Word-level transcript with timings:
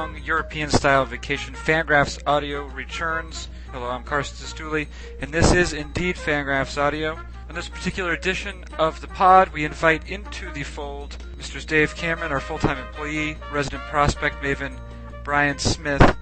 long 0.00 0.16
European 0.24 0.70
style 0.70 1.04
vacation, 1.04 1.52
Fangraphs 1.52 2.18
Audio 2.26 2.64
returns. 2.68 3.48
Hello, 3.70 3.90
I'm 3.90 4.02
Carson 4.02 4.34
Cistulli, 4.34 4.86
and 5.20 5.30
this 5.30 5.52
is 5.52 5.74
indeed 5.74 6.16
Fangraphs 6.16 6.78
Audio. 6.78 7.18
On 7.50 7.54
this 7.54 7.68
particular 7.68 8.14
edition 8.14 8.64
of 8.78 9.02
the 9.02 9.08
pod, 9.08 9.52
we 9.52 9.62
invite 9.66 10.08
into 10.08 10.50
the 10.52 10.62
fold 10.62 11.18
Mr. 11.36 11.64
Dave 11.66 11.94
Cameron, 11.96 12.32
our 12.32 12.40
full 12.40 12.56
time 12.56 12.78
employee, 12.78 13.36
resident 13.52 13.82
prospect 13.90 14.42
maven 14.42 14.80
Bryan 15.22 15.58
Smith, 15.58 16.16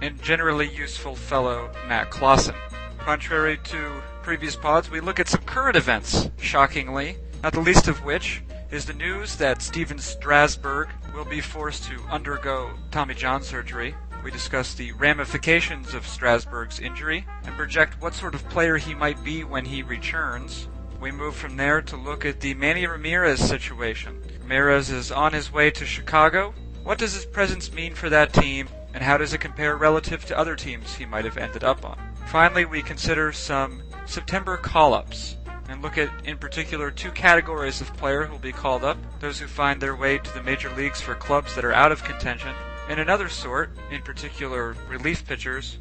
and 0.00 0.22
generally 0.22 0.68
useful 0.68 1.16
fellow 1.16 1.72
Matt 1.88 2.12
Klaassen. 2.12 2.54
Contrary 2.98 3.58
to 3.64 4.00
previous 4.22 4.54
pods, 4.54 4.92
we 4.92 5.00
look 5.00 5.18
at 5.18 5.26
some 5.26 5.42
current 5.42 5.76
events, 5.76 6.30
shockingly, 6.38 7.16
not 7.42 7.52
the 7.52 7.58
least 7.58 7.88
of 7.88 8.04
which 8.04 8.44
is 8.70 8.84
the 8.84 8.92
news 8.92 9.34
that 9.36 9.60
Stephen 9.60 9.98
Strasburg 9.98 10.88
will 11.14 11.24
be 11.24 11.40
forced 11.40 11.84
to 11.84 12.02
undergo 12.10 12.70
Tommy 12.90 13.14
John 13.14 13.42
surgery. 13.42 13.94
We 14.24 14.32
discuss 14.32 14.74
the 14.74 14.90
ramifications 14.92 15.94
of 15.94 16.06
Strasburg's 16.06 16.80
injury 16.80 17.24
and 17.44 17.54
project 17.56 18.00
what 18.00 18.14
sort 18.14 18.34
of 18.34 18.48
player 18.48 18.76
he 18.78 18.94
might 18.94 19.22
be 19.22 19.44
when 19.44 19.64
he 19.64 19.84
returns. 19.84 20.66
We 21.00 21.12
move 21.12 21.36
from 21.36 21.56
there 21.56 21.82
to 21.82 21.96
look 21.96 22.24
at 22.24 22.40
the 22.40 22.54
Manny 22.54 22.86
Ramirez 22.86 23.38
situation. 23.38 24.20
Ramirez 24.40 24.90
is 24.90 25.12
on 25.12 25.32
his 25.32 25.52
way 25.52 25.70
to 25.70 25.86
Chicago. 25.86 26.52
What 26.82 26.98
does 26.98 27.14
his 27.14 27.26
presence 27.26 27.72
mean 27.72 27.94
for 27.94 28.10
that 28.10 28.32
team, 28.32 28.68
and 28.92 29.02
how 29.02 29.16
does 29.16 29.32
it 29.32 29.38
compare 29.38 29.76
relative 29.76 30.24
to 30.26 30.38
other 30.38 30.56
teams 30.56 30.94
he 30.94 31.06
might 31.06 31.24
have 31.24 31.38
ended 31.38 31.62
up 31.62 31.84
on? 31.84 31.98
Finally, 32.26 32.64
we 32.64 32.82
consider 32.82 33.30
some 33.30 33.82
September 34.06 34.56
call 34.56 34.94
ups 34.94 35.36
and 35.68 35.82
look 35.82 35.98
at, 35.98 36.10
in 36.24 36.36
particular, 36.36 36.90
two 36.90 37.10
categories 37.10 37.80
of 37.80 37.96
player 37.96 38.24
who 38.24 38.32
will 38.32 38.38
be 38.38 38.52
called 38.52 38.84
up 38.84 38.98
those 39.20 39.38
who 39.38 39.46
find 39.46 39.80
their 39.80 39.96
way 39.96 40.18
to 40.18 40.34
the 40.34 40.42
major 40.42 40.70
leagues 40.70 41.00
for 41.00 41.14
clubs 41.14 41.54
that 41.54 41.64
are 41.64 41.72
out 41.72 41.92
of 41.92 42.04
contention, 42.04 42.54
and 42.88 43.00
another 43.00 43.28
sort, 43.28 43.70
in 43.90 44.02
particular, 44.02 44.76
relief 44.88 45.26
pitchers, 45.26 45.78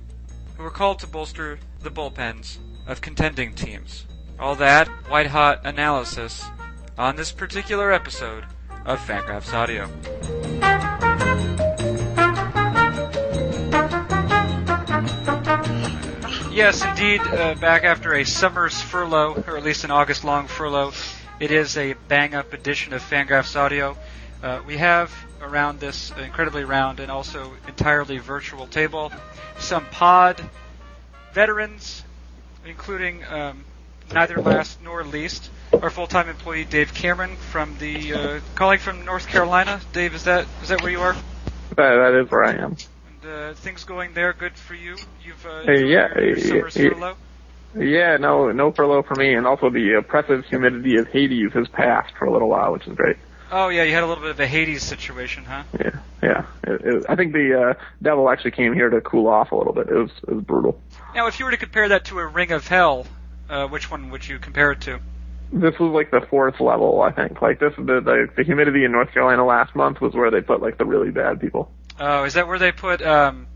who 0.58 0.64
are 0.64 0.72
called 0.72 1.00
to 1.00 1.08
bolster 1.08 1.59
the 1.81 1.92
bullpens 1.92 2.58
of 2.88 3.02
contending 3.02 3.53
teams. 3.53 4.06
All 4.40 4.56
that 4.56 4.88
white 5.09 5.28
hot 5.28 5.62
analysis 5.66 6.45
on 6.97 7.16
this 7.16 7.31
particular 7.31 7.92
episode 7.92 8.45
of 8.86 9.00
Fangraphs 9.00 9.53
Audio. 9.53 9.90
Yes, 16.54 16.86
indeed, 16.86 17.20
uh, 17.22 17.56
back 17.56 17.84
after 17.84 18.14
a 18.14 18.23
summer's 18.23 18.80
furlough, 18.80 19.44
or 19.48 19.58
at 19.58 19.64
least 19.64 19.86
an 19.86 19.90
August 19.90 20.23
long 20.23 20.46
furlough, 20.46 20.92
it 21.40 21.50
is 21.50 21.78
a 21.78 21.94
bang 22.08 22.36
up 22.36 22.54
edition 22.54 22.94
of 22.94 23.02
Fangraphs 23.02 23.56
Audio. 23.56 23.98
Uh, 24.44 24.62
we 24.68 24.78
have 24.78 25.12
around 25.42 25.80
this 25.80 26.12
incredibly 26.24 26.64
round 26.64 27.00
and 27.00 27.09
also 27.09 27.54
entirely 27.68 28.20
virtual 28.20 28.68
table 28.68 29.12
some 29.58 29.88
pod 29.88 30.48
veterans, 31.34 32.04
including 32.68 33.26
um, 33.26 33.66
neither 34.14 34.40
last 34.40 34.80
nor 34.84 35.04
least 35.04 35.50
our 35.81 35.90
full-time 35.90 36.30
employee 36.30 36.66
Dave 36.66 36.94
Cameron 36.94 37.36
from 37.36 37.76
the 37.80 38.14
uh, 38.14 38.40
calling 38.54 38.78
from 38.78 39.04
North 39.06 39.28
Carolina. 39.28 39.81
Dave, 39.92 40.14
is 40.14 40.26
that 40.26 40.46
is 40.62 40.70
that 40.70 40.84
where 40.84 40.92
you 40.92 41.02
are? 41.02 41.14
That, 41.70 41.96
that 41.96 42.14
is 42.14 42.30
where 42.30 42.44
I 42.44 42.54
am. 42.58 42.78
Uh, 43.26 43.54
things 43.54 43.84
going 43.84 44.14
there 44.14 44.34
good 44.34 44.54
for 44.54 44.76
you? 44.76 44.98
You've 45.24 45.46
uh, 45.46 45.62
yeah, 45.72 46.10
your, 46.18 46.68
yeah, 46.70 46.90
yeah. 47.00 47.14
Yeah, 47.76 48.18
no, 48.18 48.52
no 48.52 48.72
furlough 48.72 49.04
for 49.04 49.16
me, 49.16 49.34
and 49.34 49.48
also 49.48 49.70
the 49.70 49.94
oppressive 49.94 50.46
humidity 50.46 50.98
of 50.98 51.08
Hades 51.08 51.54
has 51.54 51.68
passed 51.70 52.14
for 52.20 52.26
a 52.26 52.32
little 52.32 52.50
while, 52.50 52.72
which 52.74 52.86
is 52.86 52.96
great. 52.96 53.18
Oh 53.52 53.70
yeah, 53.70 53.84
you 53.84 53.94
had 53.94 54.03
a 54.03 54.08
little 54.08 54.22
bit 54.22 54.31
of 54.31 54.40
a 54.40 54.47
Hades 54.47 54.84
situation, 54.84 55.46
huh? 55.46 55.64
Yeah, 55.80 56.00
yeah. 56.22 56.46
It, 56.64 56.81
it, 56.84 57.06
I 57.09 57.16
think 57.16 57.34
the 57.34 57.70
uh, 57.70 57.84
devil 58.02 58.30
actually 58.30 58.52
came 58.52 58.74
here 58.74 58.90
to 58.90 59.02
cool 59.02 59.28
off 59.28 59.52
a 59.52 59.56
little 59.56 59.74
bit. 59.74 59.90
It 59.90 59.96
was 59.96 60.12
it 60.28 60.34
was 60.34 60.44
brutal. 60.44 60.80
Now, 61.16 61.28
if 61.28 61.40
you 61.40 61.46
were 61.46 61.52
to 61.52 61.58
compare 61.58 61.90
that 61.90 62.06
to 62.06 62.20
a 62.20 62.28
Ring 62.28 62.52
of 62.52 62.68
Hell, 62.68 63.06
uh, 63.50 63.68
which 63.68 63.90
one 63.90 64.09
would 64.09 64.28
you 64.28 64.40
compare 64.40 64.72
it 64.72 64.81
to? 64.81 65.00
This 65.52 65.78
was 65.80 65.92
like 65.94 66.09
the 66.09 66.26
fourth 66.30 66.59
level, 66.59 67.02
I 67.02 67.12
think. 67.12 67.42
Like 67.42 67.59
this, 67.59 67.74
the, 67.78 68.02
the 68.02 68.28
the 68.36 68.44
humidity 68.44 68.86
in 68.86 68.92
North 68.92 69.12
Carolina 69.14 69.46
last 69.46 69.76
month 69.76 70.02
was 70.02 70.14
where 70.14 70.31
they 70.31 70.42
put 70.42 70.62
like 70.62 70.78
the 70.78 70.86
really 70.86 71.12
bad 71.12 71.40
people. 71.40 71.72
Oh, 72.00 72.24
is 72.24 72.34
that 72.34 72.48
where 72.48 72.59
they 72.59 72.72
put? 72.72 73.02
Um, 73.02 73.48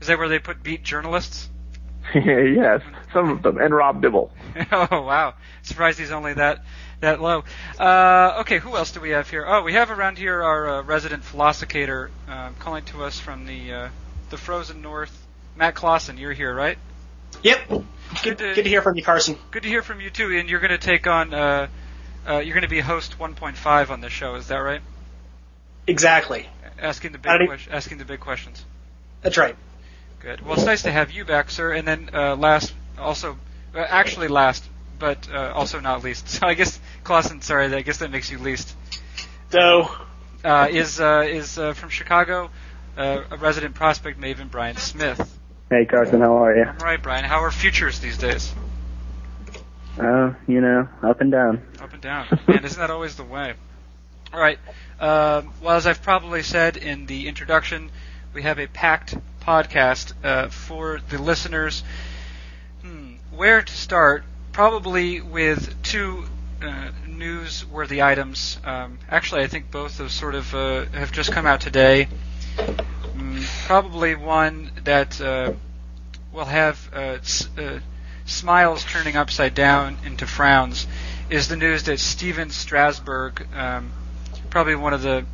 is 0.00 0.06
that 0.08 0.18
where 0.18 0.28
they 0.28 0.38
put 0.38 0.62
beat 0.62 0.82
journalists? 0.82 1.48
yes, 2.14 2.80
some 3.12 3.30
of 3.30 3.42
them, 3.42 3.58
and 3.58 3.74
Rob 3.74 4.00
Dibble. 4.00 4.30
oh 4.72 5.02
wow! 5.02 5.34
Surprised 5.62 5.98
he's 5.98 6.10
only 6.10 6.34
that 6.34 6.64
that 7.00 7.20
low. 7.20 7.44
Uh, 7.78 8.38
okay, 8.40 8.58
who 8.58 8.76
else 8.76 8.92
do 8.92 9.00
we 9.00 9.10
have 9.10 9.28
here? 9.28 9.44
Oh, 9.46 9.62
we 9.62 9.74
have 9.74 9.90
around 9.90 10.18
here 10.18 10.42
our 10.42 10.68
uh, 10.68 10.82
resident 10.82 11.22
philosophator 11.22 12.10
uh, 12.28 12.50
calling 12.58 12.84
to 12.86 13.04
us 13.04 13.18
from 13.20 13.46
the 13.46 13.72
uh, 13.72 13.88
the 14.30 14.36
frozen 14.36 14.80
north. 14.82 15.26
Matt 15.56 15.74
Klaassen, 15.74 16.18
you're 16.18 16.32
here, 16.32 16.54
right? 16.54 16.78
Yep. 17.42 17.68
Good 17.68 17.84
Good, 18.22 18.38
to- 18.38 18.54
good 18.54 18.62
to 18.62 18.68
hear 18.68 18.80
from 18.80 18.96
you, 18.96 19.02
Carson. 19.02 19.36
Good 19.50 19.64
to 19.64 19.68
hear 19.68 19.82
from 19.82 20.00
you 20.00 20.08
too. 20.08 20.36
And 20.36 20.48
you're 20.48 20.60
going 20.60 20.70
to 20.70 20.78
take 20.78 21.06
on. 21.06 21.34
Uh, 21.34 21.68
uh, 22.26 22.38
you're 22.38 22.54
going 22.54 22.62
to 22.62 22.68
be 22.68 22.80
host 22.80 23.18
1.5 23.18 23.90
on 23.90 24.00
this 24.00 24.12
show. 24.12 24.34
Is 24.36 24.48
that 24.48 24.58
right? 24.58 24.80
Exactly. 25.86 26.48
Asking 26.80 27.12
the 27.12 27.18
big 27.18 27.30
Howdy. 27.30 27.48
asking 27.70 27.98
the 27.98 28.04
big 28.04 28.20
questions. 28.20 28.64
That's 29.22 29.36
right. 29.36 29.56
Good. 30.20 30.40
Well, 30.44 30.54
it's 30.54 30.64
nice 30.64 30.82
to 30.82 30.90
have 30.92 31.10
you 31.10 31.24
back, 31.24 31.50
sir. 31.50 31.72
And 31.72 31.86
then 31.86 32.10
uh, 32.12 32.36
last, 32.36 32.72
also, 32.98 33.38
uh, 33.74 33.78
actually 33.78 34.28
last, 34.28 34.64
but 34.98 35.28
uh, 35.32 35.52
also 35.54 35.80
not 35.80 36.02
least. 36.04 36.28
So 36.38 36.46
I 36.46 36.54
guess 36.54 36.78
Klaassen, 37.04 37.42
sorry, 37.42 37.72
I 37.74 37.82
guess 37.82 37.98
that 37.98 38.10
makes 38.10 38.30
you 38.30 38.38
least. 38.38 38.74
So, 39.50 39.88
Uh, 40.44 40.68
is 40.70 41.00
uh, 41.00 41.24
is 41.26 41.58
uh, 41.58 41.72
from 41.74 41.88
Chicago, 41.88 42.50
uh, 42.96 43.22
a 43.30 43.36
resident 43.36 43.74
prospect 43.74 44.20
maven 44.20 44.48
Bryan 44.50 44.76
Smith. 44.76 45.38
Hey 45.70 45.84
Carson, 45.84 46.20
how 46.20 46.36
are 46.44 46.56
you? 46.56 46.62
I'm 46.64 46.78
right, 46.78 47.02
Bryan. 47.02 47.24
How 47.24 47.42
are 47.42 47.50
futures 47.50 47.98
these 47.98 48.16
days? 48.18 48.52
Uh, 49.98 50.34
you 50.46 50.60
know, 50.60 50.88
up 51.02 51.20
and 51.20 51.32
down. 51.32 51.60
Up 51.80 51.92
and 51.92 52.00
down. 52.00 52.26
Man, 52.46 52.64
isn't 52.64 52.78
that 52.78 52.90
always 52.90 53.16
the 53.16 53.24
way? 53.24 53.54
All 54.32 54.40
right. 54.40 54.58
Um, 55.00 55.52
well, 55.60 55.76
as 55.76 55.86
I've 55.86 56.02
probably 56.02 56.42
said 56.42 56.76
in 56.76 57.06
the 57.06 57.28
introduction, 57.28 57.90
we 58.32 58.42
have 58.42 58.58
a 58.58 58.66
packed 58.66 59.16
podcast 59.40 60.12
uh, 60.24 60.48
for 60.48 61.00
the 61.08 61.20
listeners. 61.20 61.82
Hmm, 62.82 63.14
where 63.30 63.62
to 63.62 63.72
start? 63.72 64.24
Probably 64.52 65.20
with 65.20 65.80
two 65.82 66.26
uh, 66.62 66.90
newsworthy 67.06 68.04
items. 68.04 68.58
Um, 68.64 68.98
actually, 69.08 69.42
I 69.42 69.46
think 69.46 69.70
both 69.70 69.98
have 69.98 70.10
sort 70.10 70.34
of 70.34 70.54
uh, 70.54 70.86
have 70.92 71.12
just 71.12 71.32
come 71.32 71.46
out 71.46 71.60
today. 71.60 72.08
Mm, 73.16 73.44
probably 73.66 74.14
one 74.14 74.70
that 74.84 75.20
uh, 75.20 75.52
will 76.32 76.44
have 76.44 76.90
uh, 76.94 76.98
s- 77.22 77.48
uh, 77.58 77.80
smiles 78.26 78.84
turning 78.84 79.16
upside 79.16 79.54
down 79.54 79.98
into 80.04 80.26
frowns 80.26 80.86
is 81.30 81.48
the 81.48 81.56
news 81.56 81.84
that 81.84 81.98
Stephen 82.00 82.50
Strasburg, 82.50 83.46
um, 83.54 83.92
probably 84.50 84.74
one 84.74 84.94
of 84.94 85.02
the 85.02 85.24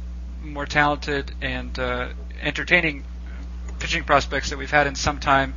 more 0.43 0.67
talented 0.67 1.33
and 1.41 1.79
uh, 1.79 2.09
entertaining 2.41 3.05
pitching 3.79 4.05
prospects 4.05 4.51
that 4.51 4.59
we've 4.59 4.71
had 4.71 4.87
in 4.87 4.95
some 4.95 5.19
time, 5.19 5.55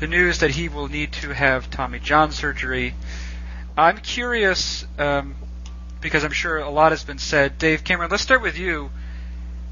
the 0.00 0.06
news 0.06 0.38
that 0.38 0.50
he 0.50 0.68
will 0.68 0.88
need 0.88 1.12
to 1.12 1.34
have 1.34 1.70
Tommy 1.70 1.98
John 1.98 2.32
surgery. 2.32 2.94
I'm 3.76 3.98
curious 3.98 4.86
um, 4.98 5.34
because 6.00 6.24
I'm 6.24 6.32
sure 6.32 6.58
a 6.58 6.70
lot 6.70 6.92
has 6.92 7.04
been 7.04 7.18
said. 7.18 7.58
Dave 7.58 7.84
Cameron, 7.84 8.10
let's 8.10 8.22
start 8.22 8.42
with 8.42 8.58
you. 8.58 8.90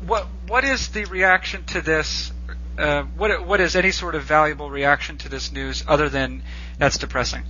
What 0.06 0.26
what 0.46 0.64
is 0.64 0.88
the 0.88 1.04
reaction 1.06 1.64
to 1.66 1.80
this? 1.80 2.32
Uh, 2.78 3.04
what 3.16 3.46
what 3.46 3.60
is 3.60 3.76
any 3.76 3.90
sort 3.90 4.14
of 4.14 4.24
valuable 4.24 4.70
reaction 4.70 5.16
to 5.18 5.28
this 5.28 5.50
news 5.50 5.82
other 5.88 6.08
than 6.08 6.42
that's 6.78 6.98
depressing? 6.98 7.42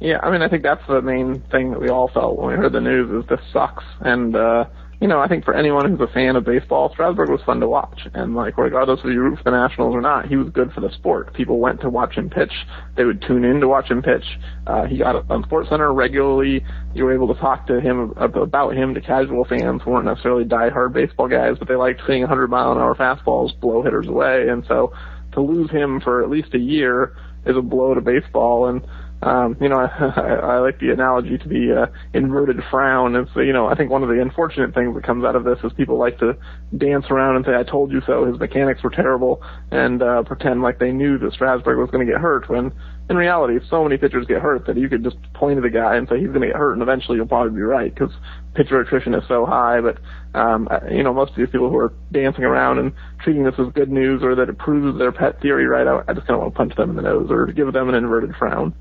Yeah, 0.00 0.18
I 0.22 0.30
mean, 0.30 0.42
I 0.42 0.48
think 0.48 0.62
that's 0.62 0.86
the 0.86 1.02
main 1.02 1.42
thing 1.50 1.72
that 1.72 1.80
we 1.80 1.88
all 1.88 2.08
felt 2.12 2.38
when 2.38 2.50
we 2.50 2.54
heard 2.54 2.72
the 2.72 2.80
news 2.80 3.10
is 3.10 3.28
this 3.28 3.40
sucks. 3.52 3.82
And, 4.00 4.36
uh, 4.36 4.66
you 5.00 5.08
know, 5.08 5.18
I 5.18 5.26
think 5.26 5.44
for 5.44 5.54
anyone 5.54 5.90
who's 5.90 6.00
a 6.00 6.12
fan 6.12 6.36
of 6.36 6.44
baseball, 6.44 6.90
Strasburg 6.92 7.30
was 7.30 7.40
fun 7.44 7.58
to 7.60 7.68
watch. 7.68 8.06
And, 8.14 8.36
like, 8.36 8.56
regardless 8.56 9.00
if 9.00 9.06
you 9.06 9.20
root 9.20 9.38
for 9.38 9.44
the 9.44 9.50
Nationals 9.50 9.94
or 9.94 10.00
not, 10.00 10.26
he 10.26 10.36
was 10.36 10.50
good 10.50 10.72
for 10.72 10.80
the 10.80 10.90
sport. 10.92 11.34
People 11.34 11.58
went 11.58 11.80
to 11.80 11.90
watch 11.90 12.14
him 12.14 12.30
pitch. 12.30 12.52
They 12.96 13.04
would 13.04 13.22
tune 13.22 13.44
in 13.44 13.60
to 13.60 13.66
watch 13.66 13.90
him 13.90 14.02
pitch. 14.02 14.24
Uh, 14.68 14.86
he 14.86 14.98
got 14.98 15.28
on 15.30 15.42
SportsCenter 15.44 15.94
regularly. 15.94 16.64
You 16.94 17.04
were 17.04 17.14
able 17.14 17.32
to 17.34 17.40
talk 17.40 17.66
to 17.66 17.80
him 17.80 18.12
about 18.16 18.76
him 18.76 18.94
to 18.94 19.00
casual 19.00 19.44
fans 19.44 19.82
who 19.84 19.90
weren't 19.90 20.06
necessarily 20.06 20.44
diehard 20.44 20.92
baseball 20.92 21.28
guys, 21.28 21.56
but 21.58 21.66
they 21.66 21.76
liked 21.76 22.02
seeing 22.06 22.20
100 22.20 22.48
mile 22.48 22.70
an 22.70 22.78
hour 22.78 22.94
fastballs 22.94 23.58
blow 23.60 23.82
hitters 23.82 24.06
away. 24.06 24.46
And 24.48 24.64
so 24.68 24.92
to 25.32 25.40
lose 25.40 25.70
him 25.70 26.00
for 26.00 26.22
at 26.22 26.30
least 26.30 26.54
a 26.54 26.58
year 26.58 27.16
is 27.46 27.56
a 27.56 27.62
blow 27.62 27.94
to 27.94 28.00
baseball. 28.00 28.66
And 28.68 28.82
um, 29.22 29.56
you 29.60 29.68
know, 29.68 29.78
I, 30.00 30.38
I 30.42 30.58
like 30.58 30.78
the 30.78 30.90
analogy 30.90 31.38
to 31.38 31.48
the 31.48 31.82
uh, 31.82 31.86
inverted 32.14 32.62
frown. 32.70 33.16
It's 33.16 33.30
you 33.34 33.52
know, 33.52 33.66
I 33.66 33.74
think 33.74 33.90
one 33.90 34.02
of 34.02 34.08
the 34.08 34.20
unfortunate 34.22 34.74
things 34.74 34.94
that 34.94 35.04
comes 35.04 35.24
out 35.24 35.34
of 35.34 35.44
this 35.44 35.58
is 35.64 35.72
people 35.72 35.98
like 35.98 36.18
to 36.18 36.36
dance 36.76 37.06
around 37.10 37.36
and 37.36 37.44
say, 37.44 37.54
"I 37.54 37.64
told 37.64 37.90
you 37.90 38.00
so." 38.06 38.26
His 38.26 38.38
mechanics 38.38 38.82
were 38.82 38.90
terrible, 38.90 39.42
and 39.70 40.02
uh, 40.02 40.22
pretend 40.22 40.62
like 40.62 40.78
they 40.78 40.92
knew 40.92 41.18
that 41.18 41.32
Strasburg 41.32 41.78
was 41.78 41.90
going 41.90 42.06
to 42.06 42.12
get 42.12 42.20
hurt. 42.20 42.48
When 42.48 42.72
in 43.10 43.16
reality, 43.16 43.58
so 43.68 43.82
many 43.82 43.96
pitchers 43.96 44.26
get 44.26 44.40
hurt 44.40 44.66
that 44.66 44.76
you 44.76 44.88
could 44.88 45.02
just 45.02 45.16
point 45.32 45.56
at 45.56 45.62
the 45.62 45.70
guy 45.70 45.96
and 45.96 46.08
say 46.08 46.20
he's 46.20 46.28
going 46.28 46.42
to 46.42 46.48
get 46.48 46.56
hurt, 46.56 46.74
and 46.74 46.82
eventually 46.82 47.16
you'll 47.16 47.26
probably 47.26 47.56
be 47.56 47.62
right 47.62 47.92
because 47.92 48.12
pitcher 48.54 48.78
attrition 48.80 49.14
is 49.14 49.24
so 49.26 49.44
high. 49.46 49.80
But 49.80 49.98
um, 50.38 50.68
you 50.92 51.02
know, 51.02 51.12
most 51.12 51.30
of 51.30 51.36
these 51.38 51.48
people 51.50 51.70
who 51.70 51.78
are 51.78 51.92
dancing 52.12 52.44
around 52.44 52.78
and 52.78 52.92
treating 53.24 53.42
this 53.42 53.54
as 53.58 53.72
good 53.72 53.90
news 53.90 54.22
or 54.22 54.36
that 54.36 54.48
it 54.48 54.58
proves 54.58 54.96
their 54.96 55.10
pet 55.10 55.40
theory 55.40 55.66
right, 55.66 55.88
I, 55.88 56.04
I 56.06 56.14
just 56.14 56.28
kind 56.28 56.36
of 56.36 56.42
want 56.42 56.54
to 56.54 56.56
punch 56.56 56.76
them 56.76 56.90
in 56.90 56.96
the 56.96 57.02
nose 57.02 57.26
or 57.30 57.46
give 57.46 57.72
them 57.72 57.88
an 57.88 57.96
inverted 57.96 58.36
frown. 58.38 58.74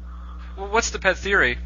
What's 0.57 0.89
the 0.89 0.98
pet 0.98 1.18
theory? 1.18 1.59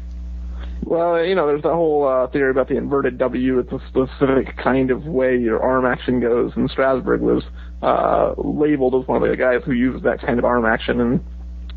Well, 0.84 1.24
you 1.24 1.34
know, 1.34 1.46
there's 1.46 1.62
the 1.62 1.72
whole 1.72 2.06
uh, 2.06 2.26
theory 2.26 2.50
about 2.50 2.68
the 2.68 2.76
inverted 2.76 3.16
W. 3.16 3.58
It's 3.58 3.72
a 3.72 3.80
specific 3.88 4.56
kind 4.58 4.90
of 4.90 5.06
way 5.06 5.38
your 5.38 5.62
arm 5.62 5.86
action 5.86 6.20
goes, 6.20 6.52
and 6.56 6.68
Strasburg 6.70 7.22
was 7.22 7.42
uh, 7.82 8.34
labeled 8.36 8.94
as 9.00 9.08
one 9.08 9.22
of 9.22 9.28
the 9.30 9.36
guys 9.36 9.62
who 9.64 9.72
used 9.72 10.04
that 10.04 10.20
kind 10.20 10.38
of 10.38 10.44
arm 10.44 10.66
action. 10.66 11.00
And 11.00 11.24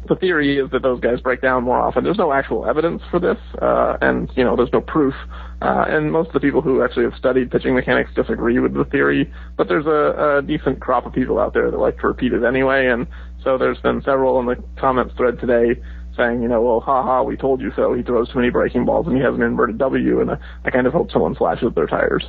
the 0.10 0.16
theory 0.16 0.58
is 0.60 0.70
that 0.72 0.82
those 0.82 1.00
guys 1.00 1.22
break 1.22 1.42
down 1.42 1.64
more 1.64 1.80
often. 1.80 2.04
There's 2.04 2.18
no 2.18 2.34
actual 2.34 2.68
evidence 2.68 3.02
for 3.10 3.20
this, 3.20 3.38
uh, 3.62 3.96
and 4.02 4.30
you 4.36 4.44
know, 4.44 4.58
there's 4.58 4.74
no 4.74 4.82
proof. 4.82 5.14
Uh, 5.62 5.86
and 5.88 6.12
most 6.12 6.28
of 6.28 6.34
the 6.34 6.40
people 6.42 6.62
who 6.62 6.84
actually 6.84 7.06
have 7.06 7.16
studied 7.18 7.50
pitching 7.50 7.76
mechanics 7.76 8.12
disagree 8.14 8.60
with 8.60 8.74
the 8.74 8.84
theory. 8.86 9.32
But 9.56 9.70
there's 9.70 9.86
a, 9.86 10.40
a 10.40 10.42
decent 10.42 10.82
crop 10.82 11.06
of 11.06 11.14
people 11.14 11.40
out 11.40 11.54
there 11.54 11.72
that 11.72 11.78
like 11.78 11.98
to 12.00 12.08
repeat 12.08 12.34
it 12.34 12.44
anyway. 12.44 12.88
And 12.88 13.08
so 13.44 13.58
there's 13.58 13.80
been 13.80 14.02
several 14.02 14.40
in 14.42 14.48
the 14.48 14.62
comments 14.78 15.14
thread 15.16 15.40
today 15.40 15.80
saying, 16.16 16.42
you 16.42 16.48
know, 16.48 16.62
well, 16.62 16.80
haha, 16.80 17.24
we 17.24 17.38
told 17.38 17.62
you 17.62 17.72
so. 17.76 17.94
He 17.94 18.04
throws 18.04 18.30
too 18.32 18.40
many 18.40 18.50
breaking 18.50 18.86
balls 18.86 19.08
and 19.08 19.16
he 19.16 19.22
has 19.22 19.36
an 19.36 19.42
inverted 19.42 19.78
W, 19.78 20.22
and 20.22 20.32
I, 20.32 20.38
I 20.64 20.72
kind 20.72 20.88
of 20.88 20.94
hope 20.94 21.12
someone 21.12 21.36
slashes 21.36 21.74
their 21.74 21.88
tires. 21.88 22.26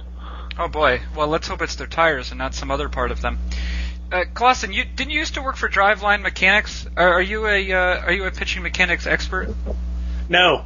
Oh 0.58 0.68
boy. 0.68 1.00
Well, 1.14 1.28
let's 1.28 1.48
hope 1.48 1.62
it's 1.62 1.76
their 1.76 1.86
tires 1.86 2.30
and 2.30 2.38
not 2.38 2.54
some 2.54 2.70
other 2.70 2.88
part 2.88 3.10
of 3.10 3.20
them. 3.20 3.38
Uh, 4.10 4.24
Klaassen, 4.32 4.72
you 4.72 4.84
didn't 4.84 5.10
you 5.10 5.18
used 5.18 5.34
to 5.34 5.42
work 5.42 5.56
for 5.56 5.68
Driveline 5.68 6.22
Mechanics? 6.22 6.86
Are, 6.96 7.14
are 7.14 7.22
you 7.22 7.46
a 7.46 7.72
uh, 7.72 8.00
are 8.02 8.12
you 8.12 8.24
a 8.24 8.30
pitching 8.30 8.62
mechanics 8.62 9.06
expert? 9.06 9.54
No. 10.28 10.64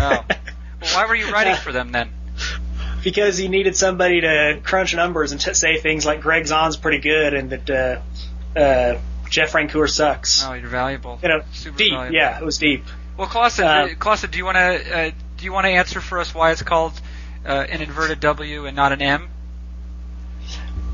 Oh. 0.00 0.24
Well, 0.82 0.94
why 0.94 1.06
were 1.06 1.14
you 1.14 1.30
writing 1.30 1.54
for 1.54 1.70
them 1.70 1.92
then? 1.92 2.10
because 3.02 3.36
he 3.36 3.48
needed 3.48 3.76
somebody 3.76 4.20
to 4.20 4.60
crunch 4.62 4.94
numbers 4.94 5.32
and 5.32 5.40
t- 5.40 5.54
say 5.54 5.78
things 5.78 6.06
like 6.06 6.20
Greg 6.20 6.46
Zaun's 6.46 6.76
pretty 6.76 6.98
good 6.98 7.34
and 7.34 7.50
that 7.50 7.70
uh, 7.70 8.58
uh, 8.58 9.00
Jeff 9.32 9.52
Francoeur 9.52 9.88
sucks. 9.88 10.44
Oh, 10.44 10.52
you're 10.52 10.68
valuable. 10.68 11.18
you 11.22 11.28
know, 11.28 11.40
Super 11.54 11.78
deep. 11.78 11.92
valuable. 11.92 12.14
Yeah, 12.14 12.38
it 12.38 12.44
was 12.44 12.58
deep. 12.58 12.84
Well, 13.16 13.26
Klaassen, 13.28 13.96
Klaassen, 13.96 14.30
do 14.30 14.36
you 14.36 14.44
want 14.44 14.56
to 14.56 14.98
uh, 14.98 15.10
do 15.38 15.44
you 15.44 15.52
want 15.52 15.64
to 15.64 15.70
answer 15.70 16.00
for 16.02 16.18
us 16.18 16.34
why 16.34 16.52
it's 16.52 16.62
called 16.62 16.92
uh, 17.46 17.48
an 17.48 17.80
inverted 17.80 18.20
W 18.20 18.66
and 18.66 18.76
not 18.76 18.92
an 18.92 19.00
M? 19.00 19.30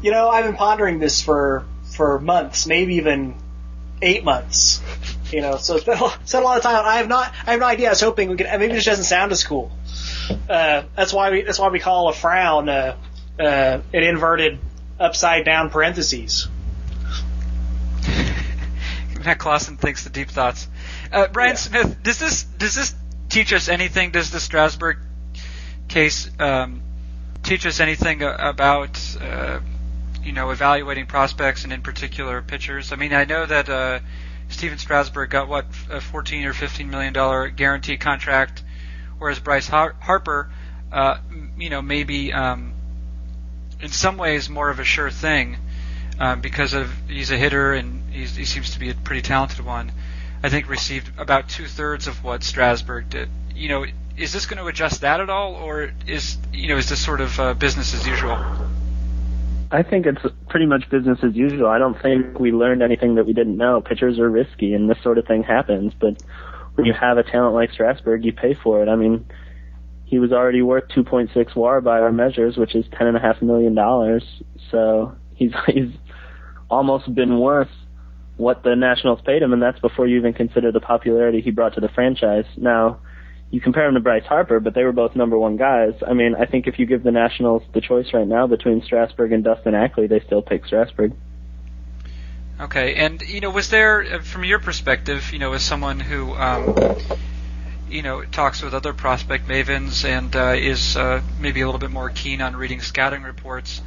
You 0.02 0.12
know, 0.12 0.28
I've 0.28 0.44
been 0.44 0.54
pondering 0.54 1.00
this 1.00 1.20
for 1.20 1.66
for 1.96 2.20
months, 2.20 2.66
maybe 2.66 2.94
even 2.94 3.34
eight 4.00 4.22
months. 4.22 4.80
You 5.32 5.40
know, 5.40 5.56
so 5.56 5.74
it's 5.74 5.84
been 5.84 5.98
a, 5.98 6.08
spent 6.24 6.44
a 6.44 6.46
lot 6.46 6.56
of 6.58 6.62
time. 6.62 6.84
I 6.86 6.98
have 6.98 7.08
not, 7.08 7.34
I 7.44 7.50
have 7.50 7.60
no 7.60 7.66
idea. 7.66 7.88
I 7.88 7.90
was 7.90 8.00
hoping 8.00 8.30
we 8.30 8.36
could. 8.36 8.46
Maybe 8.46 8.66
it 8.66 8.74
just 8.74 8.86
doesn't 8.86 9.04
sound 9.04 9.32
as 9.32 9.42
cool. 9.42 9.72
Uh, 10.48 10.84
that's 10.96 11.12
why 11.12 11.30
we. 11.30 11.42
That's 11.42 11.58
why 11.58 11.68
we 11.70 11.80
call 11.80 12.08
a 12.08 12.12
frown 12.12 12.68
uh, 12.68 12.96
uh, 13.38 13.42
an 13.42 14.02
inverted 14.02 14.60
upside 15.00 15.44
down 15.44 15.70
parentheses. 15.70 16.48
Matt 19.28 19.38
Klaassen 19.38 19.76
thinks 19.78 20.04
the 20.04 20.10
deep 20.10 20.30
thoughts. 20.30 20.68
Uh, 21.12 21.26
Bryan 21.28 21.50
Yeah. 21.50 21.54
Smith, 21.56 22.02
does 22.02 22.18
this 22.18 22.44
does 22.44 22.74
this 22.74 22.94
teach 23.28 23.52
us 23.52 23.68
anything? 23.68 24.10
Does 24.10 24.30
the 24.30 24.40
Strasburg 24.40 24.96
case 25.86 26.30
um, 26.40 26.80
teach 27.42 27.66
us 27.66 27.78
anything 27.78 28.22
about 28.22 28.98
uh, 29.20 29.60
you 30.24 30.32
know 30.32 30.48
evaluating 30.48 31.04
prospects 31.04 31.64
and 31.64 31.74
in 31.74 31.82
particular 31.82 32.40
pitchers? 32.40 32.90
I 32.90 32.96
mean, 32.96 33.12
I 33.12 33.24
know 33.24 33.44
that 33.44 33.68
uh, 33.68 33.98
Stephen 34.48 34.78
Strasburg 34.78 35.28
got 35.28 35.46
what 35.46 35.66
a 35.90 36.00
14 36.00 36.46
or 36.46 36.54
15 36.54 36.88
million 36.88 37.12
dollar 37.12 37.50
guaranteed 37.50 38.00
contract, 38.00 38.64
whereas 39.18 39.38
Bryce 39.40 39.68
Har- 39.68 39.96
Harper, 40.00 40.50
uh, 40.90 41.18
you 41.58 41.68
know, 41.68 41.82
maybe 41.82 42.32
um, 42.32 42.72
in 43.82 43.90
some 43.90 44.16
ways 44.16 44.48
more 44.48 44.70
of 44.70 44.78
a 44.80 44.84
sure 44.84 45.10
thing 45.10 45.58
um, 46.18 46.40
because 46.40 46.74
of 46.74 46.90
he's 47.08 47.30
a 47.30 47.36
hitter 47.36 47.72
and 47.72 48.12
he 48.12 48.26
seems 48.26 48.70
to 48.70 48.78
be 48.78 48.90
a 48.90 48.94
pretty 48.94 49.22
talented 49.22 49.64
one. 49.64 49.92
I 50.42 50.48
think 50.48 50.68
received 50.68 51.10
about 51.18 51.48
two 51.48 51.66
thirds 51.66 52.06
of 52.06 52.22
what 52.22 52.42
Strasburg 52.42 53.10
did. 53.10 53.28
You 53.54 53.68
know, 53.68 53.84
is 54.16 54.32
this 54.32 54.46
going 54.46 54.58
to 54.58 54.66
adjust 54.66 55.00
that 55.00 55.20
at 55.20 55.30
all, 55.30 55.54
or 55.54 55.92
is 56.06 56.38
you 56.52 56.68
know 56.68 56.76
is 56.76 56.88
this 56.88 57.04
sort 57.04 57.20
of 57.20 57.38
uh, 57.40 57.54
business 57.54 57.94
as 57.94 58.06
usual? 58.06 58.36
I 59.70 59.82
think 59.82 60.06
it's 60.06 60.22
pretty 60.48 60.66
much 60.66 60.88
business 60.90 61.18
as 61.22 61.34
usual. 61.36 61.66
I 61.66 61.78
don't 61.78 62.00
think 62.00 62.38
we 62.38 62.52
learned 62.52 62.82
anything 62.82 63.16
that 63.16 63.26
we 63.26 63.32
didn't 63.32 63.56
know. 63.56 63.80
Pitchers 63.80 64.18
are 64.18 64.30
risky, 64.30 64.74
and 64.74 64.88
this 64.88 64.96
sort 65.02 65.18
of 65.18 65.26
thing 65.26 65.42
happens. 65.42 65.92
But 65.98 66.22
when 66.74 66.86
you 66.86 66.94
have 66.94 67.18
a 67.18 67.22
talent 67.22 67.54
like 67.54 67.72
Strasburg, 67.72 68.24
you 68.24 68.32
pay 68.32 68.54
for 68.54 68.82
it. 68.82 68.88
I 68.88 68.96
mean, 68.96 69.26
he 70.04 70.18
was 70.18 70.32
already 70.32 70.62
worth 70.62 70.88
2.6 70.88 71.54
WAR 71.54 71.80
by 71.82 71.98
our 72.00 72.12
measures, 72.12 72.56
which 72.56 72.74
is 72.74 72.86
ten 72.96 73.08
and 73.08 73.16
a 73.16 73.20
half 73.20 73.42
million 73.42 73.74
dollars. 73.74 74.24
So 74.70 75.14
he's 75.34 75.52
he's 75.66 75.92
almost 76.70 77.12
been 77.14 77.38
worth 77.38 77.70
what 78.36 78.62
the 78.62 78.76
Nationals 78.76 79.20
paid 79.24 79.42
him, 79.42 79.52
and 79.52 79.60
that's 79.60 79.80
before 79.80 80.06
you 80.06 80.16
even 80.16 80.32
consider 80.32 80.70
the 80.70 80.80
popularity 80.80 81.40
he 81.40 81.50
brought 81.50 81.74
to 81.74 81.80
the 81.80 81.88
franchise. 81.88 82.44
Now, 82.56 83.00
you 83.50 83.60
compare 83.60 83.86
him 83.86 83.94
to 83.94 84.00
Bryce 84.00 84.24
Harper, 84.24 84.60
but 84.60 84.74
they 84.74 84.84
were 84.84 84.92
both 84.92 85.16
number 85.16 85.38
one 85.38 85.56
guys. 85.56 85.94
I 86.06 86.12
mean, 86.12 86.34
I 86.34 86.46
think 86.46 86.66
if 86.66 86.78
you 86.78 86.86
give 86.86 87.02
the 87.02 87.10
Nationals 87.10 87.62
the 87.72 87.80
choice 87.80 88.12
right 88.12 88.26
now 88.26 88.46
between 88.46 88.82
Strasburg 88.82 89.32
and 89.32 89.42
Dustin 89.42 89.74
Ackley, 89.74 90.06
they 90.06 90.20
still 90.20 90.42
pick 90.42 90.66
Strasburg. 90.66 91.14
Okay, 92.60 92.94
and 92.96 93.22
you 93.22 93.40
know, 93.40 93.50
was 93.50 93.70
there, 93.70 94.02
uh, 94.02 94.20
from 94.20 94.44
your 94.44 94.58
perspective, 94.58 95.32
you 95.32 95.38
know, 95.38 95.52
as 95.52 95.62
someone 95.62 96.00
who, 96.00 96.34
um, 96.34 96.96
you 97.88 98.02
know, 98.02 98.24
talks 98.24 98.62
with 98.62 98.74
other 98.74 98.92
prospect 98.92 99.46
mavens 99.48 100.04
and 100.04 100.34
uh, 100.34 100.54
is 100.56 100.96
uh, 100.96 101.22
maybe 101.40 101.60
a 101.60 101.66
little 101.66 101.78
bit 101.78 101.90
more 101.90 102.10
keen 102.10 102.42
on 102.42 102.56
reading 102.56 102.80
scouting 102.80 103.22
reports, 103.22 103.80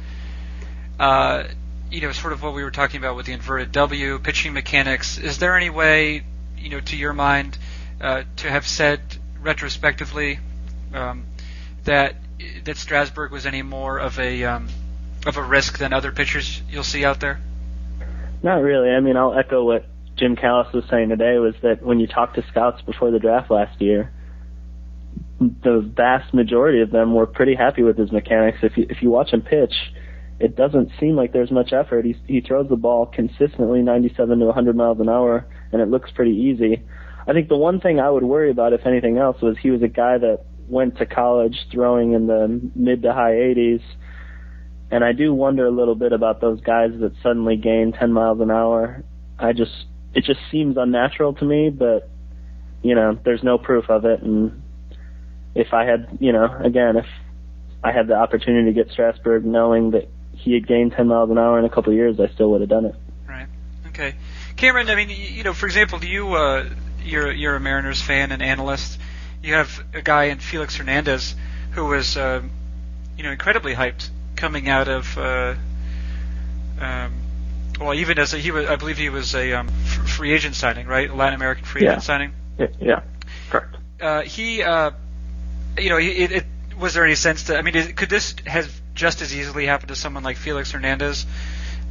uh, 0.98 1.44
you 1.92 2.00
know, 2.00 2.12
sort 2.12 2.32
of 2.32 2.42
what 2.42 2.54
we 2.54 2.64
were 2.64 2.70
talking 2.70 2.98
about 2.98 3.16
with 3.16 3.26
the 3.26 3.32
inverted 3.32 3.70
W, 3.72 4.18
pitching 4.18 4.54
mechanics. 4.54 5.18
Is 5.18 5.38
there 5.38 5.56
any 5.56 5.68
way, 5.68 6.22
you 6.56 6.70
know, 6.70 6.80
to 6.80 6.96
your 6.96 7.12
mind, 7.12 7.58
uh, 8.00 8.22
to 8.36 8.50
have 8.50 8.66
said 8.66 9.00
retrospectively 9.42 10.38
um, 10.94 11.26
that 11.84 12.16
that 12.64 12.76
Strasburg 12.78 13.30
was 13.30 13.44
any 13.44 13.62
more 13.62 13.98
of 13.98 14.18
a 14.18 14.44
um, 14.44 14.68
of 15.26 15.36
a 15.36 15.42
risk 15.42 15.78
than 15.78 15.92
other 15.92 16.12
pitchers 16.12 16.62
you'll 16.70 16.82
see 16.82 17.04
out 17.04 17.20
there? 17.20 17.40
Not 18.42 18.62
really. 18.62 18.88
I 18.88 19.00
mean, 19.00 19.16
I'll 19.16 19.38
echo 19.38 19.62
what 19.62 19.86
Jim 20.16 20.34
Callis 20.34 20.72
was 20.72 20.84
saying 20.90 21.10
today 21.10 21.38
was 21.38 21.54
that 21.62 21.82
when 21.82 22.00
you 22.00 22.06
talk 22.06 22.34
to 22.34 22.44
scouts 22.48 22.80
before 22.82 23.10
the 23.10 23.18
draft 23.18 23.50
last 23.50 23.80
year, 23.82 24.10
the 25.38 25.80
vast 25.80 26.32
majority 26.32 26.80
of 26.80 26.90
them 26.90 27.14
were 27.14 27.26
pretty 27.26 27.54
happy 27.54 27.82
with 27.82 27.98
his 27.98 28.10
mechanics. 28.10 28.58
If 28.62 28.78
you 28.78 28.86
if 28.88 29.02
you 29.02 29.10
watch 29.10 29.30
him 29.30 29.42
pitch, 29.42 29.74
it 30.42 30.56
doesn't 30.56 30.90
seem 30.98 31.14
like 31.14 31.32
there's 31.32 31.52
much 31.52 31.72
effort. 31.72 32.04
He 32.04 32.16
he 32.26 32.40
throws 32.40 32.68
the 32.68 32.76
ball 32.76 33.06
consistently 33.06 33.80
97 33.80 34.40
to 34.40 34.46
100 34.46 34.74
miles 34.74 34.98
an 34.98 35.08
hour, 35.08 35.46
and 35.70 35.80
it 35.80 35.88
looks 35.88 36.10
pretty 36.10 36.32
easy. 36.32 36.82
I 37.28 37.32
think 37.32 37.48
the 37.48 37.56
one 37.56 37.80
thing 37.80 38.00
I 38.00 38.10
would 38.10 38.24
worry 38.24 38.50
about, 38.50 38.72
if 38.72 38.84
anything 38.84 39.18
else, 39.18 39.40
was 39.40 39.56
he 39.62 39.70
was 39.70 39.82
a 39.82 39.88
guy 39.88 40.18
that 40.18 40.44
went 40.68 40.98
to 40.98 41.06
college 41.06 41.56
throwing 41.70 42.12
in 42.12 42.26
the 42.26 42.60
mid 42.74 43.02
to 43.02 43.12
high 43.12 43.34
80s. 43.34 43.82
And 44.90 45.04
I 45.04 45.12
do 45.12 45.32
wonder 45.32 45.64
a 45.64 45.70
little 45.70 45.94
bit 45.94 46.12
about 46.12 46.40
those 46.40 46.60
guys 46.60 46.90
that 47.00 47.12
suddenly 47.22 47.56
gain 47.56 47.92
10 47.92 48.12
miles 48.12 48.40
an 48.40 48.50
hour. 48.50 49.04
I 49.38 49.52
just, 49.52 49.86
it 50.12 50.24
just 50.24 50.40
seems 50.50 50.76
unnatural 50.76 51.34
to 51.34 51.44
me, 51.44 51.70
but, 51.70 52.10
you 52.82 52.94
know, 52.94 53.18
there's 53.24 53.42
no 53.42 53.56
proof 53.58 53.88
of 53.88 54.04
it. 54.04 54.20
And 54.22 54.60
if 55.54 55.72
I 55.72 55.84
had, 55.84 56.18
you 56.20 56.32
know, 56.32 56.48
again, 56.62 56.96
if 56.96 57.06
I 57.84 57.92
had 57.92 58.08
the 58.08 58.14
opportunity 58.14 58.72
to 58.72 58.74
get 58.74 58.92
Strasburg 58.92 59.44
knowing 59.46 59.92
that 59.92 60.10
he 60.34 60.54
had 60.54 60.66
gained 60.66 60.92
10 60.92 61.06
miles 61.08 61.30
an 61.30 61.38
hour 61.38 61.58
in 61.58 61.64
a 61.64 61.68
couple 61.70 61.92
of 61.92 61.96
years, 61.96 62.18
I 62.20 62.28
still 62.28 62.50
would 62.52 62.60
have 62.60 62.70
done 62.70 62.86
it. 62.86 62.94
Right. 63.28 63.46
Okay. 63.88 64.14
Cameron, 64.56 64.88
I 64.88 64.94
mean, 64.94 65.10
you 65.10 65.42
know, 65.44 65.52
for 65.52 65.66
example, 65.66 66.04
you 66.04 66.34
uh, 66.34 66.68
you're 67.04 67.30
you're 67.32 67.56
a 67.56 67.60
Mariners 67.60 68.00
fan 68.00 68.32
and 68.32 68.42
analyst. 68.42 68.98
You 69.42 69.54
have 69.54 69.84
a 69.94 70.02
guy 70.02 70.24
in 70.24 70.38
Felix 70.38 70.76
Hernandez 70.76 71.34
who 71.72 71.86
was, 71.86 72.16
uh, 72.16 72.42
you 73.16 73.22
know, 73.24 73.30
incredibly 73.32 73.74
hyped 73.74 74.08
coming 74.36 74.68
out 74.68 74.88
of. 74.88 75.16
Uh, 75.18 75.54
um, 76.80 77.12
well, 77.80 77.94
even 77.94 78.18
as 78.18 78.34
a, 78.34 78.38
he 78.38 78.50
was, 78.50 78.66
I 78.66 78.76
believe 78.76 78.98
he 78.98 79.08
was 79.08 79.34
a 79.34 79.52
um, 79.54 79.68
free 79.68 80.32
agent 80.32 80.54
signing, 80.54 80.86
right? 80.86 81.08
A 81.10 81.14
Latin 81.14 81.34
American 81.34 81.64
free 81.64 81.82
Yeah. 81.82 81.92
agent 81.92 82.02
signing. 82.04 82.32
Yeah, 82.58 82.66
yeah, 82.80 83.00
correct. 83.50 83.76
Uh, 84.00 84.22
he, 84.22 84.62
uh, 84.62 84.90
you 85.78 85.88
know, 85.88 85.96
he, 85.96 86.10
it, 86.10 86.32
it, 86.32 86.44
was 86.78 86.94
there 86.94 87.04
any 87.04 87.14
sense 87.14 87.44
to? 87.44 87.56
I 87.56 87.62
mean, 87.62 87.74
is, 87.74 87.92
could 87.92 88.10
this 88.10 88.34
have 88.46 88.70
just 88.94 89.22
as 89.22 89.34
easily 89.34 89.66
happened 89.66 89.88
to 89.88 89.96
someone 89.96 90.22
like 90.22 90.36
Felix 90.36 90.70
Hernandez? 90.72 91.26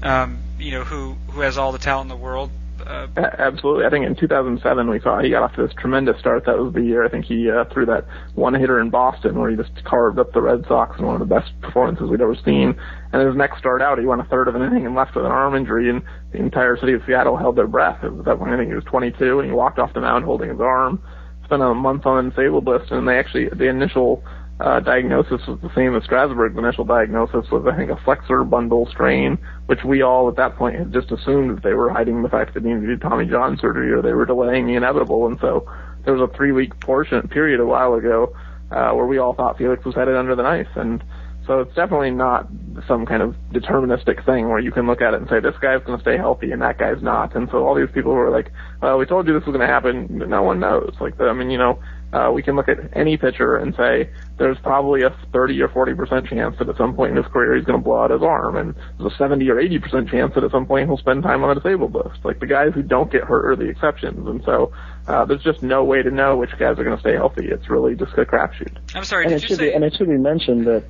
Um, 0.03 0.39
you 0.60 0.72
know, 0.72 0.84
who 0.84 1.15
who 1.31 1.41
has 1.41 1.58
all 1.58 1.72
the 1.72 1.77
talent 1.77 2.12
in 2.12 2.17
the 2.17 2.24
world, 2.24 2.50
Uh, 2.86 3.05
Absolutely. 3.15 3.86
I 3.86 3.91
think 3.91 4.08
in 4.08 4.15
2007 4.15 4.89
we 4.89 5.00
saw 5.00 5.20
he 5.20 5.29
got 5.29 5.43
off 5.43 5.53
to 5.55 5.67
this 5.67 5.75
tremendous 5.75 6.17
start. 6.20 6.46
That 6.46 6.58
was 6.58 6.74
the 6.74 6.81
year 6.81 7.05
I 7.05 7.10
think 7.10 7.25
he 7.25 7.50
uh, 7.50 7.65
threw 7.65 7.86
that 7.86 8.05
one 8.34 8.55
hitter 8.55 8.79
in 8.79 8.89
Boston 8.89 9.38
where 9.39 9.51
he 9.51 9.55
just 9.55 9.84
carved 9.84 10.17
up 10.17 10.34
the 10.34 10.41
Red 10.41 10.65
Sox 10.67 10.98
in 10.98 11.05
one 11.05 11.22
of 11.22 11.27
the 11.27 11.31
best 11.36 11.51
performances 11.62 12.10
we'd 12.10 12.22
ever 12.22 12.36
seen. 12.43 12.75
And 13.13 13.27
his 13.27 13.36
next 13.36 13.60
start 13.60 13.84
out, 13.84 14.00
he 14.00 14.05
went 14.05 14.22
a 14.22 14.25
third 14.25 14.48
of 14.48 14.55
an 14.55 14.63
inning 14.63 14.88
and 14.88 14.96
left 14.96 15.15
with 15.15 15.25
an 15.25 15.31
arm 15.31 15.53
injury, 15.53 15.89
and 15.91 16.01
the 16.31 16.39
entire 16.39 16.75
city 16.77 16.93
of 16.93 17.03
Seattle 17.05 17.38
held 17.38 17.55
their 17.55 17.67
breath. 17.67 18.03
At 18.03 18.25
that 18.25 18.39
point, 18.39 18.51
I 18.51 18.58
think 18.58 18.70
he 18.70 18.75
was 18.75 18.86
22, 18.86 19.39
and 19.39 19.48
he 19.48 19.53
walked 19.53 19.77
off 19.77 19.93
the 19.93 20.01
mound 20.01 20.25
holding 20.25 20.50
his 20.50 20.60
arm. 20.60 21.03
Spent 21.46 21.62
a 21.62 21.74
month 21.75 22.08
on 22.08 22.24
the 22.24 22.29
disabled 22.31 22.65
list, 22.65 22.91
and 22.91 23.08
they 23.08 23.20
actually 23.20 23.50
the 23.50 23.67
initial 23.67 24.24
uh, 24.61 24.79
diagnosis 24.79 25.41
was 25.47 25.59
the 25.61 25.73
same 25.75 25.95
as 25.95 26.03
Strasburg. 26.03 26.53
The 26.53 26.59
initial 26.59 26.85
diagnosis 26.85 27.49
was, 27.51 27.65
I 27.71 27.75
think, 27.75 27.89
a 27.89 27.99
flexor 28.03 28.43
bundle 28.43 28.87
strain, 28.91 29.37
which 29.65 29.79
we 29.83 30.01
all 30.01 30.29
at 30.29 30.35
that 30.35 30.55
point 30.55 30.77
had 30.77 30.93
just 30.93 31.11
assumed 31.11 31.57
that 31.57 31.63
they 31.63 31.73
were 31.73 31.89
hiding 31.89 32.21
the 32.21 32.29
fact 32.29 32.53
that 32.53 32.63
he 32.63 32.73
needed 32.73 33.01
Tommy 33.01 33.25
John 33.25 33.57
surgery 33.59 33.91
or 33.91 34.01
they 34.01 34.13
were 34.13 34.25
delaying 34.25 34.67
the 34.67 34.75
inevitable. 34.75 35.25
And 35.27 35.39
so 35.41 35.67
there 36.05 36.13
was 36.13 36.29
a 36.29 36.35
three-week 36.35 36.79
portion 36.79 37.27
period 37.27 37.59
a 37.59 37.65
while 37.65 37.95
ago 37.95 38.35
uh, 38.71 38.91
where 38.91 39.05
we 39.05 39.17
all 39.17 39.33
thought 39.33 39.57
Felix 39.57 39.83
was 39.83 39.95
headed 39.95 40.15
under 40.15 40.35
the 40.35 40.43
knife, 40.43 40.69
and 40.75 41.03
so 41.47 41.59
it's 41.59 41.73
definitely 41.75 42.11
not 42.11 42.47
some 42.87 43.05
kind 43.05 43.21
of 43.21 43.35
deterministic 43.51 44.23
thing 44.25 44.49
where 44.49 44.59
you 44.59 44.71
can 44.71 44.85
look 44.85 45.01
at 45.01 45.13
it 45.13 45.21
and 45.21 45.29
say 45.29 45.39
this 45.39 45.55
guy's 45.59 45.83
going 45.83 45.97
to 45.97 46.01
stay 46.01 46.15
healthy 46.15 46.51
and 46.51 46.61
that 46.61 46.77
guy's 46.77 47.01
not. 47.01 47.35
And 47.35 47.49
so 47.51 47.65
all 47.65 47.73
these 47.75 47.89
people 47.93 48.11
who 48.11 48.19
are 48.19 48.29
like, 48.29 48.51
well, 48.81 48.97
we 48.97 49.05
told 49.05 49.27
you 49.27 49.33
this 49.33 49.45
was 49.45 49.55
going 49.55 49.67
to 49.67 49.73
happen, 49.73 50.07
no 50.29 50.43
one 50.43 50.59
knows. 50.59 50.93
Like, 51.01 51.19
I 51.19 51.33
mean, 51.33 51.49
you 51.49 51.57
know, 51.57 51.79
uh, 52.13 52.31
we 52.33 52.43
can 52.43 52.55
look 52.55 52.67
at 52.67 52.77
any 52.93 53.17
pitcher 53.17 53.55
and 53.55 53.73
say 53.75 54.09
there's 54.37 54.57
probably 54.59 55.03
a 55.03 55.15
30 55.31 55.61
or 55.61 55.69
40 55.69 55.93
percent 55.95 56.27
chance 56.27 56.57
that 56.59 56.67
at 56.67 56.77
some 56.77 56.93
point 56.95 57.11
in 57.11 57.17
his 57.17 57.31
career 57.31 57.55
he's 57.55 57.65
going 57.65 57.79
to 57.79 57.83
blow 57.83 58.01
out 58.03 58.11
his 58.11 58.21
arm, 58.21 58.57
and 58.57 58.75
there's 58.97 59.13
a 59.13 59.17
70 59.17 59.49
or 59.49 59.59
80 59.59 59.79
percent 59.79 60.09
chance 60.09 60.33
that 60.35 60.43
at 60.43 60.51
some 60.51 60.65
point 60.65 60.87
he'll 60.87 60.97
spend 60.97 61.23
time 61.23 61.43
on 61.43 61.55
the 61.55 61.61
disabled 61.61 61.93
list. 61.93 62.23
Like 62.23 62.39
the 62.39 62.47
guys 62.47 62.71
who 62.73 62.81
don't 62.81 63.11
get 63.11 63.23
hurt 63.23 63.51
are 63.51 63.55
the 63.55 63.69
exceptions, 63.69 64.27
and 64.27 64.43
so 64.43 64.73
uh, 65.07 65.25
there's 65.25 65.43
just 65.43 65.63
no 65.63 65.83
way 65.83 66.01
to 66.01 66.11
know 66.11 66.37
which 66.37 66.51
guys 66.51 66.77
are 66.77 66.83
going 66.83 66.97
to 66.97 67.01
stay 67.01 67.13
healthy. 67.13 67.47
It's 67.47 67.69
really 67.69 67.95
just 67.95 68.13
a 68.13 68.25
crapshoot. 68.25 68.75
I'm 68.93 69.05
sorry, 69.05 69.25
and 69.25 69.33
did 69.33 69.37
it 69.37 69.41
you 69.43 69.47
should 69.47 69.57
say? 69.57 69.69
be 69.69 69.73
and 69.73 69.83
it 69.83 69.93
should 69.95 70.09
be 70.09 70.17
mentioned 70.17 70.67
that 70.67 70.83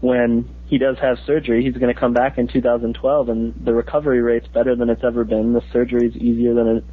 when 0.00 0.48
he 0.66 0.78
does 0.78 0.98
have 0.98 1.18
surgery, 1.26 1.62
he's 1.62 1.76
going 1.76 1.92
to 1.92 1.98
come 1.98 2.12
back 2.12 2.38
in 2.38 2.48
2012, 2.48 3.28
and 3.28 3.54
the 3.64 3.74
recovery 3.74 4.22
rate's 4.22 4.48
better 4.48 4.74
than 4.74 4.88
it's 4.88 5.04
ever 5.04 5.24
been. 5.24 5.52
The 5.52 5.62
surgery 5.72 6.08
is 6.08 6.16
easier 6.16 6.54
than 6.54 6.66
it 6.68 6.84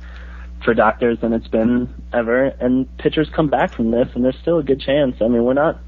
for 0.63 0.73
doctors 0.73 1.19
than 1.21 1.33
it's 1.33 1.47
been 1.47 1.93
ever, 2.13 2.45
and 2.45 2.97
pitchers 2.97 3.29
come 3.35 3.49
back 3.49 3.73
from 3.73 3.91
this, 3.91 4.07
and 4.15 4.23
there's 4.23 4.37
still 4.41 4.59
a 4.59 4.63
good 4.63 4.81
chance. 4.81 5.15
I 5.21 5.27
mean, 5.27 5.43
we're 5.43 5.53
not 5.53 5.79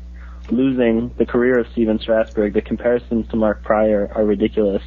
losing 0.51 1.11
the 1.17 1.25
career 1.25 1.59
of 1.59 1.67
Stephen 1.71 1.99
Strasburg. 1.99 2.53
The 2.53 2.61
comparisons 2.61 3.27
to 3.29 3.35
Mark 3.35 3.63
Prior 3.63 4.11
are 4.13 4.23
ridiculous. 4.23 4.83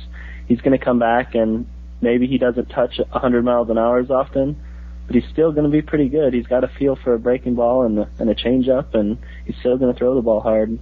He's 0.47 0.61
going 0.61 0.79
to 0.79 0.85
come 0.85 0.99
back, 0.99 1.35
and 1.35 1.67
maybe 2.01 2.27
he 2.27 2.39
doesn't 2.39 2.67
touch 2.67 2.99
100 2.99 3.45
miles 3.45 3.71
an 3.71 3.79
hour 3.79 3.99
as 3.99 4.11
often, 4.11 4.61
but 5.07 5.15
he's 5.15 5.29
still 5.33 5.53
going 5.53 5.65
to 5.65 5.71
be 5.71 5.83
pretty 5.83 6.09
good. 6.09 6.35
He's 6.35 6.47
got 6.47 6.65
a 6.65 6.69
feel 6.69 6.97
for 6.97 7.15
a 7.15 7.19
breaking 7.19 7.55
ball 7.55 7.85
and, 7.85 8.07
and 8.19 8.31
a 8.31 8.35
changeup, 8.35 8.95
and 8.95 9.19
he's 9.47 9.57
still 9.57 9.77
going 9.77 9.93
to 9.93 9.99
throw 9.99 10.15
the 10.15 10.23
ball 10.23 10.41
hard. 10.41 10.79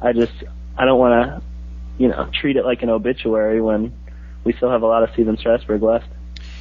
I 0.00 0.12
just, 0.12 0.32
I 0.76 0.84
don't 0.84 0.98
want 0.98 1.12
to, 1.12 1.42
you 1.98 2.08
know, 2.08 2.30
treat 2.40 2.56
it 2.56 2.64
like 2.64 2.82
an 2.82 2.90
obituary 2.90 3.60
when 3.60 3.92
we 4.44 4.52
still 4.52 4.70
have 4.70 4.82
a 4.82 4.86
lot 4.86 5.02
of 5.02 5.10
Stephen 5.12 5.36
Strasburg 5.36 5.82
left. 5.82 6.08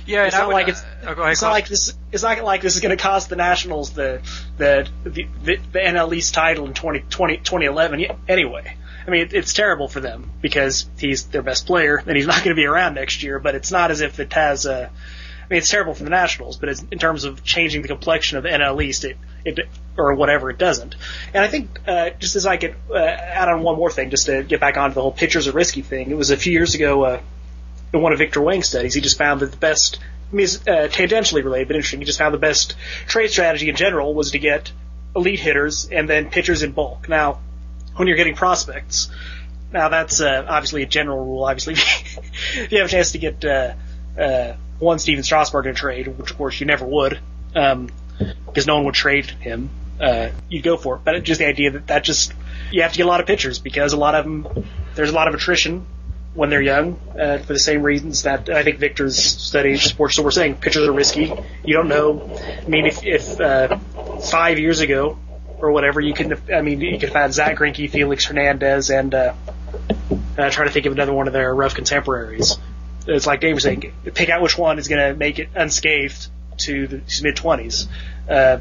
Yeah, 0.08 0.26
It's 0.26 0.36
not 0.36 0.48
would, 0.48 0.54
like 0.54 0.70
it's, 0.70 0.82
uh, 0.82 0.86
oh, 1.06 1.22
ahead, 1.22 1.32
it's 1.34 1.42
not 1.42 1.52
like 1.52 1.68
this. 1.68 1.94
It's 2.12 2.24
not 2.24 2.42
like 2.42 2.62
this 2.62 2.76
is 2.76 2.82
going 2.82 2.96
to 2.96 3.02
cost 3.02 3.30
the 3.30 3.36
Nationals 3.36 3.92
the 3.92 4.22
the 4.58 4.88
the, 5.04 5.28
the, 5.44 5.60
the 5.74 5.80
NL 5.80 6.16
East 6.16 6.34
title 6.34 6.66
in 6.66 6.74
2020, 6.74 7.38
2011 7.38 8.00
y- 8.00 8.16
anyway. 8.28 8.78
I 9.06 9.10
mean, 9.10 9.22
it, 9.22 9.34
it's 9.34 9.54
terrible 9.54 9.88
for 9.88 10.00
them 10.00 10.32
because 10.42 10.90
he's 10.98 11.26
their 11.28 11.42
best 11.42 11.66
player 11.66 11.98
and 11.98 12.16
he's 12.16 12.28
not 12.28 12.38
going 12.38 12.56
to 12.56 12.60
be 12.60 12.66
around 12.66 12.96
next 12.96 13.22
year. 13.22 13.40
But 13.40 13.56
it's 13.56 13.72
not 13.72 13.92
as 13.92 14.02
if 14.02 14.20
it 14.20 14.32
has 14.34 14.66
a. 14.66 14.90
I 14.90 15.50
mean, 15.50 15.60
it's 15.60 15.70
terrible 15.70 15.94
for 15.94 16.04
the 16.04 16.10
Nationals, 16.10 16.58
but 16.58 16.68
it's, 16.70 16.84
in 16.92 17.00
terms 17.00 17.24
of 17.24 17.42
changing 17.44 17.82
the 17.82 17.88
complexion 17.88 18.38
of 18.38 18.44
the 18.44 18.50
NL 18.50 18.84
East, 18.84 19.06
it, 19.06 19.18
it 19.46 19.60
or 19.98 20.14
whatever, 20.14 20.50
it 20.50 20.58
doesn't. 20.58 20.96
And 21.34 21.42
I 21.44 21.48
think 21.48 21.80
uh, 21.88 22.10
just 22.20 22.36
as 22.36 22.46
I 22.46 22.58
could 22.58 22.76
uh, 22.90 22.98
add 22.98 23.48
on 23.48 23.64
one 23.64 23.78
more 23.78 23.90
thing, 23.90 24.10
just 24.10 24.26
to 24.26 24.44
get 24.44 24.60
back 24.60 24.78
onto 24.78 24.96
the 24.96 25.02
whole 25.02 25.12
pitchers 25.12 25.48
are 25.48 25.54
risky 25.54 25.82
thing. 25.82 26.12
It 26.12 26.18
was 26.18 26.32
a 26.32 26.38
few 26.38 26.52
years 26.54 26.76
ago. 26.76 27.04
Uh, 27.04 27.22
in 27.94 28.02
one 28.02 28.12
of 28.12 28.20
Victor 28.20 28.42
Wang's 28.42 28.68
studies, 28.68 28.94
he 28.94 29.02
just 29.02 29.18
found 29.18 29.42
that 29.42 29.52
the 29.52 29.58
best, 29.58 30.00
I 30.32 30.36
mean, 30.36 30.44
it's 30.44 30.58
uh, 30.68 30.88
tangentially 30.92 31.44
related, 31.44 31.68
but 31.68 31.76
interesting. 31.76 32.00
He 32.00 32.06
just 32.06 32.20
found 32.20 32.34
the 32.34 32.40
best 32.40 32.76
trade 33.08 33.30
strategy 33.30 33.70
in 33.70 33.76
general 33.76 34.14
was 34.14 34.32
to 34.32 34.40
get 34.40 34.72
elite 35.16 35.40
hitters 35.40 35.88
and 35.90 36.10
then 36.10 36.30
pitchers 36.30 36.64
in 36.64 36.72
bulk. 36.72 37.10
Now, 37.10 37.40
when 37.96 38.08
you're 38.08 38.18
getting 38.18 38.36
prospects, 38.36 39.10
now 39.72 39.90
that's 39.90 40.22
uh, 40.22 40.46
obviously 40.48 40.84
a 40.84 40.86
general 40.86 41.24
rule. 41.26 41.44
Obviously, 41.44 41.74
if 42.62 42.72
you 42.72 42.78
have 42.80 42.88
a 42.88 42.92
chance 42.92 43.14
to 43.14 43.18
get 43.18 43.44
uh, 43.44 43.74
uh, 44.20 44.54
one 44.80 45.00
Stephen 45.00 45.24
Strasburg 45.24 45.66
in 45.66 45.72
a 45.72 45.76
trade, 45.76 46.08
which 46.08 46.32
of 46.32 46.38
course 46.38 46.60
you 46.60 46.66
never 46.66 46.86
would, 46.86 47.20
um, 47.56 47.90
because 48.46 48.68
no 48.68 48.76
one 48.76 48.86
would 48.86 48.96
trade 48.96 49.26
him, 49.26 49.70
uh, 50.00 50.30
you'd 50.50 50.64
go 50.64 50.78
for 50.78 50.96
it. 50.96 51.02
But 51.04 51.24
just 51.24 51.40
the 51.40 51.48
idea 51.48 51.72
that 51.72 51.88
that 51.88 52.04
just 52.04 52.34
you 52.72 52.84
have 52.84 52.92
to 52.92 52.98
get 52.98 53.06
a 53.06 53.10
lot 53.10 53.20
of 53.20 53.28
pitchers 53.28 53.60
because 53.60 53.94
a 53.94 53.98
lot 53.98 54.16
of 54.16 54.26
them 54.26 54.66
there's 54.96 55.10
a 55.10 55.14
lot 55.14 55.28
of 55.28 55.34
attrition 55.34 55.86
when 56.34 56.50
they're 56.50 56.62
young 56.62 57.00
uh, 57.20 57.40
for 57.40 57.54
the 57.54 57.60
same 57.60 57.82
reasons 57.82 58.24
that 58.24 58.50
I 58.50 58.64
think 58.64 58.78
Victor's 58.80 59.18
study 59.18 59.76
sports. 59.78 60.16
So 60.16 60.24
we're 60.24 60.32
saying 60.32 60.56
pitchers 60.56 60.88
are 60.88 60.92
risky. 60.92 61.34
You 61.64 61.74
don't 61.74 61.88
know. 61.88 62.38
I 62.64 62.68
mean, 62.68 62.86
if, 62.86 63.04
if 63.04 63.40
uh, 63.40 63.78
five 64.20 64.60
years 64.60 64.80
ago 64.80 65.18
or 65.60 65.72
whatever, 65.72 66.00
you 66.00 66.14
could 66.14 66.52
I 66.52 66.62
mean, 66.62 66.82
you 66.82 67.00
could 67.00 67.10
had 67.10 67.34
Zack 67.34 67.58
Greinke, 67.58 67.90
Felix 67.90 68.26
Hernandez, 68.26 68.92
and 68.92 69.16
uh, 69.16 69.34
uh, 70.38 70.50
try 70.52 70.66
to 70.66 70.72
think 70.72 70.86
of 70.86 70.94
another 70.94 71.14
one 71.14 71.28
of 71.28 71.34
their 71.34 71.54
rough 71.54 71.74
contemporaries. 71.74 72.58
It's 73.08 73.26
like 73.26 73.42
Dave 73.42 73.56
was 73.56 73.64
saying, 73.64 73.94
pick 74.14 74.30
out 74.30 74.42
which 74.42 74.58
one 74.58 74.80
is 74.80 74.88
going 74.88 75.14
to 75.14 75.18
make 75.18 75.40
it 75.40 75.50
unscathed 75.56 76.28
to 76.58 76.88
the 76.88 77.02
mid 77.24 77.36
twenties. 77.36 77.88
Uh, 78.30 78.60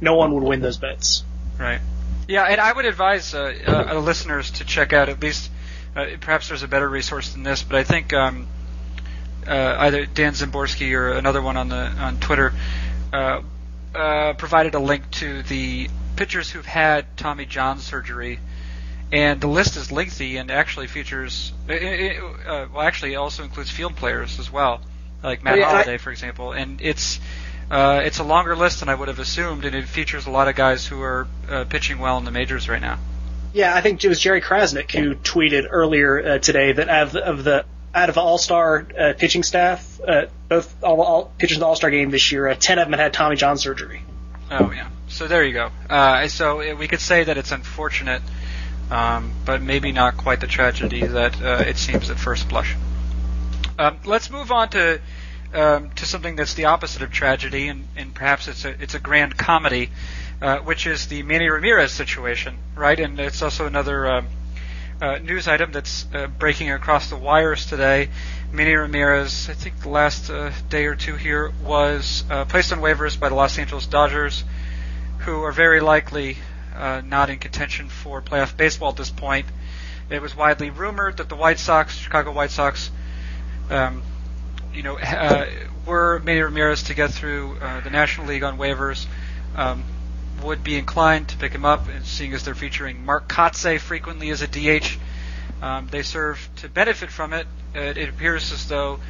no 0.00 0.16
one 0.16 0.34
would 0.34 0.42
win 0.42 0.60
those 0.60 0.76
bets. 0.76 1.22
Right. 1.58 1.80
Yeah, 2.26 2.44
and 2.44 2.60
I 2.60 2.72
would 2.72 2.84
advise 2.84 3.34
uh, 3.34 3.54
uh, 3.66 3.98
listeners 4.00 4.50
to 4.52 4.64
check 4.64 4.92
out 4.92 5.08
at 5.08 5.22
least. 5.22 5.50
Uh, 5.96 6.06
perhaps 6.20 6.48
there's 6.48 6.62
a 6.62 6.68
better 6.68 6.88
resource 6.88 7.32
than 7.32 7.42
this, 7.42 7.62
but 7.62 7.76
I 7.76 7.84
think 7.84 8.12
um, 8.12 8.46
uh, 9.46 9.76
either 9.80 10.06
Dan 10.06 10.32
Szymborski 10.34 10.94
or 10.94 11.12
another 11.12 11.42
one 11.42 11.56
on 11.56 11.68
the 11.68 11.76
on 11.76 12.18
Twitter 12.20 12.52
uh, 13.12 13.42
uh, 13.94 14.32
provided 14.34 14.74
a 14.74 14.78
link 14.78 15.10
to 15.12 15.42
the 15.42 15.88
pitchers 16.16 16.50
who've 16.50 16.66
had 16.66 17.16
Tommy 17.16 17.44
John 17.46 17.78
surgery, 17.80 18.38
and 19.10 19.40
the 19.40 19.48
list 19.48 19.76
is 19.76 19.90
lengthy 19.90 20.36
and 20.36 20.50
actually 20.50 20.86
features. 20.86 21.52
It, 21.68 21.82
it, 21.82 22.22
uh, 22.46 22.66
well, 22.72 22.82
actually, 22.82 23.16
also 23.16 23.42
includes 23.42 23.70
field 23.70 23.96
players 23.96 24.38
as 24.38 24.50
well, 24.50 24.80
like 25.24 25.42
Matt 25.42 25.54
Oh, 25.54 25.56
yeah, 25.58 25.66
I- 25.68 25.70
Holliday, 25.72 25.98
for 25.98 26.10
example, 26.10 26.52
and 26.52 26.80
it's. 26.80 27.20
Uh, 27.70 28.00
it's 28.02 28.18
a 28.18 28.24
longer 28.24 28.56
list 28.56 28.80
than 28.80 28.88
I 28.88 28.96
would 28.96 29.06
have 29.06 29.20
assumed, 29.20 29.64
and 29.64 29.76
it 29.76 29.84
features 29.86 30.26
a 30.26 30.30
lot 30.32 30.48
of 30.48 30.56
guys 30.56 30.84
who 30.84 31.00
are 31.02 31.28
uh, 31.48 31.62
pitching 31.66 32.00
well 32.00 32.18
in 32.18 32.24
the 32.24 32.32
majors 32.32 32.68
right 32.68 32.80
now. 32.80 32.98
Yeah, 33.52 33.74
I 33.74 33.80
think 33.80 34.02
it 34.04 34.08
was 34.08 34.20
Jerry 34.20 34.40
Crasnick 34.40 34.90
who 34.92 35.14
tweeted 35.14 35.66
earlier 35.70 36.18
uh, 36.18 36.38
today 36.38 36.72
that 36.72 36.88
out 36.88 37.02
of 37.08 37.12
the, 37.12 37.26
of 37.26 37.44
the 37.44 37.64
out 37.92 38.08
of 38.08 38.14
the 38.14 38.20
All 38.20 38.38
Star 38.38 38.86
uh, 38.96 39.12
pitching 39.18 39.42
staff, 39.42 40.00
uh, 40.06 40.26
both 40.48 40.82
all, 40.82 41.00
all 41.02 41.32
pitchers 41.38 41.56
in 41.56 41.60
the 41.60 41.66
All 41.66 41.74
Star 41.74 41.90
game 41.90 42.10
this 42.10 42.30
year, 42.30 42.46
uh, 42.48 42.54
ten 42.54 42.78
of 42.78 42.88
them 42.88 42.98
had 42.98 43.12
Tommy 43.12 43.36
John 43.36 43.58
surgery. 43.58 44.02
Oh 44.50 44.70
yeah. 44.70 44.88
So 45.08 45.26
there 45.26 45.44
you 45.44 45.52
go. 45.52 45.70
Uh, 45.88 46.28
so 46.28 46.76
we 46.76 46.86
could 46.86 47.00
say 47.00 47.24
that 47.24 47.36
it's 47.36 47.50
unfortunate, 47.50 48.22
um, 48.90 49.32
but 49.44 49.60
maybe 49.60 49.90
not 49.90 50.16
quite 50.16 50.40
the 50.40 50.46
tragedy 50.46 51.04
that 51.04 51.42
uh, 51.42 51.64
it 51.66 51.76
seems 51.76 52.10
at 52.10 52.18
first 52.18 52.48
blush. 52.48 52.76
Um, 53.78 53.98
let's 54.04 54.30
move 54.30 54.52
on 54.52 54.68
to 54.70 55.00
um, 55.54 55.90
to 55.90 56.06
something 56.06 56.36
that's 56.36 56.54
the 56.54 56.66
opposite 56.66 57.02
of 57.02 57.10
tragedy, 57.10 57.68
and, 57.68 57.88
and 57.96 58.14
perhaps 58.14 58.48
it's 58.48 58.64
a 58.64 58.70
it's 58.82 58.94
a 58.94 59.00
grand 59.00 59.36
comedy, 59.36 59.90
uh, 60.40 60.58
which 60.58 60.86
is 60.86 61.06
the 61.06 61.22
Manny 61.22 61.48
Ramirez 61.48 61.92
situation, 61.92 62.56
right? 62.74 62.98
And 62.98 63.18
it's 63.18 63.42
also 63.42 63.66
another 63.66 64.06
um, 64.08 64.26
uh, 65.00 65.18
news 65.18 65.48
item 65.48 65.72
that's 65.72 66.06
uh, 66.14 66.26
breaking 66.26 66.70
across 66.70 67.10
the 67.10 67.16
wires 67.16 67.66
today. 67.66 68.10
Manny 68.52 68.74
Ramirez, 68.74 69.48
I 69.48 69.54
think 69.54 69.80
the 69.80 69.88
last 69.88 70.30
uh, 70.30 70.50
day 70.68 70.86
or 70.86 70.94
two 70.94 71.16
here, 71.16 71.52
was 71.64 72.24
uh, 72.30 72.44
placed 72.44 72.72
on 72.72 72.80
waivers 72.80 73.18
by 73.18 73.28
the 73.28 73.34
Los 73.34 73.58
Angeles 73.58 73.86
Dodgers, 73.86 74.44
who 75.20 75.42
are 75.42 75.52
very 75.52 75.80
likely 75.80 76.36
uh, 76.76 77.02
not 77.04 77.30
in 77.30 77.38
contention 77.38 77.88
for 77.88 78.20
playoff 78.20 78.56
baseball 78.56 78.90
at 78.90 78.96
this 78.96 79.10
point. 79.10 79.46
It 80.10 80.20
was 80.20 80.36
widely 80.36 80.70
rumored 80.70 81.18
that 81.18 81.28
the 81.28 81.36
White 81.36 81.58
Sox, 81.58 81.96
Chicago 81.96 82.32
White 82.32 82.50
Sox, 82.50 82.90
um, 83.70 84.02
you 84.72 84.82
know, 84.82 84.98
uh, 84.98 85.46
were 85.86 86.20
Manny 86.20 86.40
Ramirez 86.40 86.84
to 86.84 86.94
get 86.94 87.10
through 87.10 87.56
uh, 87.60 87.80
the 87.80 87.90
National 87.90 88.26
League 88.26 88.42
on 88.42 88.58
waivers, 88.58 89.06
um, 89.56 89.84
would 90.42 90.62
be 90.64 90.76
inclined 90.76 91.28
to 91.28 91.36
pick 91.36 91.52
him 91.52 91.64
up, 91.64 91.88
and 91.88 92.04
seeing 92.04 92.32
as 92.32 92.44
they're 92.44 92.54
featuring 92.54 93.04
Mark 93.04 93.28
Kotsay 93.28 93.78
frequently 93.78 94.30
as 94.30 94.42
a 94.42 94.46
DH, 94.46 94.98
um, 95.62 95.88
they 95.90 96.02
serve 96.02 96.48
to 96.56 96.68
benefit 96.68 97.10
from 97.10 97.32
it. 97.32 97.46
Uh, 97.74 97.80
it 97.80 98.08
appears 98.08 98.52
as 98.52 98.66
though 98.68 99.00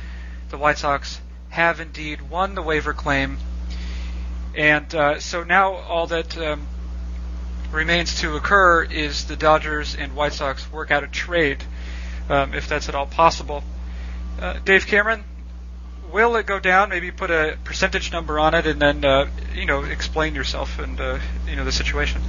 the 0.49 0.59
White 0.59 0.79
Sox 0.79 1.21
have 1.50 1.81
indeed 1.81 2.23
won 2.31 2.55
the 2.55 2.62
waiver 2.62 2.93
claim, 2.93 3.38
and 4.57 4.93
uh, 4.95 5.21
so 5.21 5.45
now 5.45 5.75
all 5.75 6.07
that 6.09 6.37
um, 6.38 6.67
remains 7.71 8.21
to 8.21 8.37
occur 8.37 8.83
is 8.83 9.26
the 9.26 9.37
Dodgers 9.37 9.95
and 9.95 10.14
White 10.17 10.33
Sox 10.33 10.71
work 10.73 10.90
out 10.90 11.05
a 11.05 11.09
trade, 11.09 11.62
um, 12.29 12.55
if 12.55 12.69
that's 12.69 12.88
at 12.88 12.95
all 12.95 13.07
possible. 13.07 13.62
Uh, 14.40 14.59
Dave 14.64 14.87
Cameron, 14.87 15.23
will 16.12 16.37
it 16.37 16.47
go 16.47 16.59
down? 16.59 16.90
Maybe 16.90 17.11
put 17.11 17.31
a 17.31 17.57
percentage 17.64 18.12
number 18.12 18.38
on 18.38 18.55
it, 18.55 18.67
and 18.67 18.81
then 18.81 19.05
uh, 19.05 19.29
you 19.55 19.67
know 19.67 19.85
explain 19.85 20.35
yourself 20.35 20.79
and 20.79 21.00
uh, 21.00 21.19
you 21.49 21.57
know 21.57 21.64
the 21.64 21.73
situation. 21.73 22.23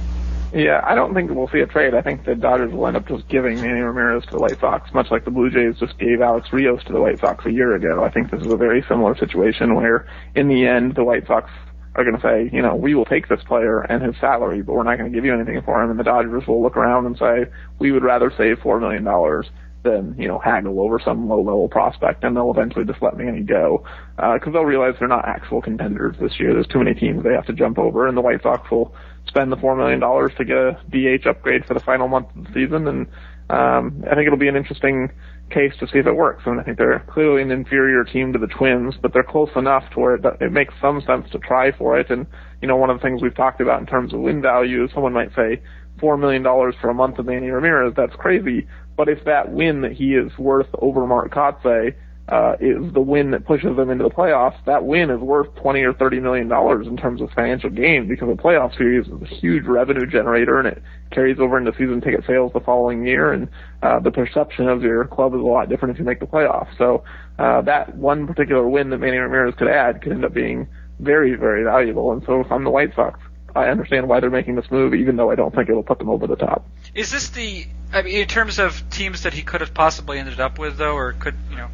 Yeah, 0.54 0.82
I 0.84 0.94
don't 0.94 1.14
think 1.14 1.30
we'll 1.30 1.48
see 1.48 1.60
a 1.60 1.66
trade. 1.66 1.94
I 1.94 2.02
think 2.02 2.26
the 2.26 2.34
Dodgers 2.34 2.72
will 2.72 2.86
end 2.86 2.96
up 2.96 3.08
just 3.08 3.26
giving 3.28 3.56
Manny 3.56 3.80
Ramirez 3.80 4.24
to 4.26 4.32
the 4.32 4.38
White 4.38 4.60
Sox, 4.60 4.92
much 4.92 5.10
like 5.10 5.24
the 5.24 5.30
Blue 5.30 5.48
Jays 5.48 5.78
just 5.78 5.98
gave 5.98 6.20
Alex 6.20 6.52
Rios 6.52 6.84
to 6.84 6.92
the 6.92 7.00
White 7.00 7.20
Sox 7.20 7.46
a 7.46 7.50
year 7.50 7.74
ago. 7.74 8.04
I 8.04 8.10
think 8.10 8.30
this 8.30 8.42
is 8.42 8.52
a 8.52 8.56
very 8.56 8.84
similar 8.86 9.16
situation 9.16 9.74
where, 9.74 10.06
in 10.34 10.48
the 10.48 10.66
end, 10.66 10.94
the 10.94 11.04
White 11.04 11.26
Sox 11.26 11.50
are 11.94 12.04
going 12.04 12.16
to 12.16 12.22
say, 12.22 12.50
you 12.54 12.60
know, 12.60 12.74
we 12.74 12.94
will 12.94 13.06
take 13.06 13.28
this 13.28 13.42
player 13.44 13.80
and 13.80 14.02
his 14.02 14.14
salary, 14.20 14.60
but 14.60 14.74
we're 14.74 14.82
not 14.82 14.98
going 14.98 15.10
to 15.10 15.14
give 15.14 15.24
you 15.24 15.34
anything 15.34 15.60
for 15.62 15.82
him. 15.82 15.90
And 15.90 15.98
the 15.98 16.04
Dodgers 16.04 16.46
will 16.46 16.62
look 16.62 16.76
around 16.76 17.06
and 17.06 17.16
say, 17.16 17.46
we 17.78 17.92
would 17.92 18.02
rather 18.02 18.30
save 18.36 18.58
four 18.60 18.78
million 18.78 19.04
dollars 19.04 19.48
than 19.82 20.14
you 20.18 20.28
know 20.28 20.38
haggle 20.38 20.80
over 20.80 21.00
some 21.04 21.28
low 21.28 21.38
level 21.38 21.68
prospect, 21.68 22.24
and 22.24 22.36
they'll 22.36 22.50
eventually 22.50 22.84
just 22.84 23.02
let 23.02 23.16
Manny 23.16 23.42
go 23.42 23.84
because 24.16 24.48
uh, 24.48 24.50
they'll 24.50 24.64
realize 24.64 24.94
they're 24.98 25.08
not 25.08 25.26
actual 25.26 25.60
contenders 25.60 26.16
this 26.20 26.38
year. 26.38 26.54
There's 26.54 26.66
too 26.66 26.78
many 26.78 26.94
teams 26.94 27.22
they 27.22 27.32
have 27.32 27.46
to 27.46 27.52
jump 27.52 27.78
over, 27.78 28.06
and 28.06 28.16
the 28.16 28.20
White 28.20 28.42
Sox 28.42 28.70
will 28.70 28.94
spend 29.26 29.50
the 29.50 29.56
four 29.56 29.76
million 29.76 30.00
dollars 30.00 30.32
to 30.38 30.44
get 30.44 30.56
a 30.56 30.78
DH 30.90 31.26
upgrade 31.26 31.64
for 31.64 31.74
the 31.74 31.80
final 31.80 32.08
month 32.08 32.28
of 32.36 32.44
the 32.44 32.52
season, 32.52 32.86
and 32.86 33.06
um, 33.50 34.04
I 34.10 34.14
think 34.14 34.26
it'll 34.26 34.38
be 34.38 34.48
an 34.48 34.56
interesting 34.56 35.10
case 35.50 35.72
to 35.80 35.86
see 35.86 35.98
if 35.98 36.06
it 36.06 36.16
works. 36.16 36.44
I 36.46 36.50
mean, 36.50 36.60
I 36.60 36.62
think 36.62 36.78
they're 36.78 37.04
clearly 37.10 37.42
an 37.42 37.50
inferior 37.50 38.04
team 38.04 38.32
to 38.32 38.38
the 38.38 38.46
Twins, 38.46 38.94
but 39.00 39.12
they're 39.12 39.22
close 39.22 39.50
enough 39.56 39.84
to 39.92 40.00
where 40.00 40.14
it, 40.14 40.24
it 40.40 40.52
makes 40.52 40.72
some 40.80 41.02
sense 41.06 41.28
to 41.32 41.38
try 41.38 41.72
for 41.72 41.98
it. 41.98 42.10
And 42.10 42.26
you 42.60 42.68
know, 42.68 42.76
one 42.76 42.90
of 42.90 42.98
the 42.98 43.02
things 43.02 43.20
we've 43.20 43.34
talked 43.34 43.60
about 43.60 43.80
in 43.80 43.86
terms 43.86 44.14
of 44.14 44.20
win 44.20 44.40
value, 44.40 44.88
someone 44.94 45.12
might 45.12 45.34
say 45.34 45.60
four 46.00 46.16
million 46.16 46.42
dollars 46.42 46.74
for 46.80 46.90
a 46.90 46.94
month 46.94 47.18
of 47.18 47.26
Manny 47.26 47.48
Ramirez. 47.50 47.92
That's 47.96 48.14
crazy. 48.16 48.66
But 48.96 49.08
if 49.08 49.24
that 49.24 49.50
win 49.50 49.82
that 49.82 49.92
he 49.92 50.14
is 50.14 50.36
worth 50.38 50.68
over 50.78 51.06
Mark 51.06 51.32
Kotsay 51.32 51.94
uh, 52.28 52.54
is 52.60 52.92
the 52.92 53.00
win 53.00 53.32
that 53.32 53.44
pushes 53.44 53.76
them 53.76 53.90
into 53.90 54.04
the 54.04 54.10
playoffs, 54.10 54.56
that 54.66 54.84
win 54.84 55.10
is 55.10 55.20
worth 55.20 55.54
twenty 55.56 55.82
or 55.82 55.92
thirty 55.92 56.20
million 56.20 56.48
dollars 56.48 56.86
in 56.86 56.96
terms 56.96 57.20
of 57.20 57.30
financial 57.30 57.68
gain 57.68 58.06
because 58.06 58.28
a 58.28 58.32
playoff 58.32 58.76
series 58.76 59.06
is 59.06 59.22
a 59.22 59.26
huge 59.26 59.64
revenue 59.64 60.06
generator 60.06 60.58
and 60.58 60.68
it 60.68 60.82
carries 61.10 61.38
over 61.40 61.58
into 61.58 61.72
season 61.72 62.00
ticket 62.00 62.24
sales 62.26 62.52
the 62.54 62.60
following 62.60 63.06
year 63.06 63.32
and 63.32 63.48
uh, 63.82 63.98
the 63.98 64.10
perception 64.10 64.68
of 64.68 64.82
your 64.82 65.04
club 65.04 65.34
is 65.34 65.40
a 65.40 65.44
lot 65.44 65.68
different 65.68 65.92
if 65.92 65.98
you 65.98 66.04
make 66.04 66.20
the 66.20 66.26
playoffs. 66.26 66.76
So 66.78 67.02
uh, 67.38 67.62
that 67.62 67.96
one 67.96 68.26
particular 68.26 68.68
win 68.68 68.90
that 68.90 68.98
Manny 68.98 69.16
Ramirez 69.16 69.54
could 69.56 69.68
add 69.68 70.00
could 70.00 70.12
end 70.12 70.24
up 70.24 70.32
being 70.32 70.68
very, 71.00 71.34
very 71.34 71.64
valuable. 71.64 72.12
And 72.12 72.22
so 72.24 72.40
if 72.40 72.52
I'm 72.52 72.64
the 72.64 72.70
White 72.70 72.94
Sox, 72.94 73.18
I 73.54 73.66
understand 73.66 74.08
why 74.08 74.20
they're 74.20 74.30
making 74.30 74.54
this 74.54 74.70
move, 74.70 74.94
even 74.94 75.16
though 75.16 75.30
I 75.30 75.34
don't 75.34 75.54
think 75.54 75.68
it'll 75.68 75.82
put 75.82 75.98
them 75.98 76.08
over 76.08 76.26
the 76.26 76.36
top. 76.36 76.66
Is 76.94 77.10
this 77.10 77.28
the? 77.30 77.66
I 77.92 78.02
mean, 78.02 78.16
in 78.16 78.26
terms 78.26 78.58
of 78.58 78.88
teams 78.90 79.22
that 79.22 79.34
he 79.34 79.42
could 79.42 79.60
have 79.60 79.74
possibly 79.74 80.18
ended 80.18 80.40
up 80.40 80.58
with, 80.58 80.76
though, 80.76 80.96
or 80.96 81.12
could 81.12 81.34
you 81.50 81.56
know, 81.56 81.68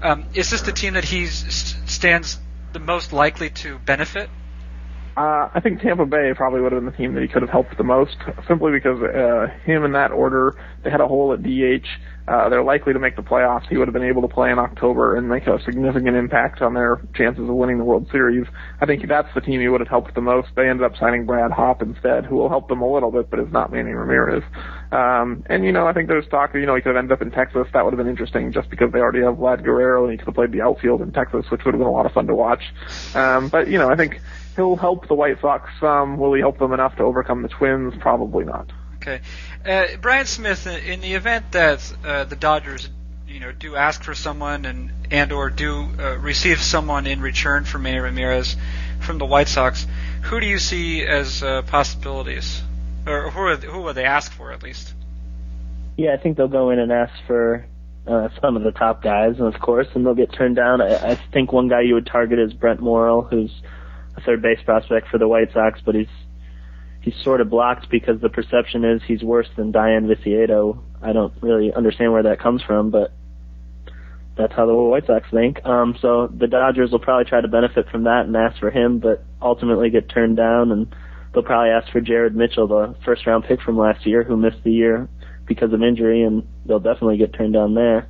um, 0.00 0.24
is 0.34 0.50
this 0.50 0.62
the 0.62 0.72
team 0.72 0.94
that 0.94 1.04
he 1.04 1.26
stands 1.26 2.38
the 2.72 2.78
most 2.78 3.12
likely 3.12 3.50
to 3.50 3.78
benefit? 3.80 4.30
Uh, 5.16 5.48
I 5.54 5.60
think 5.60 5.80
Tampa 5.80 6.04
Bay 6.04 6.32
probably 6.36 6.60
would 6.60 6.72
have 6.72 6.82
been 6.82 6.90
the 6.90 6.96
team 6.96 7.14
that 7.14 7.22
he 7.22 7.28
could 7.28 7.40
have 7.40 7.50
helped 7.50 7.78
the 7.78 7.84
most, 7.84 8.16
simply 8.46 8.70
because 8.72 9.00
uh, 9.00 9.46
him 9.64 9.82
in 9.84 9.92
that 9.92 10.12
order, 10.12 10.54
they 10.84 10.90
had 10.90 11.00
a 11.00 11.08
hole 11.08 11.32
at 11.32 11.42
DH. 11.42 11.86
Uh, 12.28 12.48
they're 12.50 12.62
likely 12.62 12.92
to 12.92 12.98
make 12.98 13.16
the 13.16 13.22
playoffs. 13.22 13.66
He 13.68 13.78
would 13.78 13.88
have 13.88 13.94
been 13.94 14.02
able 14.02 14.20
to 14.22 14.28
play 14.28 14.50
in 14.50 14.58
October 14.58 15.16
and 15.16 15.26
make 15.26 15.46
a 15.46 15.58
significant 15.64 16.16
impact 16.16 16.60
on 16.60 16.74
their 16.74 17.00
chances 17.14 17.48
of 17.48 17.54
winning 17.54 17.78
the 17.78 17.84
World 17.84 18.08
Series. 18.10 18.46
I 18.80 18.84
think 18.84 19.08
that's 19.08 19.32
the 19.34 19.40
team 19.40 19.60
he 19.60 19.68
would 19.68 19.80
have 19.80 19.88
helped 19.88 20.14
the 20.14 20.20
most. 20.20 20.48
They 20.54 20.68
ended 20.68 20.84
up 20.84 20.98
signing 20.98 21.24
Brad 21.24 21.52
Hawpe 21.52 21.80
instead, 21.80 22.26
who 22.26 22.36
will 22.36 22.48
help 22.50 22.68
them 22.68 22.82
a 22.82 22.92
little 22.92 23.12
bit, 23.12 23.30
but 23.30 23.38
is 23.38 23.50
not 23.52 23.72
Manny 23.72 23.92
Ramirez. 23.92 24.42
Um, 24.92 25.44
and 25.46 25.64
you 25.64 25.72
know, 25.72 25.86
I 25.86 25.94
think 25.94 26.08
there's 26.08 26.26
talk, 26.28 26.52
you 26.52 26.66
know, 26.66 26.74
he 26.74 26.82
could 26.82 26.94
have 26.94 26.96
ended 26.96 27.12
up 27.12 27.22
in 27.22 27.30
Texas. 27.30 27.68
That 27.72 27.84
would 27.84 27.94
have 27.94 27.98
been 27.98 28.10
interesting 28.10 28.52
just 28.52 28.68
because 28.68 28.92
they 28.92 28.98
already 28.98 29.22
have 29.22 29.36
Vlad 29.36 29.64
Guerrero 29.64 30.04
and 30.04 30.12
he 30.12 30.18
could 30.18 30.26
have 30.26 30.34
played 30.34 30.52
the 30.52 30.62
outfield 30.62 31.00
in 31.00 31.12
Texas, 31.12 31.46
which 31.50 31.64
would 31.64 31.72
have 31.72 31.80
been 31.80 31.88
a 31.88 31.92
lot 31.92 32.04
of 32.06 32.12
fun 32.12 32.26
to 32.26 32.34
watch. 32.34 32.62
Um, 33.14 33.48
but 33.48 33.68
you 33.68 33.78
know, 33.78 33.88
I 33.88 33.96
think 33.96 34.20
he'll 34.56 34.76
help 34.76 35.06
the 35.06 35.14
White 35.14 35.40
Sox 35.40 35.70
some. 35.80 36.16
Will 36.16 36.34
he 36.34 36.40
help 36.40 36.58
them 36.58 36.72
enough 36.72 36.96
to 36.96 37.04
overcome 37.04 37.42
the 37.42 37.48
Twins? 37.48 37.94
Probably 38.00 38.44
not. 38.44 38.72
Okay, 38.96 39.20
uh, 39.64 39.96
Bryan 40.00 40.26
Smith, 40.26 40.66
in 40.66 41.00
the 41.00 41.14
event 41.14 41.52
that 41.52 41.94
uh, 42.04 42.24
the 42.24 42.34
Dodgers, 42.34 42.88
you 43.28 43.38
know, 43.38 43.52
do 43.52 43.76
ask 43.76 44.02
for 44.02 44.14
someone 44.14 44.64
and 44.64 44.90
and 45.10 45.30
or 45.30 45.50
do 45.50 45.88
uh, 45.98 46.16
receive 46.18 46.60
someone 46.60 47.06
in 47.06 47.20
return 47.20 47.64
for 47.64 47.78
Manny 47.78 47.98
Ramirez 47.98 48.56
from 49.00 49.18
the 49.18 49.26
White 49.26 49.48
Sox, 49.48 49.86
who 50.22 50.40
do 50.40 50.46
you 50.46 50.58
see 50.58 51.04
as 51.04 51.42
uh, 51.42 51.62
possibilities, 51.62 52.62
or 53.06 53.30
who 53.30 53.40
are, 53.40 53.56
who 53.56 53.82
will 53.82 53.94
they 53.94 54.04
ask 54.04 54.32
for 54.32 54.50
at 54.50 54.62
least? 54.62 54.94
Yeah, 55.96 56.12
I 56.12 56.16
think 56.16 56.36
they'll 56.36 56.48
go 56.48 56.70
in 56.70 56.78
and 56.78 56.90
ask 56.90 57.12
for 57.26 57.64
uh, 58.06 58.28
some 58.40 58.56
of 58.56 58.62
the 58.62 58.72
top 58.72 59.02
guys, 59.02 59.38
and 59.38 59.54
of 59.54 59.60
course, 59.60 59.86
and 59.94 60.04
they'll 60.04 60.14
get 60.14 60.32
turned 60.32 60.56
down. 60.56 60.80
I, 60.80 61.12
I 61.12 61.14
think 61.32 61.52
one 61.52 61.68
guy 61.68 61.82
you 61.82 61.94
would 61.94 62.06
target 62.06 62.38
is 62.38 62.52
Brent 62.52 62.80
Morel, 62.80 63.22
who's 63.22 63.52
a 64.16 64.20
third 64.22 64.42
base 64.42 64.58
prospect 64.64 65.08
for 65.08 65.18
the 65.18 65.28
White 65.28 65.52
Sox, 65.52 65.80
but 65.84 65.94
he's 65.94 66.08
he's 67.00 67.14
sort 67.22 67.40
of 67.40 67.48
blocked 67.48 67.88
because 67.90 68.20
the 68.20 68.28
perception 68.28 68.84
is 68.84 69.00
he's 69.06 69.22
worse 69.22 69.48
than 69.56 69.72
Dayan 69.72 70.06
Viciedo. 70.08 70.82
I 71.02 71.12
don't 71.12 71.32
really 71.40 71.72
understand 71.72 72.12
where 72.12 72.24
that 72.24 72.40
comes 72.40 72.62
from, 72.62 72.90
but 72.90 73.12
that's 74.36 74.52
how 74.54 74.66
the 74.66 74.74
White 74.74 75.06
Sox 75.06 75.26
think. 75.30 75.64
Um, 75.64 75.96
so 76.00 76.26
the 76.26 76.46
Dodgers 76.46 76.90
will 76.90 76.98
probably 76.98 77.24
try 77.24 77.40
to 77.40 77.48
benefit 77.48 77.88
from 77.90 78.04
that 78.04 78.26
and 78.26 78.36
ask 78.36 78.58
for 78.58 78.70
him, 78.70 78.98
but 78.98 79.24
ultimately 79.40 79.90
get 79.90 80.08
turned 80.08 80.36
down, 80.36 80.72
and 80.72 80.94
they'll 81.32 81.42
probably 81.42 81.70
ask 81.70 81.90
for 81.92 82.00
Jared 82.00 82.34
Mitchell, 82.34 82.66
the 82.66 82.94
first 83.04 83.26
round 83.26 83.44
pick 83.44 83.62
from 83.62 83.78
last 83.78 84.06
year, 84.06 84.24
who 84.24 84.36
missed 84.36 84.62
the 84.64 84.72
year 84.72 85.08
because 85.46 85.72
of 85.72 85.82
injury, 85.82 86.22
and 86.22 86.46
they'll 86.66 86.80
definitely 86.80 87.16
get 87.18 87.32
turned 87.32 87.54
down 87.54 87.74
there. 87.74 88.08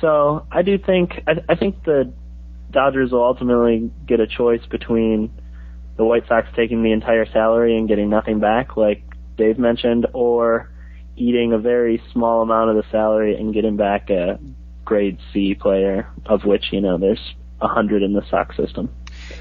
So 0.00 0.46
I 0.50 0.62
do 0.62 0.78
think 0.78 1.22
I, 1.26 1.32
I 1.48 1.54
think 1.54 1.84
the 1.84 2.12
Dodgers 2.72 3.12
will 3.12 3.24
ultimately 3.24 3.90
get 4.06 4.20
a 4.20 4.26
choice 4.26 4.64
between 4.70 5.30
the 5.96 6.04
White 6.04 6.26
Sox 6.26 6.48
taking 6.56 6.82
the 6.82 6.92
entire 6.92 7.26
salary 7.26 7.76
and 7.76 7.86
getting 7.86 8.08
nothing 8.08 8.40
back, 8.40 8.76
like 8.76 9.02
Dave 9.36 9.58
mentioned, 9.58 10.06
or 10.12 10.70
eating 11.16 11.52
a 11.52 11.58
very 11.58 12.02
small 12.12 12.42
amount 12.42 12.70
of 12.70 12.76
the 12.76 12.84
salary 12.90 13.36
and 13.36 13.52
getting 13.52 13.76
back 13.76 14.10
a 14.10 14.38
grade 14.84 15.18
C 15.32 15.54
player, 15.54 16.08
of 16.26 16.44
which 16.44 16.72
you 16.72 16.80
know 16.80 16.98
there's 16.98 17.34
a 17.60 17.68
hundred 17.68 18.02
in 18.02 18.12
the 18.12 18.22
Sox 18.30 18.56
system. 18.56 18.90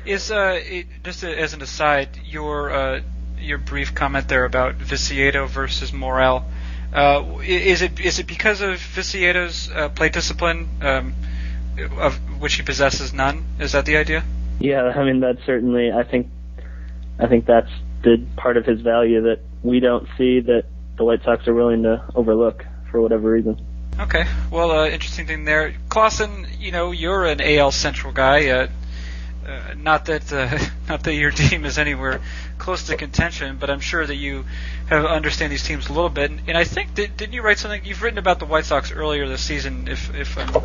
Is 0.05 0.31
uh, 0.31 0.59
it, 0.61 0.87
just 1.03 1.23
as 1.23 1.53
an 1.53 1.61
aside, 1.61 2.19
your 2.25 2.71
uh, 2.71 3.01
your 3.39 3.57
brief 3.57 3.95
comment 3.95 4.27
there 4.27 4.45
about 4.45 4.75
Viciedo 4.75 5.47
versus 5.47 5.91
Morel. 5.93 6.45
Uh, 6.93 7.39
is 7.43 7.81
it 7.81 7.99
is 7.99 8.19
it 8.19 8.27
because 8.27 8.61
of 8.61 8.79
Viciedo's 8.79 9.69
uh, 9.71 9.89
play 9.89 10.09
discipline? 10.09 10.69
Um, 10.81 11.15
of 11.97 12.15
which 12.39 12.55
he 12.55 12.63
possesses 12.63 13.13
none. 13.13 13.45
Is 13.59 13.71
that 13.73 13.85
the 13.85 13.97
idea? 13.97 14.23
Yeah, 14.59 14.83
I 14.83 15.03
mean 15.03 15.19
that's 15.19 15.43
certainly. 15.45 15.91
I 15.91 16.03
think, 16.03 16.27
I 17.19 17.27
think 17.27 17.45
that's 17.45 17.71
the 18.03 18.25
part 18.37 18.57
of 18.57 18.65
his 18.65 18.81
value 18.81 19.21
that 19.23 19.39
we 19.63 19.79
don't 19.79 20.07
see 20.17 20.39
that 20.41 20.65
the 20.97 21.03
White 21.03 21.23
Sox 21.23 21.47
are 21.47 21.53
willing 21.53 21.83
to 21.83 22.03
overlook 22.15 22.65
for 22.91 23.01
whatever 23.01 23.31
reason. 23.31 23.65
Okay, 23.99 24.25
well, 24.51 24.71
uh, 24.71 24.87
interesting 24.87 25.27
thing 25.27 25.45
there, 25.45 25.75
Klaassen. 25.89 26.47
You 26.59 26.71
know, 26.71 26.91
you're 26.91 27.25
an 27.25 27.41
AL 27.41 27.71
Central 27.71 28.13
guy. 28.13 28.49
Uh, 28.49 28.67
uh, 29.45 29.73
not 29.75 30.05
that 30.05 30.31
uh, 30.31 30.57
not 30.89 31.03
that 31.03 31.13
your 31.13 31.31
team 31.31 31.65
is 31.65 31.77
anywhere 31.77 32.21
close 32.57 32.83
to 32.87 32.95
contention, 32.95 33.57
but 33.59 33.69
I'm 33.69 33.79
sure 33.79 34.05
that 34.05 34.15
you 34.15 34.45
have 34.87 35.05
understand 35.05 35.51
these 35.51 35.63
teams 35.63 35.87
a 35.89 35.93
little 35.93 36.09
bit. 36.09 36.31
And, 36.31 36.41
and 36.47 36.57
I 36.57 36.63
think 36.63 36.93
did, 36.93 37.17
didn't 37.17 37.33
you 37.33 37.41
write 37.41 37.57
something? 37.57 37.83
You've 37.83 38.01
written 38.01 38.19
about 38.19 38.39
the 38.39 38.45
White 38.45 38.65
Sox 38.65 38.91
earlier 38.91 39.27
this 39.27 39.41
season, 39.41 39.87
if 39.87 40.13
if 40.15 40.37
I'm 40.37 40.63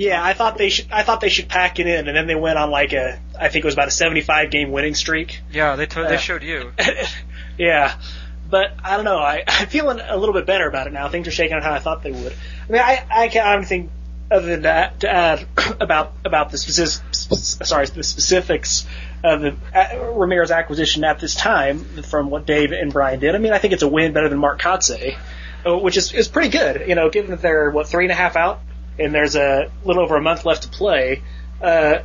yeah, 0.00 0.24
I 0.24 0.32
thought 0.32 0.56
they 0.56 0.70
should. 0.70 0.90
I 0.90 1.02
thought 1.02 1.20
they 1.20 1.28
should 1.28 1.50
pack 1.50 1.78
it 1.78 1.86
in, 1.86 2.08
and 2.08 2.16
then 2.16 2.26
they 2.26 2.34
went 2.34 2.58
on 2.58 2.70
like 2.70 2.94
a. 2.94 3.20
I 3.38 3.48
think 3.48 3.64
it 3.64 3.68
was 3.68 3.74
about 3.74 3.88
a 3.88 3.90
75 3.90 4.50
game 4.50 4.72
winning 4.72 4.94
streak. 4.94 5.40
Yeah, 5.52 5.76
they 5.76 5.84
to- 5.84 6.06
uh, 6.06 6.08
they 6.08 6.16
showed 6.16 6.42
you. 6.42 6.72
yeah, 7.58 8.00
but 8.48 8.72
I 8.82 8.96
don't 8.96 9.04
know. 9.04 9.18
I, 9.18 9.44
I'm 9.48 9.68
feeling 9.68 10.00
a 10.00 10.16
little 10.16 10.32
bit 10.32 10.46
better 10.46 10.66
about 10.66 10.86
it 10.86 10.94
now. 10.94 11.10
Things 11.10 11.28
are 11.28 11.30
shaking 11.30 11.54
out 11.54 11.62
how 11.62 11.74
I 11.74 11.80
thought 11.80 12.02
they 12.02 12.12
would. 12.12 12.32
I 12.32 12.72
mean, 12.72 12.80
I 12.80 13.04
I 13.10 13.28
can't 13.28 13.46
i 13.46 13.50
have 13.50 13.58
anything 13.58 13.90
other 14.30 14.46
than 14.46 14.62
that 14.62 15.00
to 15.00 15.10
add 15.10 15.46
about 15.80 16.14
about 16.24 16.50
the 16.50 16.56
specific, 16.56 17.04
sorry 17.12 17.84
the 17.84 18.02
specifics 18.02 18.86
of 19.22 19.42
the 19.42 19.54
uh, 19.74 20.12
Ramirez 20.14 20.50
acquisition 20.50 21.04
at 21.04 21.20
this 21.20 21.34
time 21.34 21.84
from 22.04 22.30
what 22.30 22.46
Dave 22.46 22.72
and 22.72 22.90
Bryan 22.90 23.20
did. 23.20 23.34
I 23.34 23.38
mean, 23.38 23.52
I 23.52 23.58
think 23.58 23.74
it's 23.74 23.82
a 23.82 23.88
win 23.88 24.14
better 24.14 24.30
than 24.30 24.38
Mark 24.38 24.62
Kotsay, 24.62 25.18
uh, 25.66 25.76
which 25.76 25.98
is 25.98 26.14
is 26.14 26.26
pretty 26.26 26.48
good. 26.48 26.88
You 26.88 26.94
know, 26.94 27.10
given 27.10 27.32
that 27.32 27.42
they're 27.42 27.70
what 27.70 27.86
three 27.86 28.06
and 28.06 28.12
a 28.12 28.14
half 28.14 28.34
out 28.34 28.62
and 29.00 29.14
there's 29.14 29.34
a 29.34 29.70
little 29.84 30.02
over 30.02 30.16
a 30.16 30.22
month 30.22 30.44
left 30.44 30.64
to 30.64 30.68
play. 30.68 31.22
Uh, 31.60 32.00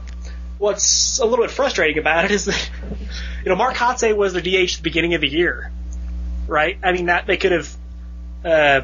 what's 0.58 1.20
a 1.20 1.26
little 1.26 1.46
bit 1.46 1.52
frustrating 1.52 2.00
about 2.00 2.26
it 2.26 2.32
is 2.32 2.46
that, 2.46 2.70
you 3.44 3.50
know, 3.50 3.56
Mark 3.56 3.76
Kotsay 3.76 4.16
was 4.16 4.34
the 4.34 4.42
DH 4.42 4.74
at 4.74 4.78
the 4.78 4.84
beginning 4.84 5.14
of 5.14 5.22
the 5.22 5.28
year, 5.28 5.72
right? 6.48 6.78
I 6.82 6.94
mean, 6.94 7.08
that 7.08 7.28
they 7.28 7.38
could 7.38 7.52
have, 7.52 7.78
uh, 8.44 8.82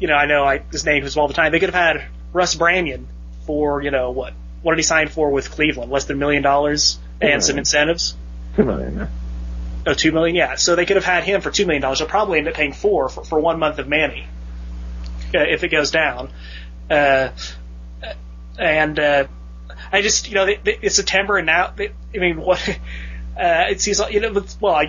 you 0.00 0.08
know, 0.08 0.14
I 0.14 0.26
know 0.26 0.44
I, 0.44 0.58
his 0.70 0.84
name 0.84 1.02
comes 1.02 1.16
all 1.16 1.28
the 1.28 1.34
time. 1.34 1.52
They 1.52 1.60
could 1.60 1.72
have 1.72 1.98
had 1.98 2.08
Russ 2.32 2.54
Branyan 2.54 3.04
for, 3.46 3.82
you 3.82 3.90
know, 3.90 4.10
what? 4.10 4.34
What 4.62 4.72
did 4.72 4.78
he 4.78 4.84
sign 4.84 5.08
for 5.08 5.30
with 5.30 5.50
Cleveland? 5.50 5.90
Less 5.90 6.04
than 6.04 6.16
a 6.16 6.20
million 6.20 6.42
dollars 6.42 6.98
and 7.20 7.42
some 7.42 7.58
incentives? 7.58 8.16
Two 8.54 8.64
million, 8.64 8.96
yeah. 8.96 9.08
Oh, 9.88 9.94
two 9.94 10.12
million, 10.12 10.36
yeah. 10.36 10.54
So 10.54 10.76
they 10.76 10.86
could 10.86 10.94
have 10.94 11.04
had 11.04 11.24
him 11.24 11.40
for 11.40 11.50
two 11.50 11.66
million 11.66 11.82
dollars. 11.82 11.98
They'll 11.98 12.06
probably 12.06 12.38
end 12.38 12.46
up 12.46 12.54
paying 12.54 12.72
four 12.72 13.08
for, 13.08 13.24
for 13.24 13.40
one 13.40 13.58
month 13.58 13.80
of 13.80 13.88
Manny 13.88 14.24
uh, 15.34 15.40
if 15.40 15.64
it 15.64 15.68
goes 15.68 15.90
down. 15.90 16.30
Uh, 16.90 17.30
and 18.58 18.98
uh, 18.98 19.26
I 19.90 20.02
just 20.02 20.28
you 20.28 20.34
know 20.34 20.46
they, 20.46 20.56
they, 20.56 20.78
it's 20.82 20.96
September 20.96 21.36
and 21.36 21.46
now 21.46 21.72
they, 21.74 21.92
I 22.14 22.18
mean 22.18 22.40
what 22.40 22.68
uh, 22.68 23.66
it 23.70 23.80
seems 23.80 23.98
like 23.98 24.12
you 24.12 24.20
know 24.20 24.44
well 24.60 24.80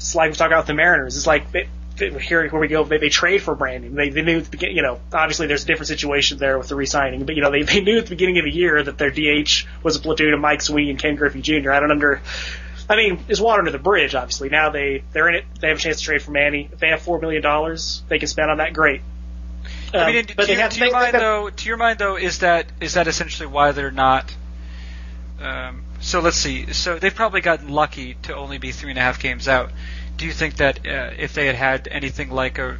it's 0.00 0.14
like 0.14 0.30
we 0.30 0.36
talking 0.36 0.52
about 0.52 0.66
the 0.66 0.74
Mariners. 0.74 1.16
It's 1.16 1.26
like 1.26 1.52
they, 1.52 1.68
here 1.98 2.48
where 2.48 2.60
we 2.60 2.68
go, 2.68 2.84
they, 2.84 2.98
they 2.98 3.10
trade 3.10 3.42
for 3.42 3.54
Branyan. 3.54 3.94
They, 3.94 4.08
they 4.08 4.22
knew 4.22 4.38
at 4.38 4.44
the 4.44 4.50
beginning, 4.50 4.76
you 4.76 4.82
know, 4.82 4.98
obviously 5.12 5.46
there's 5.46 5.64
a 5.64 5.66
different 5.66 5.88
situation 5.88 6.38
there 6.38 6.58
with 6.58 6.68
the 6.68 6.74
re-signing, 6.74 7.24
but 7.26 7.36
you 7.36 7.42
know, 7.42 7.50
they, 7.50 7.62
they 7.62 7.80
knew 7.80 7.98
at 7.98 8.04
the 8.04 8.10
beginning 8.10 8.38
of 8.38 8.44
the 8.44 8.50
year 8.50 8.82
that 8.82 8.96
their 8.98 9.10
DH 9.10 9.66
was 9.82 9.96
a 9.96 10.00
platoon 10.00 10.32
of 10.32 10.40
Mike 10.40 10.62
Sweeney 10.62 10.90
and 10.90 10.98
Ken 10.98 11.16
Griffey 11.16 11.42
Jr. 11.42 11.70
I 11.70 11.80
don't 11.80 11.90
under, 11.90 12.22
I 12.88 12.96
mean, 12.96 13.22
there's 13.26 13.40
water 13.40 13.60
under 13.60 13.70
the 13.70 13.78
bridge, 13.78 14.14
obviously. 14.14 14.48
Now 14.48 14.70
they, 14.70 15.04
they're 15.12 15.28
in 15.28 15.34
it, 15.36 15.44
they 15.60 15.68
have 15.68 15.76
a 15.76 15.80
chance 15.80 15.98
to 15.98 16.04
trade 16.04 16.22
for 16.22 16.30
Manny. 16.30 16.70
If 16.72 16.78
they 16.78 16.88
have 16.88 17.02
four 17.02 17.20
million 17.20 17.42
dollars 17.42 18.02
they 18.08 18.18
can 18.18 18.28
spend 18.28 18.50
on 18.50 18.58
that, 18.58 18.72
great. 18.72 19.02
Um, 19.92 20.00
I 20.00 20.12
mean, 20.12 20.26
but 20.36 20.46
to, 20.46 20.54
they 20.54 20.68
to 20.68 20.78
your 20.78 20.92
mind 20.92 21.14
though, 21.14 21.50
to 21.50 21.68
your 21.68 21.76
mind 21.76 21.98
though, 21.98 22.16
is 22.16 22.40
that 22.40 22.66
is 22.80 22.94
that 22.94 23.06
essentially 23.08 23.46
why 23.46 23.72
they're 23.72 23.90
not? 23.90 24.34
Um, 25.40 25.82
so 26.00 26.20
let's 26.20 26.36
see. 26.36 26.72
So 26.72 26.98
they've 26.98 27.14
probably 27.14 27.40
gotten 27.40 27.68
lucky 27.68 28.14
to 28.22 28.36
only 28.36 28.58
be 28.58 28.72
three 28.72 28.90
and 28.90 28.98
a 28.98 29.02
half 29.02 29.20
games 29.20 29.48
out. 29.48 29.70
Do 30.16 30.26
you 30.26 30.32
think 30.32 30.56
that 30.56 30.86
uh, 30.86 31.10
if 31.18 31.34
they 31.34 31.46
had 31.46 31.56
had 31.56 31.88
anything 31.90 32.30
like 32.30 32.58
a 32.58 32.72
uh, 32.72 32.76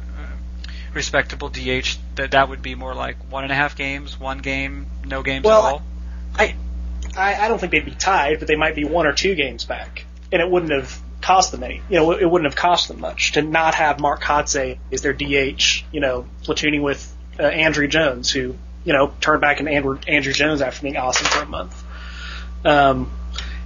respectable 0.93 1.49
DH, 1.49 1.97
that 2.15 2.31
that 2.31 2.49
would 2.49 2.61
be 2.61 2.75
more 2.75 2.93
like 2.93 3.17
one 3.31 3.43
and 3.43 3.51
a 3.51 3.55
half 3.55 3.75
games, 3.75 4.19
one 4.19 4.39
game, 4.39 4.85
no 5.05 5.23
games 5.23 5.43
Well, 5.43 5.65
at 5.65 5.73
all? 5.73 5.83
I, 6.35 6.55
I, 7.17 7.45
I 7.45 7.47
don't 7.47 7.59
think 7.59 7.71
they'd 7.71 7.85
be 7.85 7.91
tied, 7.91 8.39
but 8.39 8.47
they 8.47 8.55
might 8.55 8.75
be 8.75 8.85
one 8.85 9.07
or 9.07 9.13
two 9.13 9.35
games 9.35 9.65
back, 9.65 10.05
and 10.31 10.41
it 10.41 10.49
wouldn't 10.49 10.71
have 10.71 11.01
cost 11.21 11.51
them 11.51 11.63
any. 11.63 11.81
You 11.89 11.97
know, 11.97 12.11
it 12.11 12.29
wouldn't 12.29 12.51
have 12.51 12.55
cost 12.55 12.87
them 12.87 12.99
much 12.99 13.33
to 13.33 13.41
not 13.41 13.75
have 13.75 13.99
Mark 13.99 14.21
Kotsay 14.21 14.79
as 14.91 15.01
their 15.01 15.13
DH. 15.13 15.83
You 15.91 15.99
know, 15.99 16.25
platooning 16.43 16.81
with 16.81 17.15
uh, 17.39 17.43
Andruw 17.43 17.89
Jones, 17.89 18.31
who 18.31 18.55
you 18.83 18.93
know 18.93 19.13
turned 19.21 19.41
back 19.41 19.59
into 19.59 19.71
Andruw, 19.71 20.03
Andruw 20.05 20.33
Jones 20.33 20.61
after 20.61 20.81
being 20.81 20.97
awesome 20.97 21.27
for 21.27 21.43
a 21.43 21.47
month. 21.47 21.83
Um, 22.65 23.11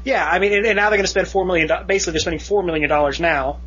yeah, 0.04 0.26
I 0.26 0.39
mean, 0.39 0.54
and, 0.54 0.65
and 0.65 0.76
now 0.76 0.89
they're 0.89 0.98
going 0.98 1.06
to 1.06 1.10
spend 1.10 1.28
four 1.28 1.46
million. 1.46 1.70
Basically, 1.88 2.12
they're 2.12 2.20
spending 2.20 2.39
four 2.39 2.63
million 2.63 2.89
dollars 2.89 3.20
now, 3.20 3.60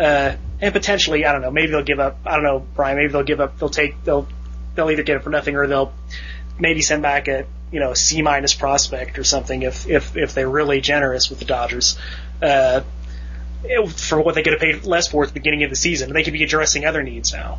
uh, 0.00 0.34
and 0.60 0.72
potentially, 0.72 1.24
I 1.24 1.32
don't 1.32 1.42
know, 1.42 1.50
maybe 1.50 1.70
they'll 1.70 1.82
give 1.82 2.00
up. 2.00 2.18
I 2.26 2.34
don't 2.34 2.44
know, 2.44 2.58
Bryan. 2.58 2.96
Maybe 2.96 3.12
they'll 3.12 3.22
give 3.22 3.40
up. 3.40 3.58
They'll 3.58 3.68
take. 3.68 4.02
They'll 4.04 4.26
they'll 4.74 4.90
either 4.90 5.04
get 5.04 5.16
it 5.16 5.22
for 5.22 5.30
nothing 5.30 5.56
or 5.56 5.66
they'll 5.66 5.92
maybe 6.58 6.82
send 6.82 7.02
back 7.02 7.28
a 7.28 7.46
you 7.70 7.80
know 7.80 7.92
a 7.92 7.96
C 7.96 8.22
minus 8.22 8.54
prospect 8.54 9.18
or 9.18 9.24
something 9.24 9.62
if 9.62 9.88
if 9.88 10.16
if 10.16 10.34
they're 10.34 10.48
really 10.48 10.80
generous 10.80 11.30
with 11.30 11.38
the 11.38 11.44
Dodgers. 11.44 11.98
Uh, 12.42 12.82
for 13.96 14.20
what 14.20 14.34
they 14.34 14.42
could 14.42 14.52
have 14.52 14.60
paid 14.60 14.84
less 14.84 15.08
for 15.08 15.22
at 15.22 15.28
the 15.28 15.34
beginning 15.34 15.62
of 15.64 15.70
the 15.70 15.76
season, 15.76 16.12
they 16.12 16.22
could 16.22 16.32
be 16.32 16.42
addressing 16.42 16.84
other 16.84 17.02
needs 17.02 17.32
now. 17.32 17.58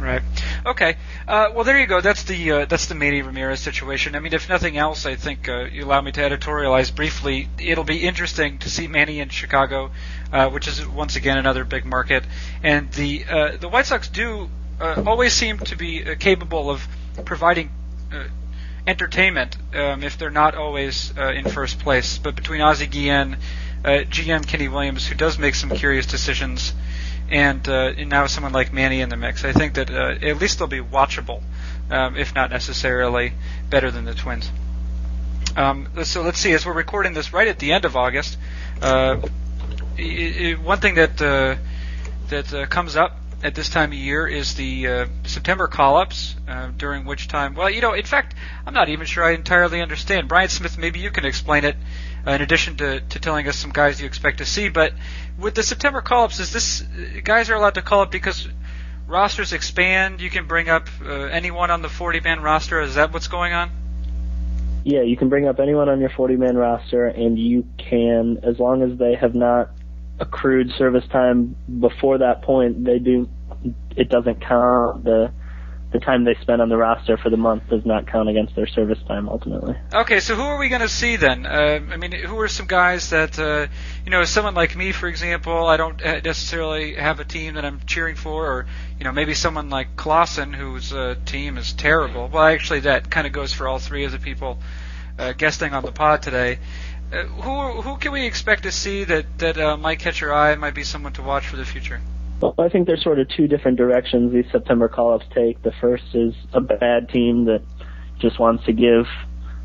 Right. 0.00 0.22
Okay. 0.64 0.96
Uh, 1.28 1.50
well, 1.54 1.64
there 1.64 1.78
you 1.78 1.86
go. 1.86 2.00
That's 2.00 2.22
the 2.22 2.52
uh, 2.52 2.64
that's 2.64 2.86
the 2.86 2.94
Manny 2.94 3.20
Ramirez 3.20 3.60
situation. 3.60 4.14
I 4.14 4.20
mean, 4.20 4.32
if 4.32 4.48
nothing 4.48 4.78
else, 4.78 5.04
I 5.04 5.14
think 5.14 5.46
uh, 5.46 5.64
you 5.64 5.84
allow 5.84 6.00
me 6.00 6.10
to 6.12 6.20
editorialize 6.20 6.94
briefly. 6.94 7.50
It'll 7.58 7.84
be 7.84 7.98
interesting 7.98 8.58
to 8.58 8.70
see 8.70 8.88
Manny 8.88 9.20
in 9.20 9.28
Chicago, 9.28 9.90
uh, 10.32 10.48
which 10.48 10.68
is 10.68 10.86
once 10.86 11.16
again 11.16 11.36
another 11.36 11.64
big 11.64 11.84
market, 11.84 12.24
and 12.62 12.90
the 12.92 13.26
uh, 13.28 13.56
the 13.58 13.68
White 13.68 13.86
Sox 13.86 14.08
do 14.08 14.48
uh, 14.80 15.02
always 15.06 15.34
seem 15.34 15.58
to 15.58 15.76
be 15.76 16.02
uh, 16.02 16.14
capable 16.18 16.70
of 16.70 16.86
providing 17.26 17.70
uh, 18.10 18.24
entertainment 18.86 19.56
um, 19.74 20.02
if 20.02 20.16
they're 20.16 20.30
not 20.30 20.54
always 20.54 21.12
uh, 21.18 21.30
in 21.32 21.44
first 21.48 21.78
place. 21.78 22.16
But 22.16 22.36
between 22.36 22.62
Ozzie 22.62 22.86
Guillen, 22.86 23.36
uh, 23.84 23.88
GM 23.88 24.46
Kenny 24.46 24.68
Williams, 24.68 25.06
who 25.06 25.14
does 25.14 25.38
make 25.38 25.54
some 25.54 25.70
curious 25.70 26.06
decisions 26.06 26.74
and, 27.30 27.66
uh, 27.68 27.92
and 27.96 28.10
now 28.10 28.26
someone 28.26 28.52
like 28.52 28.72
Manny 28.72 29.00
in 29.00 29.08
the 29.08 29.16
mix. 29.16 29.44
I 29.44 29.52
think 29.52 29.74
that 29.74 29.90
uh, 29.90 30.16
at 30.22 30.38
least 30.38 30.58
they'll 30.58 30.68
be 30.68 30.80
watchable, 30.80 31.42
um, 31.90 32.16
if 32.16 32.34
not 32.34 32.50
necessarily 32.50 33.32
better 33.68 33.90
than 33.90 34.04
the 34.04 34.14
Twins. 34.14 34.50
Um, 35.56 35.88
so 36.04 36.22
let's 36.22 36.38
see. 36.38 36.52
As 36.52 36.64
we're 36.64 36.72
recording 36.72 37.14
this 37.14 37.32
right 37.32 37.48
at 37.48 37.58
the 37.58 37.72
end 37.72 37.84
of 37.84 37.96
August, 37.96 38.38
uh, 38.82 39.20
i 39.98 40.02
i 40.02 40.56
one 40.62 40.78
thing 40.78 40.94
that 40.94 41.20
uh, 41.20 41.56
that 42.28 42.54
uh, 42.54 42.66
comes 42.66 42.96
up 42.96 43.19
at 43.42 43.54
this 43.54 43.68
time 43.68 43.92
of 43.92 43.98
year 43.98 44.26
is 44.26 44.54
the 44.54 44.86
uh, 44.86 45.06
September 45.24 45.66
call-ups, 45.66 46.36
uh, 46.46 46.68
during 46.76 47.04
which 47.04 47.28
time, 47.28 47.54
well, 47.54 47.70
you 47.70 47.80
know, 47.80 47.94
in 47.94 48.04
fact, 48.04 48.34
I'm 48.66 48.74
not 48.74 48.88
even 48.88 49.06
sure 49.06 49.24
I 49.24 49.32
entirely 49.32 49.80
understand. 49.80 50.28
Bryan 50.28 50.48
Smith, 50.48 50.76
maybe 50.76 51.00
you 51.00 51.10
can 51.10 51.24
explain 51.24 51.64
it. 51.64 51.76
Uh, 52.26 52.32
in 52.32 52.42
addition 52.42 52.76
to, 52.76 53.00
to 53.00 53.18
telling 53.18 53.48
us 53.48 53.56
some 53.56 53.70
guys 53.70 53.98
you 53.98 54.06
expect 54.06 54.38
to 54.38 54.44
see, 54.44 54.68
but 54.68 54.92
with 55.38 55.54
the 55.54 55.62
September 55.62 56.02
call-ups, 56.02 56.38
is 56.38 56.52
this 56.52 56.82
uh, 56.82 57.20
guys 57.24 57.48
are 57.48 57.54
allowed 57.54 57.74
to 57.74 57.82
call 57.82 58.02
up 58.02 58.10
because 58.10 58.46
rosters 59.06 59.54
expand? 59.54 60.20
You 60.20 60.28
can 60.28 60.46
bring 60.46 60.68
up 60.68 60.88
uh, 61.02 61.08
anyone 61.08 61.70
on 61.70 61.80
the 61.80 61.88
40-man 61.88 62.42
roster. 62.42 62.80
Is 62.82 62.96
that 62.96 63.12
what's 63.14 63.28
going 63.28 63.54
on? 63.54 63.70
Yeah, 64.84 65.02
you 65.02 65.16
can 65.16 65.28
bring 65.28 65.46
up 65.46 65.60
anyone 65.60 65.88
on 65.88 66.00
your 66.00 66.10
40 66.10 66.36
man 66.36 66.56
roster, 66.56 67.06
and 67.06 67.38
you 67.38 67.66
can, 67.76 68.38
as 68.42 68.58
long 68.58 68.82
as 68.82 68.98
they 68.98 69.14
have 69.14 69.34
not 69.34 69.70
accrued 70.20 70.70
service 70.78 71.04
time 71.10 71.56
before 71.80 72.18
that 72.18 72.42
point, 72.42 72.84
they 72.84 72.98
do. 72.98 73.28
It 73.96 74.08
doesn't 74.08 74.40
count 74.46 75.04
the 75.04 75.32
the 75.92 75.98
time 75.98 76.24
they 76.24 76.36
spend 76.40 76.62
on 76.62 76.68
the 76.68 76.76
roster 76.76 77.16
for 77.16 77.30
the 77.30 77.36
month 77.36 77.68
does 77.68 77.84
not 77.84 78.06
count 78.06 78.28
against 78.28 78.54
their 78.54 78.66
service 78.66 78.98
time 79.08 79.28
ultimately. 79.28 79.74
Okay, 79.92 80.20
so 80.20 80.36
who 80.36 80.42
are 80.42 80.58
we 80.58 80.68
going 80.68 80.82
to 80.82 80.88
see 80.88 81.16
then? 81.16 81.44
Uh, 81.44 81.80
I 81.90 81.96
mean, 81.96 82.12
who 82.12 82.38
are 82.38 82.48
some 82.48 82.66
guys 82.66 83.10
that, 83.10 83.38
uh, 83.38 83.66
you 84.04 84.10
know, 84.10 84.24
someone 84.24 84.54
like 84.54 84.76
me, 84.76 84.92
for 84.92 85.08
example, 85.08 85.66
I 85.66 85.76
don't 85.76 86.00
uh, 86.00 86.20
necessarily 86.20 86.94
have 86.94 87.18
a 87.18 87.24
team 87.24 87.54
that 87.54 87.64
I'm 87.64 87.80
cheering 87.86 88.14
for, 88.14 88.46
or, 88.46 88.66
you 88.98 89.04
know, 89.04 89.10
maybe 89.10 89.34
someone 89.34 89.68
like 89.68 89.96
Klaassen, 89.96 90.54
whose 90.54 90.92
uh, 90.92 91.16
team 91.24 91.58
is 91.58 91.72
terrible. 91.72 92.28
Well, 92.28 92.44
actually, 92.44 92.80
that 92.80 93.10
kind 93.10 93.26
of 93.26 93.32
goes 93.32 93.52
for 93.52 93.66
all 93.66 93.80
three 93.80 94.04
of 94.04 94.12
the 94.12 94.20
people 94.20 94.60
uh, 95.18 95.32
guesting 95.32 95.74
on 95.74 95.84
the 95.84 95.92
pod 95.92 96.22
today. 96.22 96.58
Uh, 97.12 97.24
who 97.24 97.82
who 97.82 97.96
can 97.96 98.12
we 98.12 98.24
expect 98.24 98.62
to 98.62 98.72
see 98.72 99.04
that 99.04 99.26
that 99.38 99.58
uh, 99.58 99.76
might 99.76 99.98
catch 99.98 100.20
your 100.20 100.32
eye 100.32 100.54
might 100.54 100.74
be 100.74 100.84
someone 100.84 101.12
to 101.12 101.22
watch 101.22 101.48
for 101.48 101.56
the 101.56 101.64
future? 101.64 102.00
Well, 102.40 102.54
I 102.58 102.68
think 102.68 102.86
there's 102.86 103.02
sort 103.02 103.18
of 103.18 103.28
two 103.28 103.48
different 103.48 103.76
directions 103.76 104.32
these 104.32 104.50
September 104.50 104.88
call-ups 104.88 105.26
take. 105.34 105.62
The 105.62 105.72
first 105.80 106.04
is 106.14 106.34
a 106.54 106.60
bad 106.60 107.08
team 107.10 107.44
that 107.46 107.62
just 108.18 108.38
wants 108.38 108.64
to 108.64 108.72
give 108.72 109.06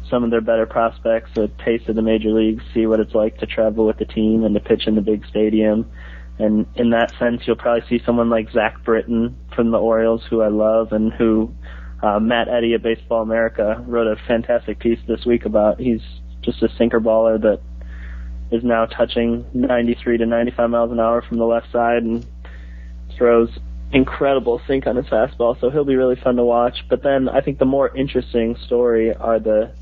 some 0.10 0.23
of 0.23 0.31
their 0.31 0.41
better 0.41 0.65
prospects 0.65 1.31
a 1.38 1.47
taste 1.63 1.88
of 1.88 1.95
the 1.95 2.01
major 2.01 2.31
leagues, 2.31 2.63
see 2.73 2.86
what 2.86 2.99
it's 2.99 3.13
like 3.13 3.38
to 3.39 3.45
travel 3.45 3.86
with 3.86 3.97
the 3.97 4.05
team 4.05 4.43
and 4.43 4.53
to 4.55 4.60
pitch 4.60 4.88
in 4.88 4.95
the 4.95 5.01
big 5.01 5.25
stadium. 5.27 5.89
And 6.38 6.65
in 6.75 6.89
that 6.89 7.13
sense, 7.17 7.43
you'll 7.45 7.55
probably 7.55 7.88
see 7.88 8.03
someone 8.05 8.29
like 8.29 8.51
Zach 8.51 8.84
Britton 8.84 9.38
from 9.55 9.71
the 9.71 9.77
Orioles, 9.77 10.23
who 10.29 10.41
I 10.41 10.49
love, 10.49 10.91
and 10.91 11.13
who 11.13 11.53
uh, 12.03 12.19
Matt 12.19 12.49
Eddy 12.49 12.73
at 12.73 12.84
Baseball 12.84 13.21
America 13.21 13.81
wrote 13.88 14.08
a 14.08 14.17
fantastic 14.27 14.79
piece 14.79 14.99
this 15.08 15.25
week 15.25 15.45
about. 15.45 15.79
He's 15.79 16.01
just 16.45 16.62
a 16.63 16.69
sinker 16.77 16.99
baller 16.99 17.41
that 17.41 17.60
is 18.51 18.63
now 18.63 18.86
touching 18.86 19.45
93 19.53 20.19
to 20.19 20.25
95 20.25 20.69
miles 20.69 20.91
an 20.91 20.99
hour 20.99 21.21
from 21.21 21.38
the 21.38 21.45
left 21.45 21.71
side 21.71 22.03
and 22.03 22.25
throws 23.17 23.49
incredible 23.91 24.62
sink 24.67 24.88
on 24.88 24.95
his 24.95 25.05
fastball, 25.05 25.60
so 25.60 25.69
he'll 25.69 25.86
be 25.86 25.95
really 25.95 26.15
fun 26.15 26.36
to 26.36 26.43
watch. 26.43 26.77
But 26.89 27.03
then 27.03 27.29
I 27.29 27.41
think 27.41 27.60
the 27.60 27.65
more 27.65 27.95
interesting 27.95 28.55
story 28.65 29.13
are 29.13 29.39
the 29.39 29.73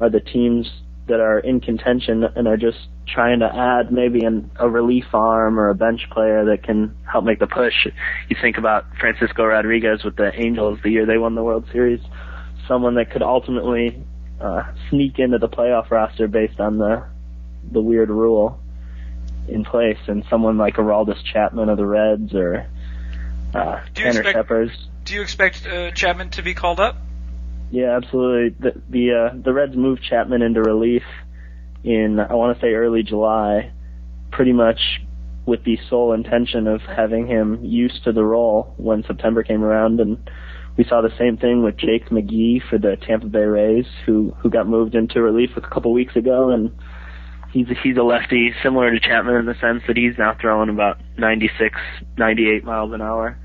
are 0.00 0.10
the 0.10 0.20
teams 0.20 0.70
that 1.08 1.20
are 1.20 1.40
in 1.40 1.60
contention 1.60 2.24
and 2.36 2.46
are 2.46 2.56
just 2.56 2.78
trying 3.06 3.40
to 3.40 3.46
add 3.46 3.90
maybe 3.90 4.24
an, 4.24 4.50
a 4.56 4.68
relief 4.68 5.06
arm 5.12 5.58
or 5.58 5.70
a 5.70 5.74
bench 5.74 6.02
player 6.10 6.44
that 6.44 6.62
can 6.62 6.94
help 7.10 7.24
make 7.24 7.40
the 7.40 7.46
push. 7.46 7.86
You 8.28 8.36
think 8.40 8.58
about 8.58 8.84
Francisco 9.00 9.44
Rodriguez 9.44 10.04
with 10.04 10.16
the 10.16 10.30
Angels 10.38 10.78
the 10.84 10.90
year 10.90 11.06
they 11.06 11.18
won 11.18 11.34
the 11.34 11.42
World 11.42 11.64
Series, 11.72 12.00
someone 12.68 12.94
that 12.94 13.10
could 13.10 13.22
ultimately 13.22 14.00
uh, 14.40 14.62
sneak 14.90 15.18
into 15.18 15.38
the 15.38 15.48
playoff 15.48 15.90
roster 15.90 16.28
based 16.28 16.60
on 16.60 16.78
the 16.78 17.04
the 17.70 17.80
weird 17.80 18.08
rule 18.08 18.60
in 19.48 19.64
place, 19.64 19.98
and 20.06 20.24
someone 20.30 20.58
like 20.58 20.76
Aroldis 20.76 21.22
Chapman 21.24 21.68
of 21.68 21.76
the 21.76 21.86
Reds 21.86 22.34
or 22.34 22.66
uh, 23.54 23.80
Tanner 23.94 24.20
expect- 24.20 24.34
Peppers. 24.34 24.70
Do 25.04 25.14
you 25.14 25.22
expect 25.22 25.66
uh, 25.66 25.90
Chapman 25.92 26.30
to 26.30 26.42
be 26.42 26.54
called 26.54 26.80
up? 26.80 26.96
Yeah, 27.70 27.96
absolutely. 27.96 28.56
The 28.58 28.82
the 28.88 29.12
uh, 29.12 29.36
the 29.42 29.52
Reds 29.52 29.76
moved 29.76 30.02
Chapman 30.02 30.42
into 30.42 30.62
relief 30.62 31.02
in 31.84 32.20
I 32.20 32.34
want 32.34 32.56
to 32.56 32.60
say 32.60 32.74
early 32.74 33.02
July, 33.02 33.72
pretty 34.30 34.52
much 34.52 34.78
with 35.46 35.64
the 35.64 35.78
sole 35.88 36.12
intention 36.12 36.66
of 36.66 36.82
having 36.82 37.26
him 37.26 37.64
used 37.64 38.04
to 38.04 38.12
the 38.12 38.22
role 38.22 38.74
when 38.76 39.02
September 39.04 39.42
came 39.42 39.64
around, 39.64 40.00
and 40.00 40.30
we 40.78 40.84
saw 40.84 41.02
the 41.02 41.12
same 41.18 41.36
thing 41.36 41.64
with 41.64 41.76
Jake 41.76 42.08
McGee 42.08 42.62
for 42.70 42.78
the 42.78 42.96
Tampa 42.96 43.26
Bay 43.26 43.40
Rays, 43.40 43.86
who 44.06 44.32
who 44.38 44.48
got 44.48 44.68
moved 44.68 44.94
into 44.94 45.20
relief 45.20 45.50
a 45.56 45.60
couple 45.60 45.92
weeks 45.92 46.14
ago, 46.14 46.50
and 46.50 46.70
he's 47.52 47.66
he's 47.82 47.96
a 47.96 48.02
lefty 48.02 48.54
similar 48.62 48.92
to 48.92 49.00
Chapman 49.00 49.34
in 49.34 49.46
the 49.46 49.56
sense 49.60 49.82
that 49.88 49.96
he's 49.96 50.16
now 50.16 50.36
throwing 50.40 50.70
about 50.70 51.00
96, 51.18 51.76
98 52.16 52.64
miles 52.64 52.92
an 52.92 53.02
hour. 53.02 53.36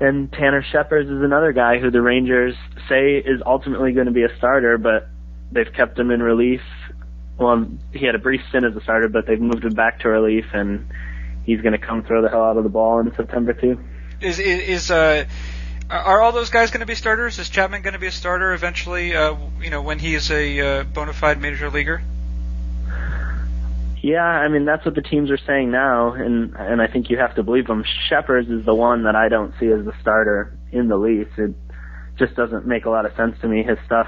And 0.00 0.30
Tanner 0.32 0.64
Scheppers 0.72 1.04
is 1.04 1.22
another 1.22 1.52
guy 1.52 1.78
who 1.78 1.92
the 1.92 2.02
Rangers 2.02 2.56
say 2.88 3.16
is 3.16 3.40
ultimately 3.46 3.92
going 3.92 4.06
to 4.06 4.12
be 4.12 4.24
a 4.24 4.36
starter, 4.36 4.76
but 4.76 5.08
they've 5.52 5.72
kept 5.72 5.96
him 5.96 6.10
in 6.10 6.20
relief. 6.20 6.62
Well, 7.38 7.68
he 7.92 8.04
had 8.04 8.16
a 8.16 8.18
brief 8.18 8.40
stint 8.48 8.64
as 8.64 8.74
a 8.74 8.80
starter, 8.80 9.08
but 9.08 9.26
they've 9.28 9.40
moved 9.40 9.64
him 9.64 9.74
back 9.74 10.00
to 10.00 10.08
relief, 10.08 10.46
and 10.52 10.88
he's 11.44 11.60
going 11.60 11.78
to 11.78 11.86
come 11.86 12.02
throw 12.02 12.22
the 12.22 12.28
hell 12.28 12.42
out 12.42 12.56
of 12.56 12.64
the 12.64 12.70
ball 12.70 12.98
in 12.98 13.14
September 13.14 13.52
too. 13.52 13.78
Is, 14.20 14.40
is 14.40 14.90
uh, 14.90 15.26
Are, 15.90 16.22
all 16.22 16.32
those 16.32 16.50
guys 16.50 16.70
going 16.70 16.80
to 16.80 16.86
be 16.86 16.94
starters? 16.94 17.38
Is 17.38 17.48
Chapman 17.50 17.82
going 17.82 17.92
to 17.92 17.98
be 17.98 18.06
a 18.06 18.12
starter 18.12 18.52
eventually? 18.54 19.14
Uh, 19.14 19.36
you 19.60 19.70
know, 19.70 19.82
when 19.82 19.98
he 19.98 20.14
is 20.14 20.30
a 20.30 20.60
uh, 20.60 20.84
bona 20.84 21.12
fide 21.12 21.40
major 21.40 21.70
leaguer. 21.70 22.02
Yeah, 24.02 24.22
I 24.22 24.48
mean 24.48 24.66
that's 24.66 24.84
what 24.84 24.94
the 24.94 25.02
teams 25.02 25.30
are 25.30 25.38
saying 25.46 25.70
now, 25.70 26.12
and 26.12 26.54
and 26.56 26.82
I 26.82 26.88
think 26.88 27.08
you 27.08 27.18
have 27.18 27.34
to 27.36 27.42
believe 27.42 27.66
them. 27.66 27.84
Scheppers 28.10 28.50
is 28.50 28.64
the 28.66 28.74
one 28.74 29.04
that 29.04 29.16
I 29.16 29.28
don't 29.30 29.54
see 29.58 29.66
as 29.66 29.84
the 29.84 29.94
starter 30.00 30.56
in 30.72 30.88
the 30.88 30.96
least. 30.96 31.30
It 31.38 31.54
just 32.18 32.34
doesn't 32.34 32.66
make 32.66 32.84
a 32.84 32.90
lot 32.90 33.06
of 33.06 33.16
sense 33.16 33.36
to 33.40 33.48
me. 33.48 33.62
His 33.62 33.78
stuff 33.86 34.06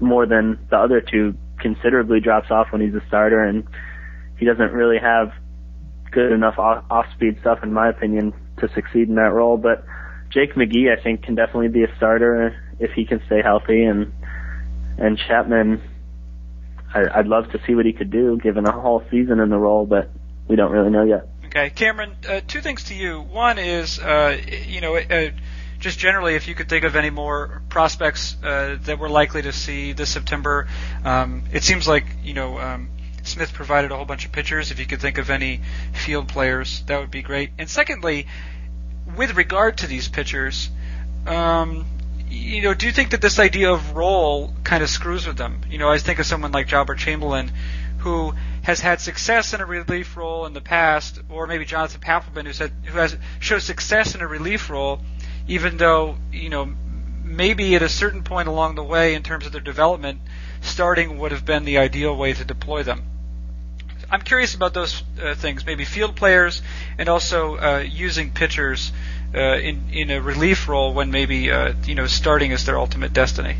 more 0.00 0.26
than 0.26 0.58
the 0.70 0.76
other 0.76 1.00
two 1.00 1.34
considerably 1.60 2.20
drops 2.20 2.50
off 2.50 2.72
when 2.72 2.82
he's 2.82 2.94
a 2.94 3.02
starter, 3.08 3.42
and 3.42 3.66
he 4.38 4.44
doesn't 4.44 4.72
really 4.72 4.98
have 4.98 5.32
good 6.10 6.32
enough 6.32 6.58
off-speed 6.58 7.38
stuff, 7.40 7.60
in 7.62 7.72
my 7.72 7.88
opinion, 7.88 8.34
to 8.58 8.68
succeed 8.74 9.08
in 9.08 9.14
that 9.14 9.32
role. 9.32 9.56
But 9.56 9.82
Jake 10.32 10.54
McGee, 10.54 10.96
I 10.96 11.02
think, 11.02 11.22
can 11.22 11.34
definitely 11.34 11.68
be 11.68 11.84
a 11.84 11.96
starter 11.96 12.56
if 12.78 12.92
he 12.92 13.04
can 13.04 13.22
stay 13.26 13.42
healthy, 13.42 13.84
and 13.84 14.12
and 14.98 15.18
Chapman 15.18 15.80
I, 16.94 17.18
would 17.18 17.28
love 17.28 17.50
to 17.52 17.60
see 17.66 17.74
what 17.74 17.86
he 17.86 17.92
could 17.92 18.10
do 18.10 18.38
given 18.38 18.66
a 18.66 18.72
whole 18.72 19.02
season 19.10 19.40
in 19.40 19.48
the 19.48 19.56
role, 19.56 19.86
but 19.86 20.10
we 20.48 20.56
don't 20.56 20.72
really 20.72 20.90
know 20.90 21.04
yet. 21.04 21.28
Okay, 21.46 21.70
Cameron. 21.70 22.16
Uh, 22.28 22.40
two 22.46 22.60
things 22.60 22.84
to 22.84 22.94
you. 22.94 23.20
One 23.20 23.58
is, 23.58 23.98
uh, 23.98 24.38
you 24.66 24.80
know, 24.80 24.96
uh, 24.96 25.30
just 25.78 25.98
generally, 25.98 26.34
if 26.34 26.48
you 26.48 26.54
could 26.54 26.68
think 26.68 26.84
of 26.84 26.96
any 26.96 27.10
more 27.10 27.62
prospects 27.68 28.36
uh, 28.42 28.78
that 28.82 28.98
we're 28.98 29.08
likely 29.08 29.42
to 29.42 29.52
see 29.52 29.92
this 29.92 30.10
September. 30.10 30.68
Um, 31.04 31.44
it 31.52 31.62
seems 31.62 31.88
like 31.88 32.04
you 32.22 32.34
know 32.34 32.58
um, 32.58 32.90
Smith 33.22 33.52
provided 33.52 33.90
a 33.90 33.96
whole 33.96 34.04
bunch 34.04 34.24
of 34.24 34.32
pitchers. 34.32 34.70
If 34.70 34.78
you 34.78 34.86
could 34.86 35.00
think 35.00 35.18
of 35.18 35.28
any 35.28 35.60
field 35.92 36.28
players, 36.28 36.82
that 36.86 37.00
would 37.00 37.10
be 37.10 37.22
great. 37.22 37.50
And 37.58 37.68
secondly, 37.68 38.26
with 39.16 39.36
regard 39.36 39.78
to 39.78 39.86
these 39.86 40.08
pitchers, 40.08 40.70
um, 41.26 41.86
you 42.28 42.62
know, 42.62 42.74
do 42.74 42.86
you 42.86 42.92
think 42.92 43.10
that 43.10 43.20
this 43.20 43.38
idea 43.38 43.70
of 43.70 43.94
role 43.94 44.52
kind 44.64 44.82
of 44.82 44.88
screws 44.88 45.26
with 45.26 45.36
them? 45.36 45.60
You 45.68 45.78
know, 45.78 45.90
I 45.90 45.98
think 45.98 46.18
of 46.18 46.26
someone 46.26 46.52
like 46.52 46.66
Joba 46.66 46.96
Chamberlain, 46.96 47.52
who 47.98 48.32
has 48.62 48.80
had 48.80 49.00
success 49.00 49.54
in 49.54 49.60
a 49.60 49.66
relief 49.66 50.16
role 50.16 50.46
in 50.46 50.54
the 50.54 50.60
past, 50.60 51.20
or 51.28 51.46
maybe 51.46 51.64
Jonathan 51.64 52.00
Papelbon, 52.00 52.46
who 52.46 52.52
said 52.52 52.72
who 52.84 52.98
has 52.98 53.16
showed 53.38 53.62
success 53.62 54.14
in 54.14 54.22
a 54.22 54.26
relief 54.26 54.70
role, 54.70 55.00
even 55.46 55.76
though 55.76 56.16
you 56.32 56.48
know 56.48 56.72
maybe 57.22 57.74
at 57.74 57.82
a 57.82 57.88
certain 57.88 58.22
point 58.22 58.48
along 58.48 58.74
the 58.74 58.84
way 58.84 59.14
in 59.14 59.22
terms 59.22 59.46
of 59.46 59.52
their 59.52 59.60
development, 59.60 60.20
starting 60.60 61.18
would 61.18 61.32
have 61.32 61.44
been 61.44 61.64
the 61.64 61.78
ideal 61.78 62.16
way 62.16 62.32
to 62.32 62.44
deploy 62.44 62.82
them. 62.82 63.04
I'm 64.12 64.20
curious 64.20 64.54
about 64.54 64.74
those 64.74 65.02
uh, 65.22 65.34
things, 65.34 65.64
maybe 65.64 65.86
field 65.86 66.16
players 66.16 66.60
and 66.98 67.08
also 67.08 67.56
uh, 67.56 67.78
using 67.78 68.30
pitchers 68.30 68.92
uh, 69.34 69.56
in 69.56 69.88
in 69.90 70.10
a 70.10 70.20
relief 70.20 70.68
role 70.68 70.92
when 70.92 71.10
maybe 71.10 71.50
uh, 71.50 71.72
you 71.86 71.94
know 71.94 72.06
starting 72.06 72.52
is 72.52 72.66
their 72.66 72.78
ultimate 72.78 73.14
destiny. 73.14 73.56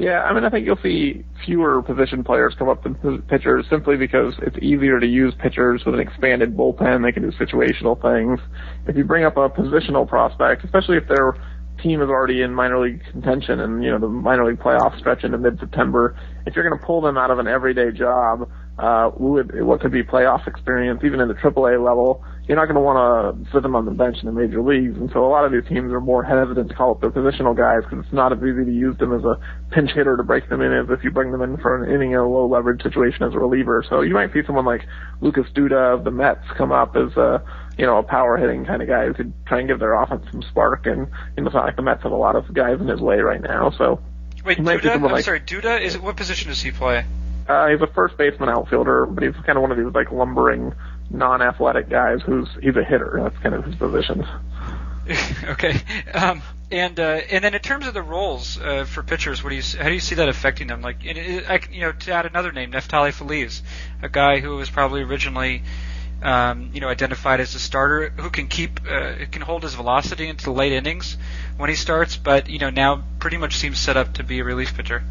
Yeah, 0.00 0.22
I 0.22 0.32
mean, 0.32 0.44
I 0.44 0.50
think 0.50 0.64
you'll 0.64 0.80
see 0.82 1.24
fewer 1.44 1.82
position 1.82 2.24
players 2.24 2.54
come 2.58 2.68
up 2.68 2.82
than 2.82 3.22
pitchers 3.28 3.66
simply 3.68 3.96
because 3.96 4.34
it's 4.38 4.56
easier 4.60 4.98
to 4.98 5.06
use 5.06 5.34
pitchers 5.38 5.84
with 5.84 5.94
an 5.94 6.00
expanded 6.00 6.56
bullpen. 6.56 7.04
They 7.04 7.12
can 7.12 7.22
do 7.22 7.36
situational 7.36 8.00
things. 8.00 8.40
If 8.88 8.96
you 8.96 9.04
bring 9.04 9.24
up 9.24 9.36
a 9.36 9.50
positional 9.50 10.08
prospect, 10.08 10.64
especially 10.64 10.96
if 10.96 11.06
their 11.06 11.36
team 11.82 12.00
is 12.00 12.08
already 12.08 12.40
in 12.40 12.54
minor 12.54 12.80
league 12.80 13.02
contention 13.10 13.60
and 13.60 13.84
you 13.84 13.90
know 13.90 13.98
the 13.98 14.08
minor 14.08 14.46
league 14.46 14.58
playoff 14.58 14.98
stretch 14.98 15.24
into 15.24 15.36
mid-September, 15.36 16.16
if 16.46 16.56
you're 16.56 16.66
going 16.66 16.80
to 16.80 16.86
pull 16.86 17.02
them 17.02 17.18
out 17.18 17.30
of 17.30 17.38
an 17.38 17.46
everyday 17.46 17.92
job, 17.92 18.48
uh, 18.78 19.10
would, 19.16 19.62
what 19.64 19.80
could 19.80 19.92
be 19.92 20.02
playoff 20.02 20.46
experience, 20.46 21.00
even 21.04 21.20
in 21.20 21.28
the 21.28 21.34
AAA 21.34 21.82
level, 21.84 22.24
you're 22.48 22.56
not 22.56 22.64
going 22.64 22.74
to 22.74 22.80
want 22.80 22.98
to 23.46 23.52
sit 23.52 23.62
them 23.62 23.74
on 23.74 23.84
the 23.86 23.90
bench 23.90 24.18
in 24.20 24.26
the 24.26 24.32
major 24.32 24.60
leagues. 24.60 24.98
And 24.98 25.10
so 25.12 25.24
a 25.24 25.30
lot 25.30 25.44
of 25.44 25.52
these 25.52 25.64
teams 25.66 25.92
are 25.92 26.00
more 26.00 26.22
hesitant 26.22 26.68
to 26.68 26.74
call 26.74 26.90
up 26.90 27.00
their 27.00 27.10
positional 27.10 27.56
guys 27.56 27.88
because 27.88 28.04
it's 28.04 28.12
not 28.12 28.32
as 28.32 28.38
easy 28.38 28.64
to 28.64 28.72
use 28.72 28.98
them 28.98 29.14
as 29.14 29.24
a 29.24 29.38
pinch 29.70 29.92
hitter 29.92 30.16
to 30.16 30.22
break 30.22 30.48
them 30.48 30.60
in 30.60 30.72
as 30.72 30.86
if 30.90 31.04
you 31.04 31.10
bring 31.10 31.32
them 31.32 31.40
in 31.40 31.56
for 31.56 31.82
an 31.82 31.90
inning 31.90 32.12
in 32.12 32.18
a 32.18 32.28
low 32.28 32.46
leverage 32.46 32.82
situation 32.82 33.22
as 33.22 33.32
a 33.32 33.38
reliever. 33.38 33.84
So 33.88 34.02
you 34.02 34.12
might 34.12 34.32
see 34.32 34.42
someone 34.44 34.66
like 34.66 34.84
Lucas 35.20 35.46
Duda 35.54 35.94
of 35.94 36.04
the 36.04 36.10
Mets 36.10 36.44
come 36.58 36.72
up 36.72 36.96
as 36.96 37.16
a, 37.16 37.42
you 37.78 37.86
know, 37.86 37.98
a 37.98 38.02
power 38.02 38.36
hitting 38.36 38.66
kind 38.66 38.82
of 38.82 38.88
guy 38.88 39.06
who 39.06 39.14
could 39.14 39.32
try 39.46 39.60
and 39.60 39.68
give 39.68 39.78
their 39.78 39.94
offense 39.94 40.26
some 40.30 40.42
spark. 40.42 40.86
And, 40.86 41.08
you 41.36 41.42
know, 41.42 41.46
it's 41.46 41.54
not 41.54 41.64
like 41.64 41.76
the 41.76 41.82
Mets 41.82 42.02
have 42.02 42.12
a 42.12 42.16
lot 42.16 42.36
of 42.36 42.52
guys 42.52 42.80
in 42.80 42.88
his 42.88 43.00
way 43.00 43.20
right 43.20 43.40
now. 43.40 43.70
So. 43.70 44.00
Wait, 44.44 44.58
Duda? 44.58 44.90
I'm 44.90 45.02
like, 45.02 45.24
sorry, 45.24 45.40
Duda? 45.40 45.80
Is 45.80 45.96
what 45.96 46.16
position 46.16 46.50
does 46.50 46.60
he 46.60 46.70
play? 46.70 47.06
Uh, 47.48 47.68
he's 47.68 47.80
a 47.80 47.86
first 47.88 48.16
baseman 48.16 48.48
outfielder, 48.48 49.06
but 49.06 49.22
he's 49.22 49.34
kind 49.44 49.56
of 49.56 49.62
one 49.62 49.70
of 49.70 49.76
these 49.76 49.94
like 49.94 50.10
lumbering, 50.10 50.72
non-athletic 51.10 51.88
guys 51.88 52.20
who's 52.24 52.48
he's 52.62 52.76
a 52.76 52.84
hitter. 52.84 53.20
That's 53.22 53.36
kind 53.42 53.54
of 53.54 53.64
his 53.64 53.74
position. 53.74 54.26
okay, 55.44 55.78
um, 56.14 56.40
and 56.70 56.98
uh, 56.98 57.20
and 57.30 57.44
then 57.44 57.54
in 57.54 57.60
terms 57.60 57.86
of 57.86 57.92
the 57.92 58.02
roles 58.02 58.58
uh, 58.58 58.84
for 58.84 59.02
pitchers, 59.02 59.44
what 59.44 59.50
do 59.50 59.56
you 59.56 59.62
how 59.78 59.88
do 59.88 59.94
you 59.94 60.00
see 60.00 60.14
that 60.14 60.30
affecting 60.30 60.68
them? 60.68 60.80
Like, 60.80 61.04
it, 61.04 61.44
I, 61.48 61.60
you 61.70 61.82
know, 61.82 61.92
to 61.92 62.12
add 62.12 62.24
another 62.24 62.52
name, 62.52 62.72
Neftali 62.72 63.12
Feliz, 63.12 63.62
a 64.02 64.08
guy 64.08 64.40
who 64.40 64.56
was 64.56 64.70
probably 64.70 65.02
originally. 65.02 65.62
Um, 66.22 66.70
you 66.72 66.80
know, 66.80 66.88
identified 66.88 67.40
as 67.40 67.54
a 67.54 67.58
starter 67.58 68.08
who 68.08 68.30
can 68.30 68.46
keep, 68.46 68.80
uh, 68.90 69.26
can 69.30 69.42
hold 69.42 69.62
his 69.62 69.74
velocity 69.74 70.26
into 70.26 70.44
the 70.44 70.52
late 70.52 70.72
innings 70.72 71.18
when 71.58 71.68
he 71.68 71.76
starts, 71.76 72.16
but 72.16 72.48
you 72.48 72.58
know 72.58 72.70
now 72.70 73.02
pretty 73.18 73.36
much 73.36 73.56
seems 73.56 73.78
set 73.78 73.98
up 73.98 74.14
to 74.14 74.22
be 74.22 74.38
a 74.38 74.44
relief 74.44 74.74
pitcher. 74.74 75.04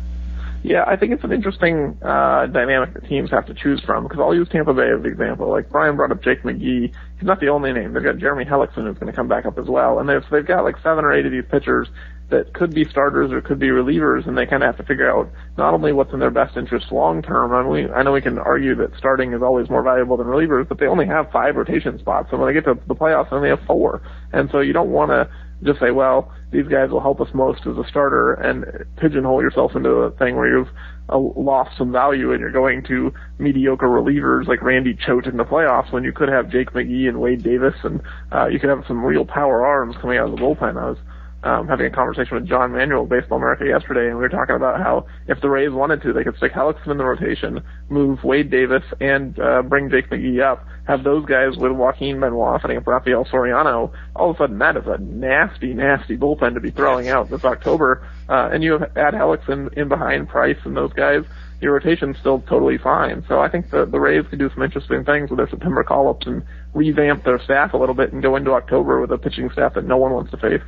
Yeah, 0.63 0.85
I 0.87 0.95
think 0.95 1.11
it's 1.11 1.25
an 1.25 1.33
interesting 1.33 1.97
uh, 2.01 2.47
dynamic 2.47 2.93
that 2.93 3.05
teams 3.09 3.29
have 3.31 3.45
to 3.47 3.53
choose 3.53 3.83
from 3.85 4.03
because 4.03 4.19
I'll 4.21 4.33
use 4.33 4.47
Tampa 4.47 4.73
Bay 4.73 4.89
as 4.95 5.03
the 5.03 5.09
example. 5.09 5.49
Like 5.49 5.69
Bryan 5.69 5.97
brought 5.97 6.11
up 6.11 6.23
Jake 6.23 6.43
McGee. 6.43 6.93
He's 7.19 7.27
not 7.27 7.41
the 7.41 7.49
only 7.49 7.73
name. 7.73 7.93
They've 7.93 8.03
got 8.03 8.17
Jeremy 8.17 8.45
Hellickson 8.45 8.87
who's 8.87 8.97
going 8.97 9.11
to 9.11 9.13
come 9.13 9.27
back 9.27 9.45
up 9.45 9.57
as 9.57 9.67
well, 9.67 9.99
and 9.99 10.07
they've 10.07 10.23
they've 10.31 10.45
got 10.45 10.63
like 10.63 10.77
seven 10.81 11.03
or 11.03 11.11
eight 11.11 11.25
of 11.25 11.33
these 11.33 11.43
pitchers 11.51 11.89
that 12.29 12.53
could 12.53 12.73
be 12.73 12.85
starters 12.85 13.33
or 13.33 13.41
could 13.41 13.59
be 13.59 13.67
relievers, 13.67 14.25
and 14.25 14.37
they 14.37 14.45
kind 14.45 14.63
of 14.63 14.67
have 14.67 14.77
to 14.77 14.83
figure 14.83 15.11
out 15.11 15.29
not 15.57 15.73
only 15.73 15.91
what's 15.91 16.13
in 16.13 16.19
their 16.19 16.31
best 16.31 16.55
interest 16.55 16.93
long 16.93 17.21
term. 17.21 17.51
I, 17.51 17.61
mean, 17.69 17.91
I 17.93 18.01
know 18.01 18.13
we 18.13 18.21
can 18.21 18.39
argue 18.39 18.73
that 18.75 18.95
starting 18.97 19.33
is 19.33 19.41
always 19.41 19.69
more 19.69 19.83
valuable 19.83 20.15
than 20.15 20.27
relievers, 20.27 20.69
but 20.69 20.79
they 20.79 20.87
only 20.87 21.05
have 21.07 21.29
five 21.31 21.57
rotation 21.57 21.99
spots, 21.99 22.29
and 22.31 22.39
when 22.39 22.47
they 22.47 22.53
get 22.53 22.63
to 22.65 22.79
the 22.87 22.95
playoffs, 22.95 23.29
they 23.29 23.35
only 23.35 23.49
have 23.49 23.61
four, 23.67 24.01
and 24.31 24.49
so 24.49 24.61
you 24.61 24.71
don't 24.71 24.89
want 24.89 25.11
to 25.11 25.29
just 25.63 25.79
say, 25.79 25.91
well, 25.91 26.31
these 26.51 26.67
guys 26.67 26.89
will 26.89 27.01
help 27.01 27.19
us 27.19 27.27
most 27.33 27.61
as 27.61 27.77
a 27.77 27.83
starter 27.89 28.33
and 28.33 28.65
pigeonhole 28.97 29.41
yourself 29.41 29.71
into 29.75 29.89
a 29.89 30.11
thing 30.11 30.35
where 30.35 30.47
you've 30.47 30.69
uh, 31.09 31.17
lost 31.17 31.71
some 31.77 31.91
value 31.91 32.31
and 32.31 32.39
you're 32.39 32.51
going 32.51 32.83
to 32.83 33.11
mediocre 33.39 33.87
relievers 33.87 34.47
like 34.47 34.61
Randy 34.61 34.97
Choate 35.05 35.25
in 35.25 35.37
the 35.37 35.43
playoffs 35.43 35.91
when 35.91 36.03
you 36.03 36.13
could 36.13 36.29
have 36.29 36.49
Jake 36.49 36.71
McGee 36.71 37.07
and 37.07 37.19
Wade 37.19 37.43
Davis 37.43 37.73
and 37.83 38.01
uh, 38.31 38.47
you 38.47 38.59
could 38.59 38.69
have 38.69 38.83
some 38.87 39.03
real 39.03 39.25
power 39.25 39.65
arms 39.65 39.95
coming 40.01 40.17
out 40.17 40.29
of 40.29 40.35
the 40.35 40.41
bullpen. 40.41 40.77
I 40.77 40.89
was 40.89 40.97
um, 41.43 41.67
having 41.67 41.85
a 41.85 41.89
conversation 41.89 42.35
with 42.35 42.47
John 42.47 42.71
Manuel 42.71 43.05
Baseball 43.05 43.37
America 43.37 43.65
yesterday, 43.65 44.07
and 44.07 44.17
we 44.17 44.21
were 44.21 44.29
talking 44.29 44.55
about 44.55 44.79
how 44.79 45.05
if 45.27 45.41
the 45.41 45.49
Rays 45.49 45.71
wanted 45.71 46.01
to, 46.03 46.13
they 46.13 46.23
could 46.23 46.37
stick 46.37 46.53
Hellickson 46.53 46.87
in 46.87 46.97
the 46.97 47.03
rotation, 47.03 47.61
move 47.89 48.23
Wade 48.23 48.49
Davis, 48.49 48.83
and 49.01 49.37
uh, 49.39 49.61
bring 49.61 49.89
Jake 49.89 50.09
McGee 50.09 50.41
up, 50.41 50.65
have 50.87 51.03
those 51.03 51.25
guys 51.25 51.57
with 51.57 51.71
Joaquin 51.71 52.19
Benoit 52.19 52.61
setting 52.61 52.77
up 52.77 52.87
Rafael 52.87 53.25
Soriano. 53.25 53.91
All 54.15 54.29
of 54.29 54.37
a 54.37 54.39
sudden, 54.39 54.59
that 54.59 54.77
is 54.77 54.83
a 54.85 54.97
nasty, 54.97 55.73
nasty 55.73 56.17
bullpen 56.17 56.53
to 56.53 56.59
be 56.59 56.71
throwing 56.71 57.09
out 57.09 57.29
this 57.29 57.43
October. 57.43 58.07
Uh, 58.29 58.49
and 58.53 58.63
you 58.63 58.73
have 58.73 58.97
add 58.97 59.13
Hellickson 59.13 59.73
in 59.73 59.89
behind 59.89 60.29
Price 60.29 60.57
and 60.63 60.75
those 60.75 60.93
guys 60.93 61.23
your 61.63 61.73
rotation's 61.73 62.17
still 62.19 62.41
totally 62.41 62.77
fine. 62.77 63.23
So 63.27 63.39
I 63.39 63.49
think 63.49 63.71
the 63.71 63.85
the 63.85 63.99
Rays 63.99 64.25
could 64.29 64.37
do 64.37 64.49
some 64.53 64.61
interesting 64.61 65.03
things 65.05 65.29
with 65.29 65.37
their 65.37 65.49
September 65.49 65.83
call-ups 65.83 66.27
and 66.27 66.43
revamp 66.73 67.23
their 67.23 67.39
staff 67.39 67.73
a 67.73 67.77
little 67.77 67.95
bit 67.95 68.11
and 68.11 68.21
go 68.21 68.35
into 68.35 68.51
October 68.51 69.01
with 69.01 69.11
a 69.11 69.17
pitching 69.17 69.49
staff 69.51 69.73
that 69.75 69.85
no 69.85 69.97
one 69.97 70.11
wants 70.11 70.31
to 70.31 70.37
face. 70.37 70.61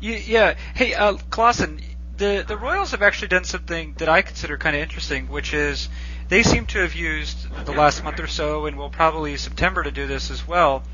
Yeah. 0.00 0.54
Hey, 0.74 0.94
uh, 0.94 1.14
Klaassen, 1.14 1.82
the 2.16 2.44
the 2.46 2.56
Royals 2.56 2.92
have 2.92 3.02
actually 3.02 3.28
done 3.28 3.44
something 3.44 3.94
that 3.98 4.08
I 4.08 4.22
consider 4.22 4.56
kind 4.56 4.76
of 4.76 4.82
interesting, 4.82 5.28
which 5.28 5.52
is 5.52 5.88
they 6.28 6.42
seem 6.42 6.66
to 6.66 6.78
have 6.78 6.94
used 6.94 7.52
the 7.66 7.72
last 7.72 8.04
month 8.04 8.20
or 8.20 8.28
so, 8.28 8.66
and 8.66 8.78
will 8.78 8.90
probably 8.90 9.36
September 9.36 9.82
to 9.82 9.90
do 9.90 10.06
this 10.06 10.30
as 10.30 10.46
well. 10.46 10.84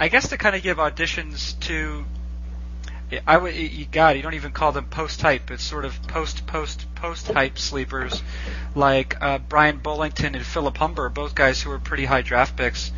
I 0.00 0.08
guess 0.08 0.28
to 0.30 0.38
kind 0.38 0.56
of 0.56 0.62
give 0.62 0.78
auditions 0.78 1.58
to 1.60 2.04
I 3.26 3.36
would, 3.36 3.54
you, 3.54 3.84
God, 3.84 4.16
you 4.16 4.22
don't 4.22 4.34
even 4.34 4.52
call 4.52 4.72
them 4.72 4.86
post 4.86 5.20
type. 5.20 5.50
It's 5.50 5.62
sort 5.62 5.84
of 5.84 6.00
post, 6.08 6.46
post, 6.46 6.86
post 6.94 7.26
type 7.26 7.58
sleepers, 7.58 8.22
like 8.74 9.20
uh, 9.20 9.38
Bryan 9.38 9.80
Bullington 9.80 10.34
and 10.34 10.44
Philip 10.44 10.76
Humber, 10.78 11.08
both 11.08 11.34
guys 11.34 11.60
who 11.60 11.70
were 11.70 11.78
pretty 11.78 12.06
high 12.06 12.22
draft 12.22 12.56
picks. 12.56 12.90